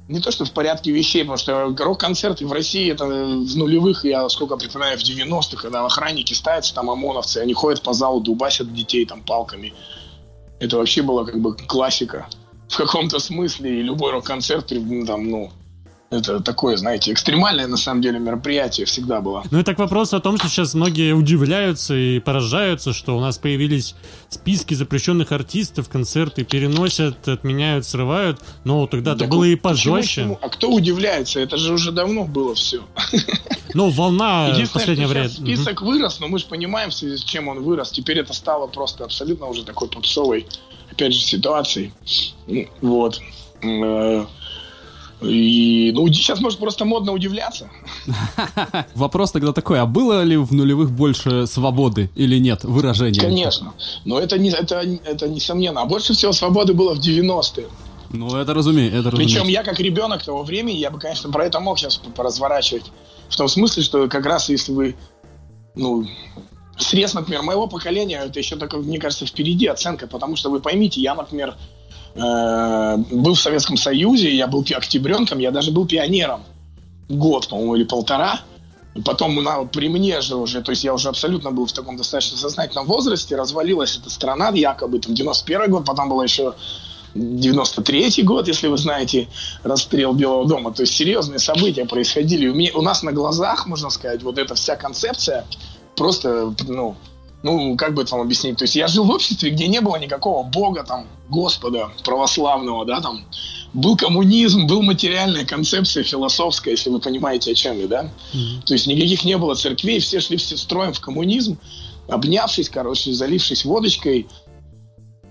не 0.09 0.20
то, 0.20 0.31
что 0.31 0.46
в 0.46 0.53
порядке 0.53 0.92
вещей, 0.92 1.25
потому 1.25 1.37
что 1.37 1.85
рок-концерты 1.85 2.46
в 2.46 2.53
России 2.53 2.90
это 2.90 3.05
в 3.05 3.57
нулевых, 3.57 4.07
я 4.07 4.27
сколько 4.31 4.57
припоминаю, 4.57 4.99
в 4.99 5.03
90-х, 5.03 5.61
когда 5.61 5.85
охранники 5.85 6.33
ставятся, 6.33 6.75
там 6.75 6.88
ОМОНовцы, 6.88 7.37
они 7.37 7.53
ходят 7.53 7.83
по 7.83 7.92
залу, 7.92 8.20
дубасят 8.20 8.72
детей 8.72 9.05
там 9.05 9.20
палками. 9.20 9.75
Это 10.59 10.79
вообще 10.79 11.03
была 11.03 11.27
как 11.27 11.38
бы 11.38 11.55
классика 11.55 12.29
в 12.70 12.79
каком-то 12.79 13.18
смысле, 13.18 13.81
и 13.81 13.83
любой 13.83 14.12
рок-концерт, 14.12 14.70
ну, 14.70 15.05
там, 15.05 15.29
ну, 15.29 15.51
это 16.11 16.40
такое, 16.40 16.77
знаете, 16.77 17.12
экстремальное 17.12 17.66
на 17.66 17.77
самом 17.77 18.01
деле 18.01 18.19
мероприятие 18.19 18.87
всегда 18.87 19.21
было. 19.21 19.42
Ну 19.51 19.59
и 19.59 19.62
так 19.64 19.79
вопрос 19.79 20.14
о 20.14 20.21
том, 20.21 20.38
что 20.38 20.49
сейчас 20.49 20.75
многие 20.75 21.12
удивляются 21.12 21.95
и 21.95 22.21
поражаются, 22.21 22.92
что 22.92 23.16
у 23.16 23.21
нас 23.21 23.38
появились 23.38 23.95
списки 24.29 24.75
запрещенных 24.75 25.33
артистов, 25.33 25.88
концерты 25.88 26.45
переносят, 26.45 27.27
отменяют, 27.27 27.87
срывают. 27.87 28.40
Но 28.64 28.87
тогда-то 28.87 29.21
Так 29.21 29.31
было 29.31 29.45
и 29.45 29.57
пожестче. 29.57 30.23
почему? 30.23 30.38
А 30.42 30.49
кто 30.49 30.71
удивляется? 30.71 31.40
Это 31.40 31.57
же 31.57 31.73
уже 31.73 31.90
давно 31.90 32.25
было 32.25 32.55
все. 32.55 32.83
Ну, 33.75 33.90
волна 33.90 34.55
в 34.55 34.73
последнее 34.73 35.09
время. 35.09 35.29
список 35.29 35.83
вырос, 35.83 36.21
но 36.21 36.29
мы 36.29 36.38
же 36.38 36.47
понимаем, 36.47 36.90
в 36.90 36.95
связи 36.95 37.16
с 37.16 37.25
чем 37.25 37.49
он 37.49 37.62
вырос. 37.62 37.90
Теперь 37.90 38.19
это 38.19 38.33
стало 38.33 38.69
просто 38.69 39.05
абсолютно 39.05 39.47
уже 39.47 39.64
такой 39.64 39.88
попсовой, 39.88 40.47
опять 40.90 41.12
же, 41.12 41.21
ситуацией. 41.21 41.92
Ну, 42.47 42.69
Вот. 42.81 43.21
И, 45.22 45.92
ну, 45.94 46.07
сейчас, 46.09 46.40
может, 46.40 46.59
просто 46.59 46.85
модно 46.85 47.12
удивляться. 47.12 47.70
Вопрос 48.94 49.33
тогда 49.33 49.52
такой, 49.52 49.81
а 49.81 49.87
было 49.87 50.22
ли 50.22 50.37
в 50.37 50.52
нулевых 50.52 50.90
больше 50.90 51.46
свободы 51.46 52.11
или 52.14 52.38
нет 52.38 52.64
выражения? 52.64 53.20
Конечно. 53.20 53.72
Но 54.05 54.20
это, 54.20 54.38
не, 54.38 54.50
это, 54.50 54.81
это 54.81 55.29
несомненно. 55.29 55.81
А 55.83 55.85
больше 55.87 56.12
всего 56.12 56.33
свободы 56.33 56.74
было 56.74 56.94
в 56.94 56.98
90-е. 56.98 57.66
Ну, 58.11 58.37
это 58.37 58.55
разумеется, 58.55 58.98
это 58.98 59.11
Причем 59.11 59.40
разумеется. 59.40 59.52
я, 59.52 59.62
как 59.64 59.81
ребенок 59.81 60.22
того 60.22 60.42
времени, 60.42 60.76
я 60.76 60.90
бы, 60.90 60.98
конечно, 60.98 61.31
про 61.31 61.46
это 61.46 61.61
мог 61.61 61.79
сейчас 61.79 61.96
поразворачивать. 61.96 62.85
В 63.29 63.37
том 63.37 63.48
смысле, 63.48 63.83
что 63.83 64.09
как 64.09 64.26
раз 64.26 64.48
если 64.48 64.72
вы, 64.72 64.96
ну, 65.74 66.07
срез, 66.79 67.14
например, 67.14 67.42
моего 67.42 67.66
поколения, 67.66 68.22
это 68.24 68.38
еще 68.38 68.57
только, 68.57 68.76
мне 68.76 68.98
кажется, 68.98 69.26
впереди 69.26 69.66
оценка, 69.66 70.07
потому 70.07 70.37
что 70.37 70.50
вы 70.50 70.61
поймите, 70.61 71.00
я, 71.00 71.14
например, 71.14 71.57
э, 72.16 72.96
был 73.11 73.35
в 73.35 73.40
Советском 73.40 73.76
Союзе, 73.76 74.35
я 74.35 74.46
был 74.46 74.64
октябренком, 74.74 75.38
я 75.38 75.50
даже 75.50 75.70
был 75.70 75.87
пионером. 75.87 76.42
Год, 77.09 77.48
по-моему, 77.48 77.76
или 77.76 77.85
полтора. 77.85 78.40
Потом 79.05 79.42
на- 79.42 79.64
при 79.64 79.88
мне 79.88 80.20
же 80.22 80.37
уже, 80.37 80.62
то 80.62 80.70
есть 80.72 80.83
я 80.83 80.94
уже 80.94 81.09
абсолютно 81.11 81.50
был 81.50 81.66
в 81.66 81.72
таком 81.72 81.96
достаточно 81.96 82.38
сознательном 82.38 82.87
возрасте, 82.87 83.37
развалилась 83.37 83.98
эта 84.00 84.09
страна, 84.11 84.48
якобы 84.55 84.98
там 84.98 85.14
91 85.14 85.70
год, 85.70 85.85
потом 85.85 86.09
было 86.09 86.22
еще 86.22 86.55
93 87.14 88.22
год, 88.22 88.48
если 88.48 88.68
вы 88.68 88.76
знаете, 88.79 89.29
расстрел 89.62 90.12
Белого 90.12 90.46
дома. 90.46 90.72
То 90.72 90.83
есть 90.83 90.94
серьезные 90.94 91.38
события 91.38 91.85
происходили. 91.85 92.48
У, 92.48 92.55
меня- 92.55 92.72
у 92.74 92.83
нас 92.83 93.02
на 93.02 93.12
глазах, 93.12 93.66
можно 93.66 93.90
сказать, 93.90 94.22
вот 94.22 94.38
эта 94.38 94.55
вся 94.55 94.76
концепция 94.76 95.44
просто, 95.96 96.55
ну, 96.66 96.94
ну, 97.42 97.77
как 97.77 97.94
бы 97.94 98.03
это 98.03 98.12
вам 98.16 98.22
объяснить? 98.22 98.57
То 98.57 98.64
есть 98.64 98.77
я 98.77 98.88
жил 98.88 99.05
в 99.05 99.11
обществе, 99.11 99.51
где 99.51 99.68
не 99.68 99.81
было 99.81 99.96
никакого 99.96 100.42
бога, 100.42 100.85
там, 100.85 101.07
Господа 101.29 101.90
православного, 102.05 102.85
да, 102.85 103.01
там, 103.01 103.25
был 103.72 103.96
коммунизм, 103.96 104.66
был 104.66 104.83
материальная 104.83 105.44
концепция 105.44 106.03
философская, 106.03 106.72
если 106.72 106.90
вы 106.90 106.99
понимаете, 106.99 107.53
о 107.53 107.55
чем 107.55 107.79
я, 107.79 107.87
да? 107.87 108.11
То 108.64 108.75
есть 108.75 108.87
никаких 108.87 109.25
не 109.25 109.37
было 109.37 109.55
церквей, 109.55 110.01
все 110.01 110.20
шли 110.20 110.37
все 110.37 110.57
строем 110.57 110.92
в 110.92 111.01
коммунизм, 111.01 111.59
обнявшись, 112.09 112.70
короче, 112.70 113.12
залившись 113.12 113.64
водочкой, 113.64 114.27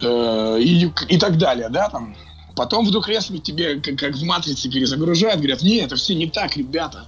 э, 0.01 0.59
и, 0.61 0.91
и 1.09 1.17
так 1.17 1.37
далее, 1.37 1.69
да, 1.69 1.89
там. 1.89 2.15
Потом 2.55 2.85
вдруг 2.85 3.09
резко 3.09 3.37
тебе, 3.37 3.81
как, 3.81 3.97
как 3.97 4.15
в 4.15 4.23
матрице, 4.23 4.69
перезагружают, 4.69 5.39
говорят, 5.39 5.61
не, 5.61 5.77
это 5.77 5.95
все 5.95 6.15
не 6.15 6.27
так, 6.27 6.55
ребята. 6.55 7.05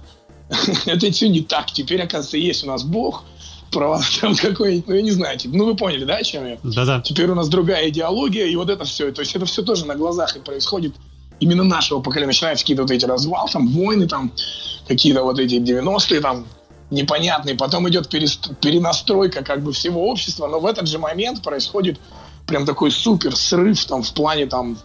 это 0.86 1.10
все 1.10 1.28
не 1.28 1.40
так. 1.40 1.70
Теперь, 1.70 2.02
оказывается, 2.02 2.36
есть 2.36 2.64
у 2.64 2.66
нас 2.66 2.82
Бог, 2.82 3.24
право, 3.70 4.00
там 4.20 4.34
какой-нибудь, 4.36 4.88
ну, 4.88 4.94
я 4.94 5.02
не 5.02 5.10
знаю, 5.10 5.38
типа, 5.38 5.56
ну, 5.56 5.64
вы 5.64 5.76
поняли, 5.76 6.04
да, 6.04 6.16
о 6.16 6.22
чем 6.22 6.46
я? 6.46 6.58
Да-да. 6.62 7.00
Теперь 7.00 7.30
у 7.30 7.34
нас 7.34 7.48
другая 7.48 7.88
идеология, 7.88 8.46
и 8.46 8.56
вот 8.56 8.70
это 8.70 8.84
все. 8.84 9.10
То 9.12 9.20
есть 9.20 9.34
это 9.34 9.46
все 9.46 9.62
тоже 9.62 9.86
на 9.86 9.94
глазах 9.94 10.36
и 10.36 10.40
происходит 10.40 10.94
именно 11.40 11.64
нашего 11.64 12.00
поколения. 12.00 12.28
Начинаются 12.28 12.64
какие-то 12.64 12.82
вот 12.82 12.90
эти 12.90 13.04
развал, 13.04 13.48
там, 13.48 13.68
войны, 13.68 14.08
там, 14.08 14.32
какие-то 14.86 15.22
вот 15.22 15.38
эти 15.38 15.56
90-е, 15.56 16.20
там, 16.20 16.46
непонятные. 16.90 17.54
Потом 17.54 17.88
идет 17.88 18.12
перест- 18.12 18.54
перенастройка 18.60 19.44
как 19.44 19.62
бы 19.62 19.72
всего 19.72 20.08
общества, 20.08 20.46
но 20.46 20.60
в 20.60 20.66
этот 20.66 20.88
же 20.88 20.98
момент 20.98 21.42
происходит 21.42 21.98
прям 22.46 22.64
такой 22.64 22.90
супер 22.90 23.36
срыв 23.36 23.84
там 23.84 24.02
в 24.02 24.12
плане 24.12 24.46
там 24.46 24.78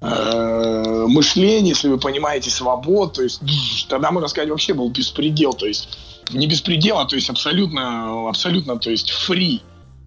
э, 0.00 1.06
мышления, 1.08 1.70
если 1.70 1.88
вы 1.88 1.98
понимаете, 1.98 2.50
свобод. 2.50 3.14
То 3.14 3.22
есть 3.22 3.40
тогда, 3.88 4.10
можно 4.10 4.28
сказать, 4.28 4.50
вообще 4.50 4.74
был 4.74 4.88
беспредел. 4.88 5.52
То 5.52 5.66
есть 5.66 5.88
не 6.32 6.46
беспредел, 6.46 6.98
а 6.98 7.06
то 7.06 7.16
есть 7.16 7.30
абсолютно, 7.30 8.28
абсолютно, 8.28 8.78
то 8.78 8.90
есть 8.90 9.10
фри. 9.10 9.62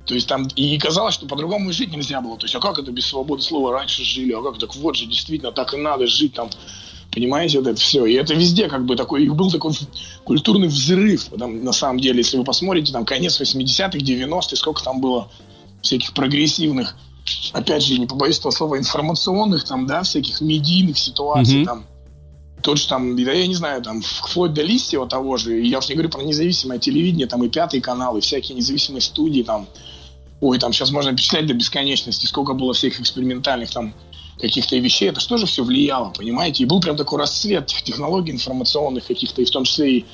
То 0.06 0.16
есть 0.16 0.28
там 0.28 0.48
и 0.56 0.78
казалось, 0.78 1.14
что 1.14 1.28
по-другому 1.28 1.72
жить 1.72 1.92
нельзя 1.96 2.22
было. 2.22 2.38
То 2.38 2.46
есть, 2.46 2.56
а 2.56 2.60
как 2.60 2.80
это 2.80 2.92
без 2.92 3.06
свободы 3.06 3.42
слова 3.42 3.72
раньше 3.72 4.04
жили? 4.04 4.34
А 4.34 4.42
как 4.42 4.58
так 4.58 4.76
вот 4.76 4.96
же 4.96 5.06
действительно 5.06 5.52
так 5.52 5.74
и 5.74 5.78
надо 5.78 6.08
жить 6.08 6.34
там. 6.34 6.50
Понимаете, 7.12 7.60
вот 7.60 7.68
это 7.68 7.80
все. 7.80 8.06
И 8.06 8.14
это 8.14 8.34
везде 8.34 8.70
как 8.70 8.86
бы 8.86 8.96
такой, 8.96 9.28
был 9.28 9.52
такой 9.52 9.74
культурный 10.24 10.70
взрыв. 10.70 11.26
Там, 11.38 11.64
на 11.64 11.74
самом 11.74 12.00
деле, 12.00 12.20
если 12.20 12.38
вы 12.38 12.46
посмотрите, 12.46 12.94
там 12.94 13.06
конец 13.06 13.39
80-х, 13.39 13.98
90-х, 13.98 14.56
сколько 14.56 14.82
там 14.82 15.02
было 15.02 15.30
всяких 15.82 16.14
прогрессивных, 16.14 16.96
опять 17.54 17.84
же, 17.84 17.98
не 17.98 18.08
побоюсь 18.08 18.40
этого 18.40 18.52
слова, 18.52 18.78
информационных, 18.78 19.64
там, 19.66 19.86
да, 19.88 20.04
всяких 20.04 20.42
медийных 20.42 20.98
ситуаций, 20.98 21.58
Мгм. 21.58 21.66
там, 21.66 21.86
тот 22.62 22.78
же 22.78 22.88
там, 22.88 23.16
да 23.16 23.32
я 23.32 23.48
не 23.48 23.56
знаю, 23.56 23.82
там, 23.82 24.02
вплоть 24.02 24.54
до 24.54 24.62
Листьева 24.62 25.08
того 25.08 25.38
же, 25.38 25.60
я 25.62 25.80
уж 25.80 25.90
не 25.90 25.96
говорю 25.96 26.10
про 26.10 26.22
независимое 26.22 26.78
телевидение, 26.80 27.28
там 27.28 27.44
и 27.44 27.50
пятый 27.50 27.82
канал, 27.82 28.18
и 28.18 28.22
всякие 28.22 28.56
независимые 28.56 29.02
студии, 29.02 29.42
там, 29.42 29.68
ой, 30.42 30.60
там 30.60 30.72
сейчас 30.74 30.92
можно 30.92 31.12
перечислять 31.12 31.48
до 31.48 31.54
бесконечности, 31.54 32.26
сколько 32.26 32.54
было 32.54 32.74
всяких 32.74 33.02
экспериментальных 33.02 33.72
там 33.72 33.94
каких-то 34.40 34.76
вещей, 34.78 35.10
это 35.10 35.20
что 35.20 35.38
же 35.38 35.46
все 35.46 35.64
влияло, 35.64 36.10
понимаете? 36.10 36.64
И 36.64 36.66
был 36.66 36.80
прям 36.82 36.98
такой 36.98 37.20
расцвет 37.20 37.68
тех- 37.68 37.84
технологий 37.84 38.32
информационных 38.32 39.06
каких-то, 39.06 39.42
и 39.42 39.46
в 39.46 39.52
том 39.52 39.66
числе 39.66 40.00
и 40.00 40.06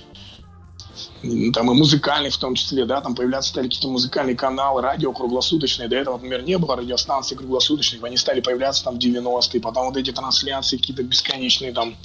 там 1.51 1.71
и 1.71 1.73
музыкальных 1.73 2.33
в 2.33 2.37
том 2.37 2.55
числе, 2.55 2.85
да, 2.85 3.01
там 3.01 3.15
появляться 3.15 3.49
стали 3.49 3.65
какие-то 3.65 3.89
музыкальные 3.89 4.35
каналы, 4.35 4.81
радио 4.81 5.11
круглосуточные. 5.11 5.87
До 5.87 5.95
этого, 5.95 6.15
например, 6.15 6.43
не 6.43 6.57
было 6.57 6.75
радиостанций 6.75 7.37
круглосуточных, 7.37 8.03
они 8.03 8.17
стали 8.17 8.41
появляться 8.41 8.83
там 8.83 8.95
в 8.95 8.97
90-е, 8.99 9.61
потом 9.61 9.87
вот 9.87 9.97
эти 9.97 10.11
трансляции 10.11 10.77
какие-то 10.77 11.03
бесконечные 11.03 11.73
там 11.73 11.95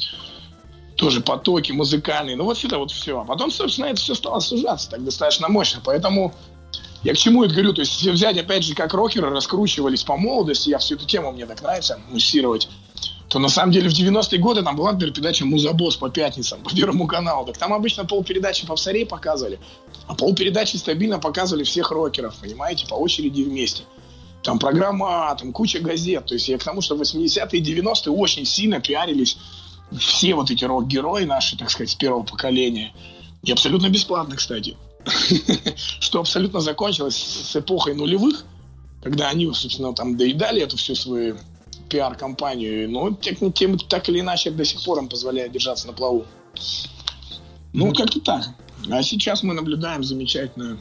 тоже 0.97 1.20
потоки 1.20 1.73
музыкальные, 1.73 2.37
ну 2.37 2.45
вот 2.45 2.62
это 2.64 2.79
вот 2.79 2.91
все. 2.91 3.20
А 3.20 3.25
потом, 3.25 3.51
собственно, 3.51 3.87
это 3.87 4.01
все 4.01 4.14
стало 4.14 4.41
сужаться 4.41 4.91
так 4.91 5.05
достаточно 5.05 5.49
мощно, 5.49 5.81
поэтому 5.85 6.35
я 7.03 7.14
к 7.14 7.16
чему 7.16 7.43
это 7.45 7.55
говорю, 7.55 7.73
то 7.73 7.81
есть 7.81 7.97
если 7.97 8.11
взять, 8.11 8.39
опять 8.39 8.64
же, 8.64 8.75
как 8.75 8.95
рокеры 8.95 9.31
раскручивались 9.31 10.05
по 10.05 10.16
молодости, 10.16 10.70
я 10.70 10.79
всю 10.79 10.95
эту 10.95 11.05
тему, 11.05 11.33
мне 11.33 11.47
так 11.47 11.61
нравится 11.62 11.99
муссировать, 12.11 12.68
то 13.33 13.39
на 13.39 13.49
самом 13.49 13.72
деле 13.72 13.89
в 13.89 13.95
90-е 13.95 14.39
годы 14.39 14.62
там 14.62 14.76
была, 14.76 14.93
например, 14.93 15.14
передача 15.14 15.47
«Музабос» 15.47 15.97
по 15.97 16.11
пятницам, 16.11 16.61
по 16.61 16.68
Первому 16.68 17.07
каналу. 17.07 17.47
Так 17.47 17.57
там 17.57 17.72
обычно 17.72 18.05
полпередачи 18.05 18.66
попсарей 18.66 19.07
показывали, 19.07 19.59
а 20.07 20.14
полпередачи 20.14 20.76
стабильно 20.76 21.18
показывали 21.18 21.64
всех 21.64 21.91
рокеров, 21.93 22.35
понимаете, 22.35 22.87
по 22.87 22.95
очереди 22.95 23.41
вместе. 23.41 23.85
Там 24.43 24.59
программа, 24.59 25.35
там 25.41 25.53
куча 25.53 25.78
газет. 25.78 26.26
То 26.26 26.35
есть 26.35 26.47
я 26.47 26.59
к 26.59 26.62
тому, 26.62 26.83
что 26.83 26.95
в 26.95 27.01
80-е 27.01 27.59
и 27.59 27.62
90-е 27.62 28.12
очень 28.12 28.45
сильно 28.45 28.80
пиарились 28.80 29.39
все 29.99 30.35
вот 30.35 30.51
эти 30.51 30.66
рок-герои 30.66 31.24
наши, 31.24 31.57
так 31.57 31.70
сказать, 31.70 31.97
первого 31.97 32.24
поколения. 32.24 32.93
И 33.45 33.51
абсолютно 33.51 33.89
бесплатно, 33.89 34.37
кстати. 34.37 34.76
Что 36.01 36.20
абсолютно 36.20 36.61
закончилось 36.61 37.16
с 37.16 37.57
эпохой 37.57 37.95
нулевых, 37.95 38.45
когда 39.03 39.30
они, 39.30 39.47
собственно, 39.55 39.95
там 39.95 40.18
доедали 40.18 40.61
эту 40.61 40.76
всю 40.76 40.95
свою 40.95 41.39
пиар-компанию, 41.93 42.90
но 42.90 43.12
тем, 43.12 43.53
тем 43.53 43.78
так 43.78 44.09
или 44.09 44.20
иначе 44.20 44.51
до 44.51 44.64
сих 44.64 44.82
пор 44.82 44.99
им 44.99 45.09
позволяет 45.09 45.53
держаться 45.53 45.86
на 45.86 45.93
плаву. 45.93 46.24
Ну, 47.72 47.93
как-то 47.95 48.20
так. 48.20 48.45
А 48.90 49.03
сейчас 49.03 49.43
мы 49.43 49.55
наблюдаем 49.55 50.03
замечательное 50.03 50.78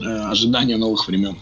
э, 0.00 0.04
ожидание 0.04 0.76
новых 0.76 1.06
времен. 1.08 1.36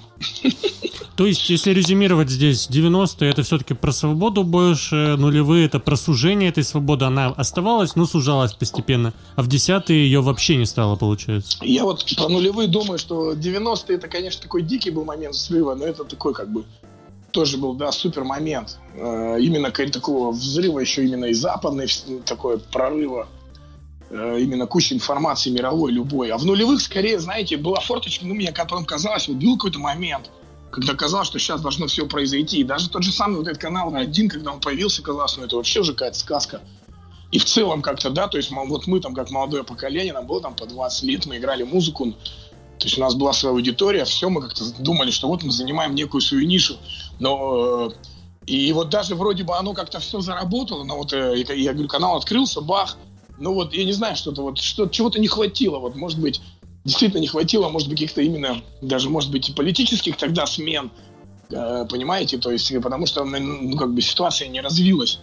То 1.17 1.27
есть, 1.27 1.51
если 1.51 1.73
резюмировать 1.73 2.31
здесь, 2.31 2.69
90-е 2.71 3.31
это 3.31 3.43
все-таки 3.43 3.75
про 3.75 3.93
свободу 3.93 4.45
больше, 4.45 5.17
нулевые 5.19 5.67
это 5.67 5.81
про 5.81 5.97
сужение 5.97 6.49
этой 6.49 6.63
свободы, 6.63 7.05
она 7.07 7.29
оставалась, 7.29 7.97
но 7.97 8.07
сужалась 8.07 8.53
постепенно, 8.53 9.13
а 9.35 9.43
в 9.43 9.49
десятые 9.49 10.05
ее 10.05 10.21
вообще 10.21 10.57
не 10.57 10.67
стало, 10.67 10.97
получается. 10.97 11.59
Я 11.63 11.85
вот 11.85 12.05
про 12.17 12.29
нулевые 12.29 12.69
думаю, 12.69 12.99
что 12.99 13.33
90-е 13.33 13.97
это, 13.97 14.09
конечно, 14.09 14.43
такой 14.43 14.63
дикий 14.63 14.91
был 14.91 15.05
момент 15.05 15.35
взрыва, 15.35 15.75
но 15.75 15.85
это 15.85 16.05
такой 16.05 16.35
как 16.35 16.53
бы 16.53 16.65
тоже 17.31 17.59
был, 17.59 17.75
да, 17.75 17.93
супер 17.93 18.25
момент. 18.25 18.79
Э, 18.95 19.39
именно 19.41 19.71
такого 19.71 20.33
взрыва 20.33 20.79
еще 20.81 21.05
именно 21.05 21.27
и 21.27 21.33
западной 21.33 21.87
вс- 21.87 22.23
такой 22.25 22.59
прорыва. 22.59 23.29
Э, 24.11 24.39
именно 24.41 24.67
куча 24.67 24.95
информации 24.95 25.51
мировой, 25.51 25.93
любой. 25.93 26.31
А 26.31 26.39
в 26.39 26.45
нулевых, 26.45 26.81
скорее, 26.81 27.19
знаете, 27.19 27.57
была 27.57 27.81
форточка, 27.81 28.27
ну, 28.27 28.35
мне 28.35 28.53
потом 28.53 28.85
казалось, 28.85 29.29
вот 29.29 29.37
был 29.37 29.57
какой-то 29.57 29.79
момент, 29.79 30.31
когда 30.71 30.95
казалось, 30.95 31.29
что 31.29 31.39
сейчас 31.39 31.61
должно 31.61 31.87
все 31.87 32.07
произойти. 32.07 32.61
И 32.61 32.65
даже 32.65 32.89
тот 32.89 33.03
же 33.03 33.13
самый 33.13 33.37
вот 33.37 33.47
этот 33.47 33.61
канал 33.61 33.95
один, 33.95 34.29
когда 34.29 34.53
он 34.53 34.61
появился, 34.61 35.03
казалось, 35.03 35.37
ну, 35.37 35.45
это 35.45 35.57
вообще 35.57 35.81
уже 35.81 35.93
какая-то 35.93 36.19
сказка. 36.19 36.63
И 37.31 37.39
в 37.39 37.45
целом 37.45 37.83
как-то, 37.83 38.09
да, 38.09 38.27
то 38.27 38.39
есть 38.39 38.51
вот 38.51 38.87
мы 38.87 39.01
там, 39.01 39.15
как 39.15 39.31
молодое 39.31 39.63
поколение, 39.63 40.15
нам 40.15 40.27
было 40.27 40.41
там 40.41 40.55
по 40.55 40.65
20 40.65 41.03
лет, 41.03 41.27
мы 41.27 41.37
играли 41.37 41.63
музыку, 41.63 42.15
то 42.79 42.87
есть 42.87 42.97
у 42.97 43.01
нас 43.01 43.15
была 43.15 43.33
своя 43.33 43.55
аудитория, 43.55 44.05
все, 44.05 44.29
мы 44.31 44.41
как-то 44.41 44.65
думали, 44.79 45.11
что 45.11 45.29
вот 45.29 45.43
мы 45.43 45.51
занимаем 45.51 45.95
некую 45.95 46.21
свою 46.21 46.47
нишу, 46.47 46.77
но 47.19 47.89
э, 47.89 47.91
и 48.47 48.73
вот 48.73 48.89
даже 48.89 49.15
вроде 49.15 49.45
бы 49.45 49.57
оно 49.57 49.75
как-то 49.75 49.99
все 49.99 50.21
заработало, 50.21 50.85
но 50.85 50.97
вот 50.97 51.13
э, 51.13 51.45
я 51.49 51.55
я 51.55 51.73
говорю, 51.73 51.89
канал 51.89 52.17
открылся, 52.17 52.61
бах, 52.61 52.97
ну 53.39 53.55
вот 53.55 53.75
я 53.75 53.85
не 53.85 53.93
знаю, 53.93 54.17
что-то 54.17 54.43
вот, 54.43 54.59
что 54.59 54.87
чего-то 54.87 55.19
не 55.19 55.29
хватило, 55.29 55.79
вот 55.79 55.97
может 55.97 56.21
быть 56.21 56.41
действительно 56.85 57.21
не 57.21 57.27
хватило, 57.27 57.69
может 57.69 57.89
быть 57.89 57.99
каких-то 57.99 58.23
именно 58.23 58.63
даже 58.81 59.11
может 59.11 59.31
быть 59.31 59.49
и 59.49 59.53
политических 59.53 60.17
тогда 60.17 60.47
смен, 60.47 60.91
э, 61.51 61.85
понимаете, 61.91 62.39
то 62.39 62.51
есть 62.51 62.73
потому 62.81 63.07
что 63.07 63.25
ну 63.25 63.77
как 63.77 63.93
бы 63.93 64.01
ситуация 64.01 64.49
не 64.49 64.61
развилась 64.61 65.19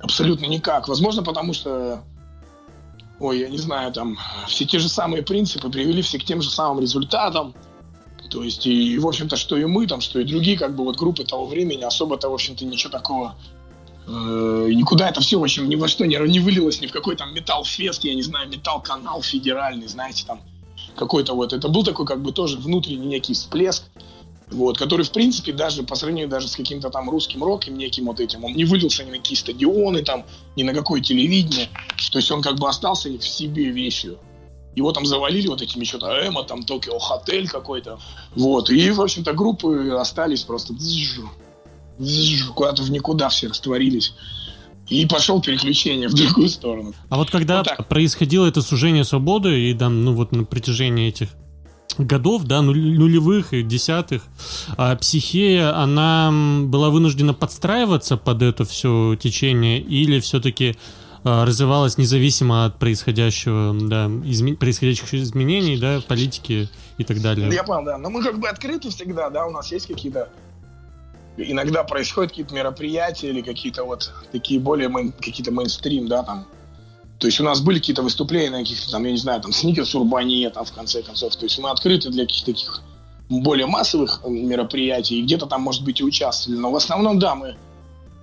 абсолютно 0.00 0.46
никак, 0.46 0.88
возможно 0.88 1.22
потому 1.22 1.52
что 1.52 2.02
ой, 3.24 3.40
я 3.40 3.48
не 3.48 3.58
знаю, 3.58 3.92
там, 3.92 4.18
все 4.46 4.64
те 4.64 4.78
же 4.78 4.88
самые 4.88 5.22
принципы 5.22 5.70
привели 5.70 6.02
все 6.02 6.18
к 6.18 6.24
тем 6.24 6.42
же 6.42 6.50
самым 6.50 6.80
результатам. 6.80 7.54
То 8.30 8.42
есть, 8.42 8.66
и, 8.66 8.98
в 8.98 9.06
общем-то, 9.06 9.36
что 9.36 9.56
и 9.56 9.64
мы, 9.64 9.86
там, 9.86 10.00
что 10.00 10.20
и 10.20 10.24
другие, 10.24 10.58
как 10.58 10.74
бы, 10.76 10.84
вот, 10.84 10.96
группы 10.96 11.24
того 11.24 11.46
времени, 11.46 11.82
особо-то, 11.82 12.28
в 12.28 12.34
общем-то, 12.34 12.64
ничего 12.64 12.90
такого. 12.90 13.36
Э, 14.06 14.68
никуда 14.74 15.08
это 15.08 15.20
все, 15.20 15.38
в 15.38 15.42
общем, 15.42 15.68
ни 15.68 15.76
во 15.76 15.88
что 15.88 16.06
не, 16.06 16.16
не 16.28 16.40
вылилось, 16.40 16.80
ни 16.80 16.86
в 16.86 16.92
какой 16.92 17.16
там 17.16 17.32
металл-фест, 17.34 18.04
я 18.04 18.14
не 18.14 18.22
знаю, 18.22 18.48
металл-канал 18.48 19.22
федеральный, 19.22 19.86
знаете, 19.86 20.24
там, 20.26 20.40
какой-то 20.96 21.34
вот, 21.34 21.52
это 21.52 21.68
был 21.68 21.84
такой, 21.84 22.06
как 22.06 22.22
бы, 22.22 22.32
тоже 22.32 22.58
внутренний 22.58 23.06
некий 23.06 23.34
всплеск, 23.34 23.84
вот, 24.50 24.78
который, 24.78 25.04
в 25.04 25.10
принципе, 25.10 25.52
даже 25.52 25.82
по 25.82 25.94
сравнению 25.94 26.28
даже 26.28 26.48
с 26.48 26.56
каким-то 26.56 26.90
там 26.90 27.08
русским 27.10 27.42
роком 27.42 27.76
неким 27.76 28.06
вот 28.06 28.20
этим, 28.20 28.44
он 28.44 28.52
не 28.52 28.64
вылился 28.64 29.04
ни 29.04 29.10
на 29.10 29.16
какие 29.16 29.36
стадионы, 29.36 30.02
там, 30.02 30.24
ни 30.56 30.62
на 30.62 30.74
какое 30.74 31.00
телевидение. 31.00 31.68
То 32.12 32.18
есть 32.18 32.30
он 32.30 32.42
как 32.42 32.58
бы 32.58 32.68
остался 32.68 33.08
в 33.08 33.26
себе 33.26 33.70
вещью. 33.70 34.18
Его 34.76 34.92
там 34.92 35.06
завалили 35.06 35.46
вот 35.46 35.62
этими 35.62 35.84
что-то 35.84 36.06
Эмо, 36.26 36.42
там 36.42 36.62
Токио 36.64 36.98
Хотель 36.98 37.48
какой-то. 37.48 37.98
Вот. 38.34 38.70
И, 38.70 38.90
в 38.90 39.00
общем-то, 39.00 39.32
группы 39.32 39.90
остались 39.90 40.42
просто 40.42 40.74
куда-то 42.54 42.82
в 42.82 42.90
никуда 42.90 43.28
все 43.28 43.48
растворились. 43.48 44.14
И 44.88 45.06
пошел 45.06 45.40
переключение 45.40 46.08
в 46.08 46.14
другую 46.14 46.48
сторону. 46.48 46.92
А 47.08 47.16
вот 47.16 47.30
когда 47.30 47.58
Вот 47.58 47.66
так. 47.66 47.88
происходило 47.88 48.46
это 48.46 48.60
сужение 48.60 49.04
свободы, 49.04 49.70
и 49.70 49.74
там, 49.74 50.04
ну 50.04 50.12
вот 50.12 50.32
на 50.32 50.44
протяжении 50.44 51.08
этих 51.08 51.28
годов, 51.98 52.44
да, 52.44 52.62
нулевых 52.62 53.52
и 53.52 53.62
десятых, 53.62 54.22
а, 54.76 54.96
психея, 54.96 55.76
она 55.76 56.30
была 56.64 56.90
вынуждена 56.90 57.34
подстраиваться 57.34 58.16
под 58.16 58.42
это 58.42 58.64
все 58.64 59.16
течение 59.16 59.80
или 59.80 60.20
все-таки 60.20 60.76
развивалась 61.26 61.96
независимо 61.96 62.66
от 62.66 62.78
происходящего, 62.78 63.74
да, 63.88 64.06
изме- 64.06 64.56
происходящих 64.56 65.14
изменений, 65.14 65.78
да, 65.78 66.02
политики 66.06 66.68
и 66.98 67.04
так 67.04 67.22
далее. 67.22 67.48
Я 67.50 67.64
понял, 67.64 67.84
да. 67.84 67.96
Но 67.96 68.10
мы 68.10 68.22
как 68.22 68.38
бы 68.38 68.46
открыты 68.46 68.90
всегда, 68.90 69.30
да, 69.30 69.46
у 69.46 69.50
нас 69.50 69.72
есть 69.72 69.86
какие-то... 69.86 70.28
Иногда 71.38 71.82
происходят 71.82 72.30
какие-то 72.30 72.54
мероприятия 72.54 73.30
или 73.30 73.40
какие-то 73.40 73.84
вот 73.84 74.12
такие 74.32 74.60
более 74.60 74.88
мейн- 74.88 75.14
какие-то 75.18 75.50
мейнстрим, 75.50 76.08
да, 76.08 76.22
там. 76.24 76.46
То 77.18 77.26
есть 77.28 77.40
у 77.40 77.44
нас 77.44 77.60
были 77.60 77.78
какие-то 77.78 78.02
выступления 78.02 78.50
на 78.50 78.58
каких-то 78.58 78.90
там, 78.90 79.04
я 79.04 79.12
не 79.12 79.18
знаю, 79.18 79.40
там, 79.40 79.52
Сникерс 79.52 79.94
Урбане, 79.94 80.50
там, 80.50 80.64
в 80.64 80.72
конце 80.72 81.02
концов. 81.02 81.36
То 81.36 81.44
есть 81.44 81.58
мы 81.58 81.70
открыты 81.70 82.10
для 82.10 82.24
каких-то 82.24 82.52
таких 82.52 82.82
более 83.28 83.66
массовых 83.66 84.20
э, 84.24 84.30
мероприятий, 84.30 85.18
и 85.18 85.22
где-то 85.22 85.46
там, 85.46 85.62
может 85.62 85.84
быть, 85.84 86.00
и 86.00 86.04
участвовали. 86.04 86.58
Но 86.58 86.70
в 86.70 86.76
основном, 86.76 87.18
да, 87.18 87.34
мы 87.34 87.56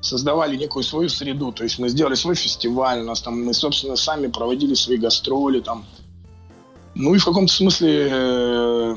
создавали 0.01 0.55
некую 0.55 0.83
свою 0.83 1.09
среду. 1.09 1.51
То 1.51 1.63
есть 1.63 1.79
мы 1.79 1.89
сделали 1.89 2.15
свой 2.15 2.35
фестиваль, 2.35 3.01
у 3.01 3.05
нас 3.05 3.21
там, 3.21 3.43
мы, 3.43 3.53
собственно, 3.53 3.95
сами 3.95 4.27
проводили 4.27 4.73
свои 4.73 4.97
гастроли 4.97 5.61
там. 5.61 5.85
Ну 6.93 7.15
и 7.15 7.19
в 7.19 7.25
каком-то 7.25 7.53
смысле, 7.53 8.07
э, 8.11 8.95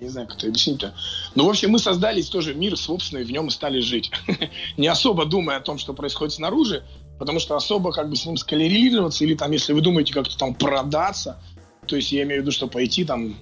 не 0.00 0.08
знаю, 0.08 0.26
как 0.28 0.36
это 0.36 0.48
объяснить-то. 0.48 0.94
Ну, 1.34 1.46
в 1.46 1.48
общем, 1.48 1.70
мы 1.70 1.78
создали 1.78 2.20
тоже 2.22 2.54
мир 2.54 2.76
собственный, 2.76 3.24
в 3.24 3.30
нем 3.30 3.46
и 3.46 3.50
стали 3.50 3.80
жить. 3.80 4.10
Не 4.76 4.88
особо 4.88 5.24
думая 5.24 5.56
о 5.56 5.60
том, 5.60 5.78
что 5.78 5.94
происходит 5.94 6.34
снаружи, 6.34 6.84
потому 7.18 7.38
что 7.40 7.56
особо 7.56 7.92
как 7.92 8.08
бы 8.08 8.16
с 8.16 8.26
ним 8.26 8.36
скоррелироваться, 8.36 9.24
или 9.24 9.34
там, 9.34 9.50
если 9.52 9.72
вы 9.72 9.80
думаете 9.80 10.12
как-то 10.12 10.36
там 10.36 10.54
продаться, 10.54 11.40
то 11.86 11.96
есть 11.96 12.12
я 12.12 12.22
имею 12.24 12.40
в 12.40 12.42
виду, 12.42 12.52
что 12.52 12.66
пойти 12.66 13.04
там, 13.04 13.36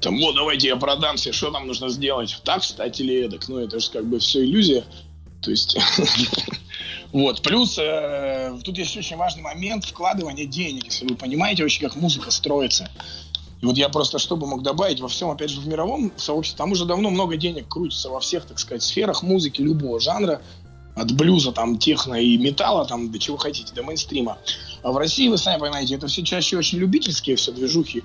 там, 0.00 0.18
вот, 0.18 0.34
давайте 0.34 0.68
я 0.68 0.76
продамся, 0.76 1.32
что 1.32 1.50
там 1.50 1.66
нужно 1.66 1.88
сделать, 1.88 2.38
так 2.44 2.62
встать 2.62 3.00
или 3.00 3.24
эдак, 3.24 3.48
ну, 3.48 3.58
это 3.58 3.80
же 3.80 3.90
как 3.90 4.06
бы 4.06 4.18
все 4.18 4.44
иллюзия, 4.44 4.84
то 5.40 5.50
есть, 5.50 5.76
вот, 7.12 7.42
плюс 7.42 7.78
э, 7.78 8.58
тут 8.64 8.76
есть 8.78 8.96
очень 8.96 9.16
важный 9.16 9.42
момент 9.42 9.84
вкладывания 9.84 10.46
денег, 10.46 10.86
если 10.86 11.06
вы 11.06 11.14
понимаете 11.14 11.62
вообще, 11.62 11.86
как 11.86 11.96
музыка 11.96 12.30
строится. 12.30 12.90
И 13.62 13.64
вот 13.64 13.76
я 13.76 13.88
просто 13.88 14.18
что 14.18 14.36
бы 14.36 14.46
мог 14.46 14.62
добавить? 14.62 15.00
Во 15.00 15.08
всем, 15.08 15.30
опять 15.30 15.50
же, 15.50 15.60
в 15.60 15.66
мировом 15.66 16.12
сообществе, 16.16 16.58
там 16.58 16.72
уже 16.72 16.84
давно 16.84 17.10
много 17.10 17.36
денег 17.36 17.68
крутится 17.68 18.10
во 18.10 18.20
всех, 18.20 18.44
так 18.44 18.58
сказать, 18.58 18.82
сферах 18.82 19.22
музыки 19.22 19.62
любого 19.62 19.98
жанра, 19.98 20.42
от 20.96 21.12
блюза, 21.12 21.52
там, 21.52 21.78
техно 21.78 22.14
и 22.14 22.36
металла, 22.38 22.86
там, 22.86 23.12
до 23.12 23.18
чего 23.18 23.36
хотите, 23.36 23.72
до 23.74 23.82
мейнстрима. 23.82 24.38
А 24.82 24.90
в 24.90 24.96
России, 24.96 25.28
вы 25.28 25.36
сами 25.36 25.60
понимаете, 25.60 25.94
это 25.94 26.06
все 26.06 26.24
чаще 26.24 26.56
очень 26.56 26.78
любительские 26.78 27.36
все 27.36 27.52
движухи. 27.52 28.02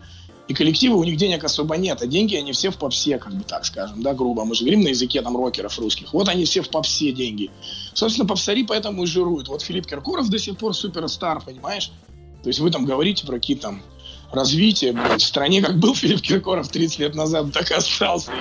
И 0.47 0.53
коллективы, 0.53 0.97
у 0.97 1.03
них 1.05 1.15
денег 1.15 1.45
особо 1.45 1.77
нет, 1.77 2.01
а 2.01 2.07
деньги 2.07 2.35
они 2.35 2.51
все 2.51 2.69
в 2.71 2.77
попсе, 2.77 3.17
как 3.17 3.33
бы 3.33 3.43
так 3.43 3.65
скажем, 3.65 4.03
да, 4.03 4.13
грубо. 4.13 4.43
Мы 4.43 4.53
же 4.55 4.63
говорим 4.63 4.81
на 4.81 4.89
языке 4.89 5.21
там 5.21 5.37
рокеров 5.37 5.79
русских. 5.79 6.13
Вот 6.13 6.27
они 6.27 6.43
все 6.43 6.61
в 6.61 6.69
попсе 6.69 7.13
деньги. 7.13 7.49
Собственно, 7.93 8.27
попсари 8.27 8.63
поэтому 8.63 9.03
и 9.03 9.05
жируют. 9.07 9.47
Вот 9.47 9.61
Филипп 9.61 9.87
Киркоров 9.87 10.29
до 10.29 10.37
сих 10.37 10.57
пор 10.57 10.75
суперстар, 10.75 11.41
понимаешь? 11.41 11.91
То 12.43 12.49
есть 12.49 12.59
вы 12.59 12.71
там 12.71 12.85
говорите 12.85 13.25
про 13.25 13.35
какие-то 13.35 13.61
там 13.61 13.81
развития, 14.31 14.91
блядь, 14.91 15.21
в 15.21 15.25
стране, 15.25 15.61
как 15.61 15.79
был 15.79 15.95
Филипп 15.95 16.21
Киркоров 16.21 16.67
30 16.67 16.99
лет 16.99 17.15
назад, 17.15 17.53
так 17.53 17.71
и 17.71 17.73
остался. 17.73 18.31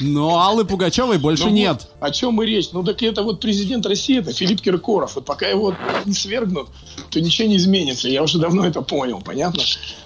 Но 0.00 0.40
Аллы 0.40 0.64
Пугачевой 0.64 1.18
больше 1.18 1.44
Ну 1.44 1.50
нет. 1.50 1.88
вот, 2.00 2.08
о 2.08 2.10
чем 2.10 2.42
и 2.42 2.46
речь? 2.46 2.70
Ну 2.72 2.82
так 2.82 3.02
это 3.02 3.22
вот 3.22 3.40
президент 3.40 3.84
России, 3.86 4.18
это 4.18 4.32
Филипп 4.32 4.60
Киркоров. 4.62 5.14
Вот 5.14 5.26
пока 5.26 5.46
его 5.46 5.74
не 6.06 6.14
свергнут, 6.14 6.68
то 7.10 7.20
ничего 7.20 7.48
не 7.48 7.56
изменится. 7.56 8.08
Я 8.08 8.22
уже 8.22 8.38
давно 8.38 8.64
это 8.64 8.80
понял, 8.80 9.20
понятно? 9.20 9.62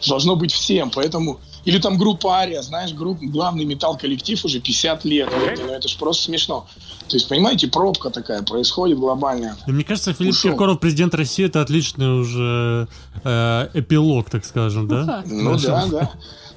Должно 0.07 0.36
быть 0.36 0.53
всем, 0.53 0.90
поэтому... 0.90 1.40
Или 1.64 1.78
там 1.78 1.97
группа 1.97 2.36
Ария, 2.36 2.61
знаешь, 2.61 2.92
группа, 2.92 3.24
главный 3.24 3.64
металл-коллектив 3.64 4.45
уже 4.45 4.61
50 4.61 5.05
лет. 5.07 5.30
Ну 5.64 5.72
это 5.72 5.88
же 5.88 5.97
просто 5.97 6.24
смешно. 6.24 6.66
То 7.09 7.16
есть, 7.16 7.28
понимаете, 7.28 7.68
пробка 7.68 8.11
такая 8.11 8.42
происходит 8.42 8.99
глобальная. 8.99 9.57
Мне 9.66 9.84
кажется, 9.84 10.12
Филипп 10.12 10.32
Ушел. 10.32 10.51
Киркоров, 10.51 10.80
президент 10.80 11.14
России, 11.14 11.47
это 11.47 11.62
отличный 11.62 12.20
уже 12.20 12.88
э, 13.22 13.68
эпилог, 13.74 14.28
так 14.28 14.45
скажем, 14.45 14.88
да? 14.88 15.22
Ну 15.26 15.57
да, 15.59 15.86
да. 15.86 16.11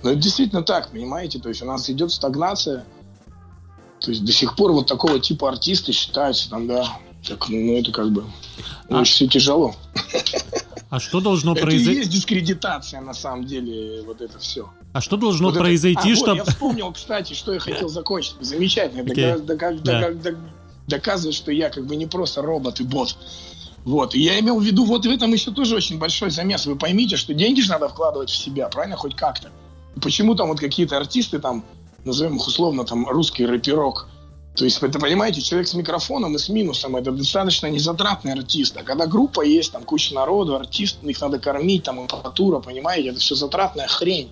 Но 0.03 0.11
это 0.11 0.19
действительно 0.19 0.61
так, 0.61 0.91
понимаете? 0.91 1.39
То 1.39 1.49
есть 1.49 1.61
у 1.61 1.65
нас 1.65 1.89
идет 1.89 2.11
стагнация. 2.11 2.85
То 3.99 4.11
есть 4.11 4.23
до 4.23 4.31
сих 4.31 4.55
пор 4.55 4.71
вот 4.73 4.87
такого 4.87 5.19
типа 5.19 5.49
артисты 5.49 5.91
считаются 5.91 6.49
там, 6.49 6.67
да. 6.67 6.97
Так, 7.27 7.49
ну 7.49 7.77
это 7.77 7.91
как 7.91 8.11
бы 8.11 8.25
А- 8.89 9.01
очень 9.01 9.13
все 9.13 9.27
тяжело. 9.27 9.75
А 10.89 10.99
что 10.99 11.19
должно 11.19 11.51
Это 11.53 11.63
произойти? 11.63 11.99
есть 11.99 12.11
дискредитация, 12.11 13.01
на 13.01 13.13
самом 13.13 13.45
деле, 13.45 14.03
вот 14.03 14.21
это 14.21 14.39
все. 14.39 14.69
А 14.93 15.01
что 15.01 15.17
должно 15.17 15.51
произойти, 15.51 16.13
а, 16.13 16.15
чтобы... 16.15 16.29
Вот, 16.31 16.37
я 16.37 16.43
вспомнил, 16.45 16.91
кстати, 16.93 17.33
что 17.33 17.53
я 17.53 17.59
хотел 17.59 17.89
закончить. 17.89 18.35
Замечательно. 18.39 19.01
Окей. 19.03 19.33
Дока- 19.33 19.41
дока- 19.73 19.81
Да. 19.83 19.99
дока- 20.11 20.13
док- 20.23 20.37
Доказывает, 20.87 21.35
что 21.35 21.51
я 21.51 21.69
как 21.69 21.85
бы 21.85 21.97
не 21.97 22.05
просто 22.05 22.41
робот 22.41 22.79
и 22.79 22.83
бот. 22.85 23.17
Вот. 23.83 24.15
И 24.15 24.21
я 24.21 24.39
имел 24.39 24.57
в 24.57 24.63
виду, 24.63 24.85
вот 24.85 25.05
в 25.05 25.09
этом 25.09 25.33
еще 25.33 25.51
тоже 25.51 25.75
очень 25.75 25.97
большой 25.99 26.29
замес. 26.29 26.65
Вы 26.65 26.77
поймите, 26.77 27.17
что 27.17 27.33
деньги 27.33 27.59
же 27.59 27.69
надо 27.71 27.89
вкладывать 27.89 28.29
в 28.29 28.35
себя, 28.37 28.69
правильно? 28.69 28.95
Хоть 28.95 29.13
как-то. 29.13 29.49
Почему 30.01 30.33
там 30.35 30.47
вот 30.47 30.61
какие-то 30.61 30.95
артисты, 30.95 31.39
там, 31.39 31.65
назовем 32.05 32.37
их 32.37 32.47
условно, 32.47 32.83
там, 32.85 33.07
русский 33.07 33.45
рэперок, 33.45 34.07
то 34.57 34.65
есть, 34.65 34.81
это, 34.81 34.99
понимаете, 34.99 35.39
человек 35.39 35.67
с 35.67 35.75
микрофоном 35.75 36.35
и 36.35 36.39
с 36.39 36.49
минусом, 36.49 36.95
это 36.95 37.11
достаточно 37.11 37.67
незатратный 37.67 38.33
артист. 38.33 38.75
А 38.75 38.81
когда 38.81 39.05
группа 39.05 39.45
есть, 39.45 39.71
там 39.71 39.83
куча 39.83 40.15
народу, 40.15 40.55
артист, 40.55 40.97
их 41.03 41.21
надо 41.21 41.37
кормить, 41.37 41.83
там, 41.83 41.99
аппаратура, 41.99 42.59
понимаете, 42.59 43.09
это 43.09 43.19
все 43.19 43.35
затратная 43.35 43.87
хрень. 43.87 44.31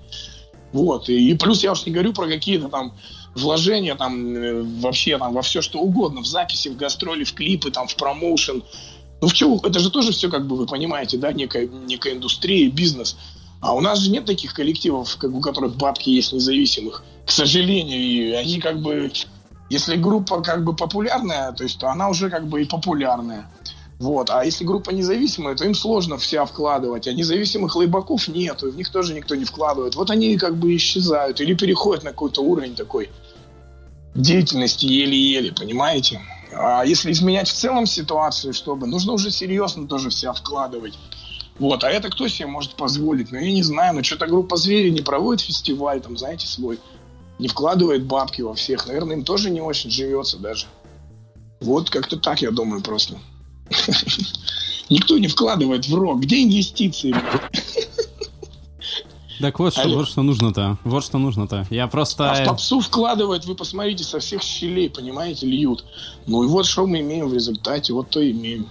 Вот. 0.74 1.10
И, 1.10 1.36
плюс 1.36 1.62
я 1.62 1.74
уж 1.74 1.86
не 1.86 1.92
говорю 1.92 2.12
про 2.12 2.28
какие-то 2.28 2.70
там 2.70 2.94
вложения 3.36 3.96
там 3.96 4.36
э, 4.36 4.64
вообще 4.82 5.18
там 5.20 5.34
во 5.34 5.44
все 5.44 5.62
что 5.62 5.80
угодно, 5.80 6.22
в 6.22 6.26
записи, 6.26 6.70
в 6.70 6.76
гастроли, 6.76 7.24
в 7.24 7.34
клипы, 7.34 7.70
там, 7.70 7.88
в 7.88 7.96
промоушен. 7.96 8.64
Ну, 9.22 9.28
в 9.28 9.34
чем, 9.34 9.60
это 9.64 9.80
же 9.80 9.92
тоже 9.92 10.12
все, 10.12 10.30
как 10.30 10.48
бы, 10.48 10.58
вы 10.58 10.66
понимаете, 10.66 11.18
да, 11.18 11.32
некая, 11.34 11.68
некая 11.68 12.14
индустрия, 12.14 12.70
бизнес. 12.70 13.16
А 13.66 13.74
у 13.74 13.82
нас 13.82 13.98
же 13.98 14.12
нет 14.12 14.26
таких 14.26 14.54
коллективов, 14.54 15.18
как 15.18 15.32
у 15.32 15.42
которых 15.42 15.76
бабки 15.76 16.12
есть 16.12 16.34
независимых, 16.34 17.04
к 17.26 17.32
сожалению. 17.32 18.00
И 18.00 18.32
они 18.34 18.60
как 18.60 18.80
бы, 18.80 19.12
если 19.72 19.96
группа 19.96 20.42
как 20.44 20.64
бы 20.64 20.76
популярная, 20.76 21.52
то 21.52 21.64
есть 21.64 21.80
то 21.80 21.90
она 21.90 22.10
уже 22.10 22.30
как 22.30 22.48
бы 22.48 22.62
и 22.62 22.66
популярная. 22.66 23.50
Вот. 23.98 24.30
А 24.30 24.46
если 24.46 24.66
группа 24.66 24.92
независимая, 24.92 25.56
то 25.56 25.66
им 25.66 25.74
сложно 25.74 26.20
вся 26.20 26.46
вкладывать. 26.46 27.08
А 27.08 27.14
независимых 27.14 27.76
лейбаков 27.76 28.28
нету, 28.28 28.68
и 28.68 28.72
в 28.72 28.78
них 28.78 28.92
тоже 28.92 29.16
никто 29.16 29.34
не 29.34 29.46
вкладывает. 29.46 29.96
Вот 29.96 30.12
они 30.12 30.38
как 30.38 30.58
бы 30.58 30.76
исчезают 30.76 31.42
или 31.42 31.56
переходят 31.56 32.04
на 32.04 32.12
какой-то 32.12 32.42
уровень 32.42 32.76
такой 32.76 33.10
деятельности 34.14 34.86
еле-еле, 34.86 35.54
понимаете? 35.54 36.22
А 36.54 36.86
если 36.86 37.12
изменять 37.12 37.48
в 37.48 37.54
целом 37.54 37.88
ситуацию, 37.88 38.54
чтобы, 38.54 38.86
нужно 38.86 39.14
уже 39.14 39.32
серьезно 39.32 39.88
тоже 39.88 40.12
вся 40.12 40.34
вкладывать. 40.34 40.94
Вот, 41.58 41.84
а 41.84 41.90
это 41.90 42.10
кто 42.10 42.28
себе 42.28 42.48
может 42.48 42.76
позволить? 42.76 43.32
Ну, 43.32 43.38
я 43.38 43.52
не 43.52 43.64
знаю, 43.64 43.96
ну, 43.96 44.04
что-то 44.04 44.28
группа 44.28 44.58
«Звери» 44.58 44.90
не 44.90 45.02
проводит 45.02 45.42
фестиваль, 45.42 46.02
там, 46.02 46.18
знаете, 46.18 46.48
свой, 46.48 46.80
не 47.40 47.48
вкладывает 47.48 48.06
бабки 48.06 48.42
во 48.42 48.54
всех. 48.54 48.88
Наверное, 48.88 49.18
им 49.18 49.24
тоже 49.24 49.50
не 49.50 49.62
очень 49.62 49.90
живется 49.90 50.38
даже. 50.38 50.68
Вот 51.62 51.90
как-то 51.90 52.18
так, 52.18 52.42
я 52.42 52.52
думаю, 52.52 52.82
просто. 52.82 53.18
Никто 54.90 55.18
не 55.18 55.28
вкладывает 55.28 55.88
в 55.88 55.96
рок. 55.96 56.20
Где 56.22 56.44
инвестиции? 56.44 57.16
Так 59.40 59.60
вот 59.60 59.74
что, 59.74 59.90
вот 59.90 60.08
что 60.08 60.24
нужно-то. 60.24 60.78
Вот 60.84 61.04
что 61.04 61.18
нужно-то. 61.18 61.68
Я 61.70 61.88
просто... 61.88 62.32
А 62.32 62.36
в 62.36 62.46
попсу 62.46 62.80
вкладывают, 62.80 63.46
вы 63.46 63.56
посмотрите, 63.56 64.04
со 64.04 64.20
всех 64.20 64.42
щелей, 64.42 64.90
понимаете, 64.90 65.46
льют. 65.46 65.84
Ну 66.26 66.44
и 66.44 66.48
вот 66.48 66.66
что 66.66 66.88
мы 66.88 67.02
имеем 67.02 67.28
в 67.28 67.34
результате, 67.34 67.92
вот 67.94 68.10
то 68.10 68.22
и 68.22 68.32
имеем. 68.32 68.70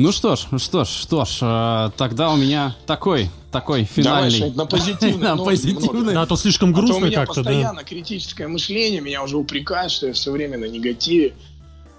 Ну 0.00 0.12
что 0.12 0.34
ж, 0.34 0.46
что 0.56 0.84
ж, 0.84 0.88
что 0.88 1.26
ж, 1.26 1.38
э, 1.42 1.90
тогда 1.98 2.30
у 2.30 2.36
меня 2.36 2.74
такой, 2.86 3.28
такой 3.52 3.82
Давай 3.82 4.30
финальный. 4.30 4.30
что-нибудь 4.30 4.56
на 4.56 4.66
позитивной 4.66 6.04
На. 6.06 6.12
Да, 6.14 6.22
а 6.22 6.26
то 6.26 6.36
слишком 6.36 6.70
у 6.70 6.72
грустно 6.72 7.04
меня 7.04 7.16
как-то, 7.16 7.42
да. 7.42 7.50
постоянно 7.50 7.84
критическое 7.84 8.48
мышление, 8.48 9.02
меня 9.02 9.22
уже 9.22 9.36
упрекают, 9.36 9.92
что 9.92 10.06
я 10.06 10.14
все 10.14 10.32
время 10.32 10.56
на 10.56 10.64
негативе. 10.64 11.34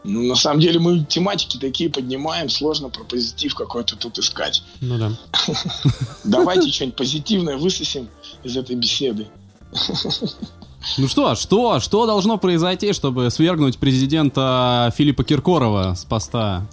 Ну, 0.04 0.24
на 0.24 0.34
самом 0.34 0.62
деле 0.62 0.80
мы 0.80 1.06
тематики 1.06 1.58
такие 1.58 1.91
поднимаем, 1.91 2.49
сложно 2.49 2.89
про 2.89 3.04
позитив 3.04 3.54
какой-то 3.54 3.95
тут 3.95 4.18
искать. 4.18 4.64
Ну 4.80 4.97
да. 4.97 5.12
Давайте 6.24 6.72
что-нибудь 6.72 6.95
позитивное 6.95 7.58
высосим 7.58 8.10
из 8.43 8.58
этой 8.58 8.76
беседы. 8.76 9.28
Ну 10.97 11.08
что, 11.08 11.36
что, 11.36 11.80
что 11.80 12.08
должно 12.08 12.39
произойти, 12.39 12.91
чтобы 12.93 13.30
свергнуть 13.30 13.78
президента 13.78 14.91
Филиппа 14.97 15.24
Киркорова 15.24 15.93
с 15.93 16.06
поста? 16.06 16.68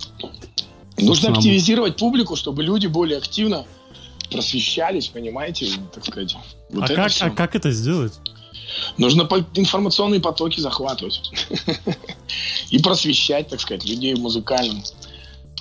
Нужно 0.99 1.31
активизировать 1.31 1.97
публику, 1.97 2.37
чтобы 2.37 2.63
люди 2.63 2.87
более 2.87 3.19
активно 3.19 3.65
просвещались, 4.31 5.09
понимаете, 5.09 5.69
так 5.95 6.05
сказать. 6.05 6.37
Вот 6.71 6.91
а, 6.91 6.95
как, 6.95 7.13
а 7.21 7.31
как 7.31 7.55
это 7.55 7.71
сделать? 7.71 8.13
Нужно 8.97 9.25
по- 9.25 9.45
информационные 9.55 10.21
потоки 10.21 10.61
захватывать. 10.61 11.23
И 12.71 12.79
просвещать, 12.81 13.49
так 13.49 13.61
сказать, 13.61 13.85
людей 13.85 14.15
в 14.15 14.21
музыкальном. 14.21 14.83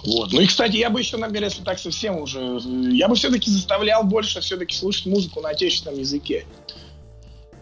Вот. 0.05 0.31
Ну 0.31 0.41
и, 0.41 0.45
кстати, 0.45 0.75
я 0.77 0.89
бы 0.89 0.99
еще, 0.99 1.17
наверное, 1.17 1.49
если 1.49 1.63
так 1.63 1.79
совсем 1.79 2.17
уже... 2.21 2.61
Я 2.91 3.07
бы 3.07 3.15
все-таки 3.15 3.49
заставлял 3.49 4.03
больше 4.03 4.41
все-таки 4.41 4.75
слушать 4.75 5.05
музыку 5.07 5.41
на 5.41 5.49
отечественном 5.49 5.99
языке. 5.99 6.45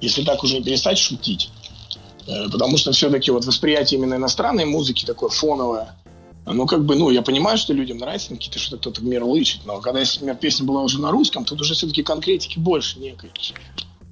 Если 0.02 0.24
так 0.24 0.44
уже 0.44 0.62
перестать 0.62 0.98
шутить. 0.98 1.50
Э, 2.28 2.50
Потому 2.52 2.78
что 2.78 2.92
все-таки 2.92 3.32
вот 3.32 3.46
восприятие 3.46 4.00
именно 4.00 4.16
иностранной 4.16 4.66
музыки 4.66 5.06
такое 5.06 5.30
фоновое, 5.30 5.96
оно 6.46 6.68
как 6.68 6.86
бы, 6.86 6.96
ну, 6.96 7.10
я 7.10 7.24
понимаю, 7.24 7.58
что 7.58 7.74
людям 7.74 7.98
нравится 7.98 8.30
какие-то 8.30 8.60
что-то 8.60 8.78
кто-то 8.78 9.04
мерлычит, 9.04 9.66
но 9.66 9.80
когда 9.80 10.00
если 10.00 10.22
у 10.22 10.24
меня 10.24 10.36
песня 10.36 10.66
была 10.66 10.84
уже 10.84 11.02
на 11.02 11.10
русском, 11.12 11.44
тут 11.44 11.60
уже 11.60 11.74
все-таки 11.74 12.04
конкретики 12.04 12.60
больше 12.60 13.00
некой 13.00 13.32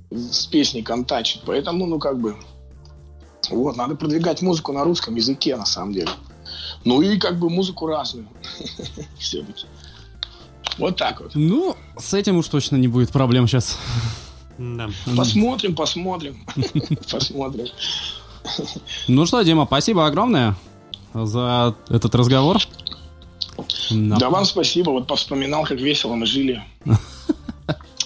с 0.10 0.46
песней 0.48 0.82
контачит. 0.82 1.42
Поэтому, 1.46 1.86
ну, 1.86 2.00
как 2.00 2.20
бы, 2.20 2.36
вот, 3.50 3.78
надо 3.78 3.96
продвигать 3.96 4.42
музыку 4.42 4.74
на 4.74 4.84
русском 4.84 5.16
языке, 5.16 5.56
на 5.56 5.66
самом 5.66 5.94
деле. 5.94 6.10
Ну 6.86 7.02
и 7.02 7.18
как 7.18 7.40
бы 7.40 7.50
музыку 7.50 7.86
разную. 7.88 8.28
Все-таки. 9.20 9.66
Вот 10.78 10.98
так 10.98 11.22
вот. 11.22 11.32
Ну, 11.36 11.76
с 11.98 12.14
этим 12.14 12.38
уж 12.38 12.48
точно 12.48 12.78
не 12.78 12.88
будет 12.88 13.12
проблем 13.12 13.48
сейчас. 13.48 13.78
Да. 14.58 14.90
Посмотрим, 15.16 15.76
посмотрим. 15.76 16.46
Посмотрим. 17.12 17.68
Ну 19.08 19.26
что, 19.26 19.42
Дима, 19.42 19.66
спасибо 19.66 20.06
огромное 20.06 20.56
за 21.14 21.76
этот 21.90 22.16
разговор. 22.16 22.58
Да. 23.92 24.18
Да 24.18 24.30
вам 24.30 24.46
спасибо. 24.46 24.92
Вот 24.92 25.08
повспоминал, 25.08 25.64
как 25.64 25.80
весело 25.80 26.16
мы 26.16 26.26
жили. 26.26 26.64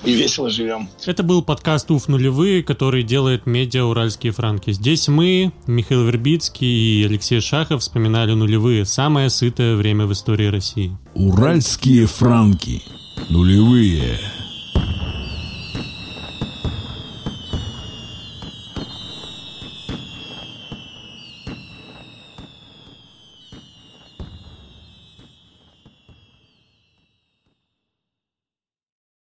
И 0.03 0.13
весело 0.13 0.49
живем. 0.49 0.89
Это 1.05 1.23
был 1.23 1.41
подкаст 1.41 1.89
УФ 1.89 2.07
нулевые, 2.07 2.63
который 2.63 3.01
делает 3.03 3.47
медиа 3.47 3.83
«Уральские 3.83 4.31
франки». 4.31 4.71
Здесь 4.71 5.07
мы, 5.07 5.51
Михаил 5.65 6.05
Вербицкий 6.05 7.01
и 7.01 7.03
Алексей 7.03 7.41
Шахов 7.41 7.81
вспоминали 7.81 8.33
нулевые, 8.33 8.85
самое 8.85 9.29
сытое 9.29 9.75
время 9.75 10.05
в 10.05 10.13
истории 10.13 10.47
России. 10.47 10.95
Уральские 11.15 12.05
франки. 12.05 12.83
Нулевые. 13.29 14.19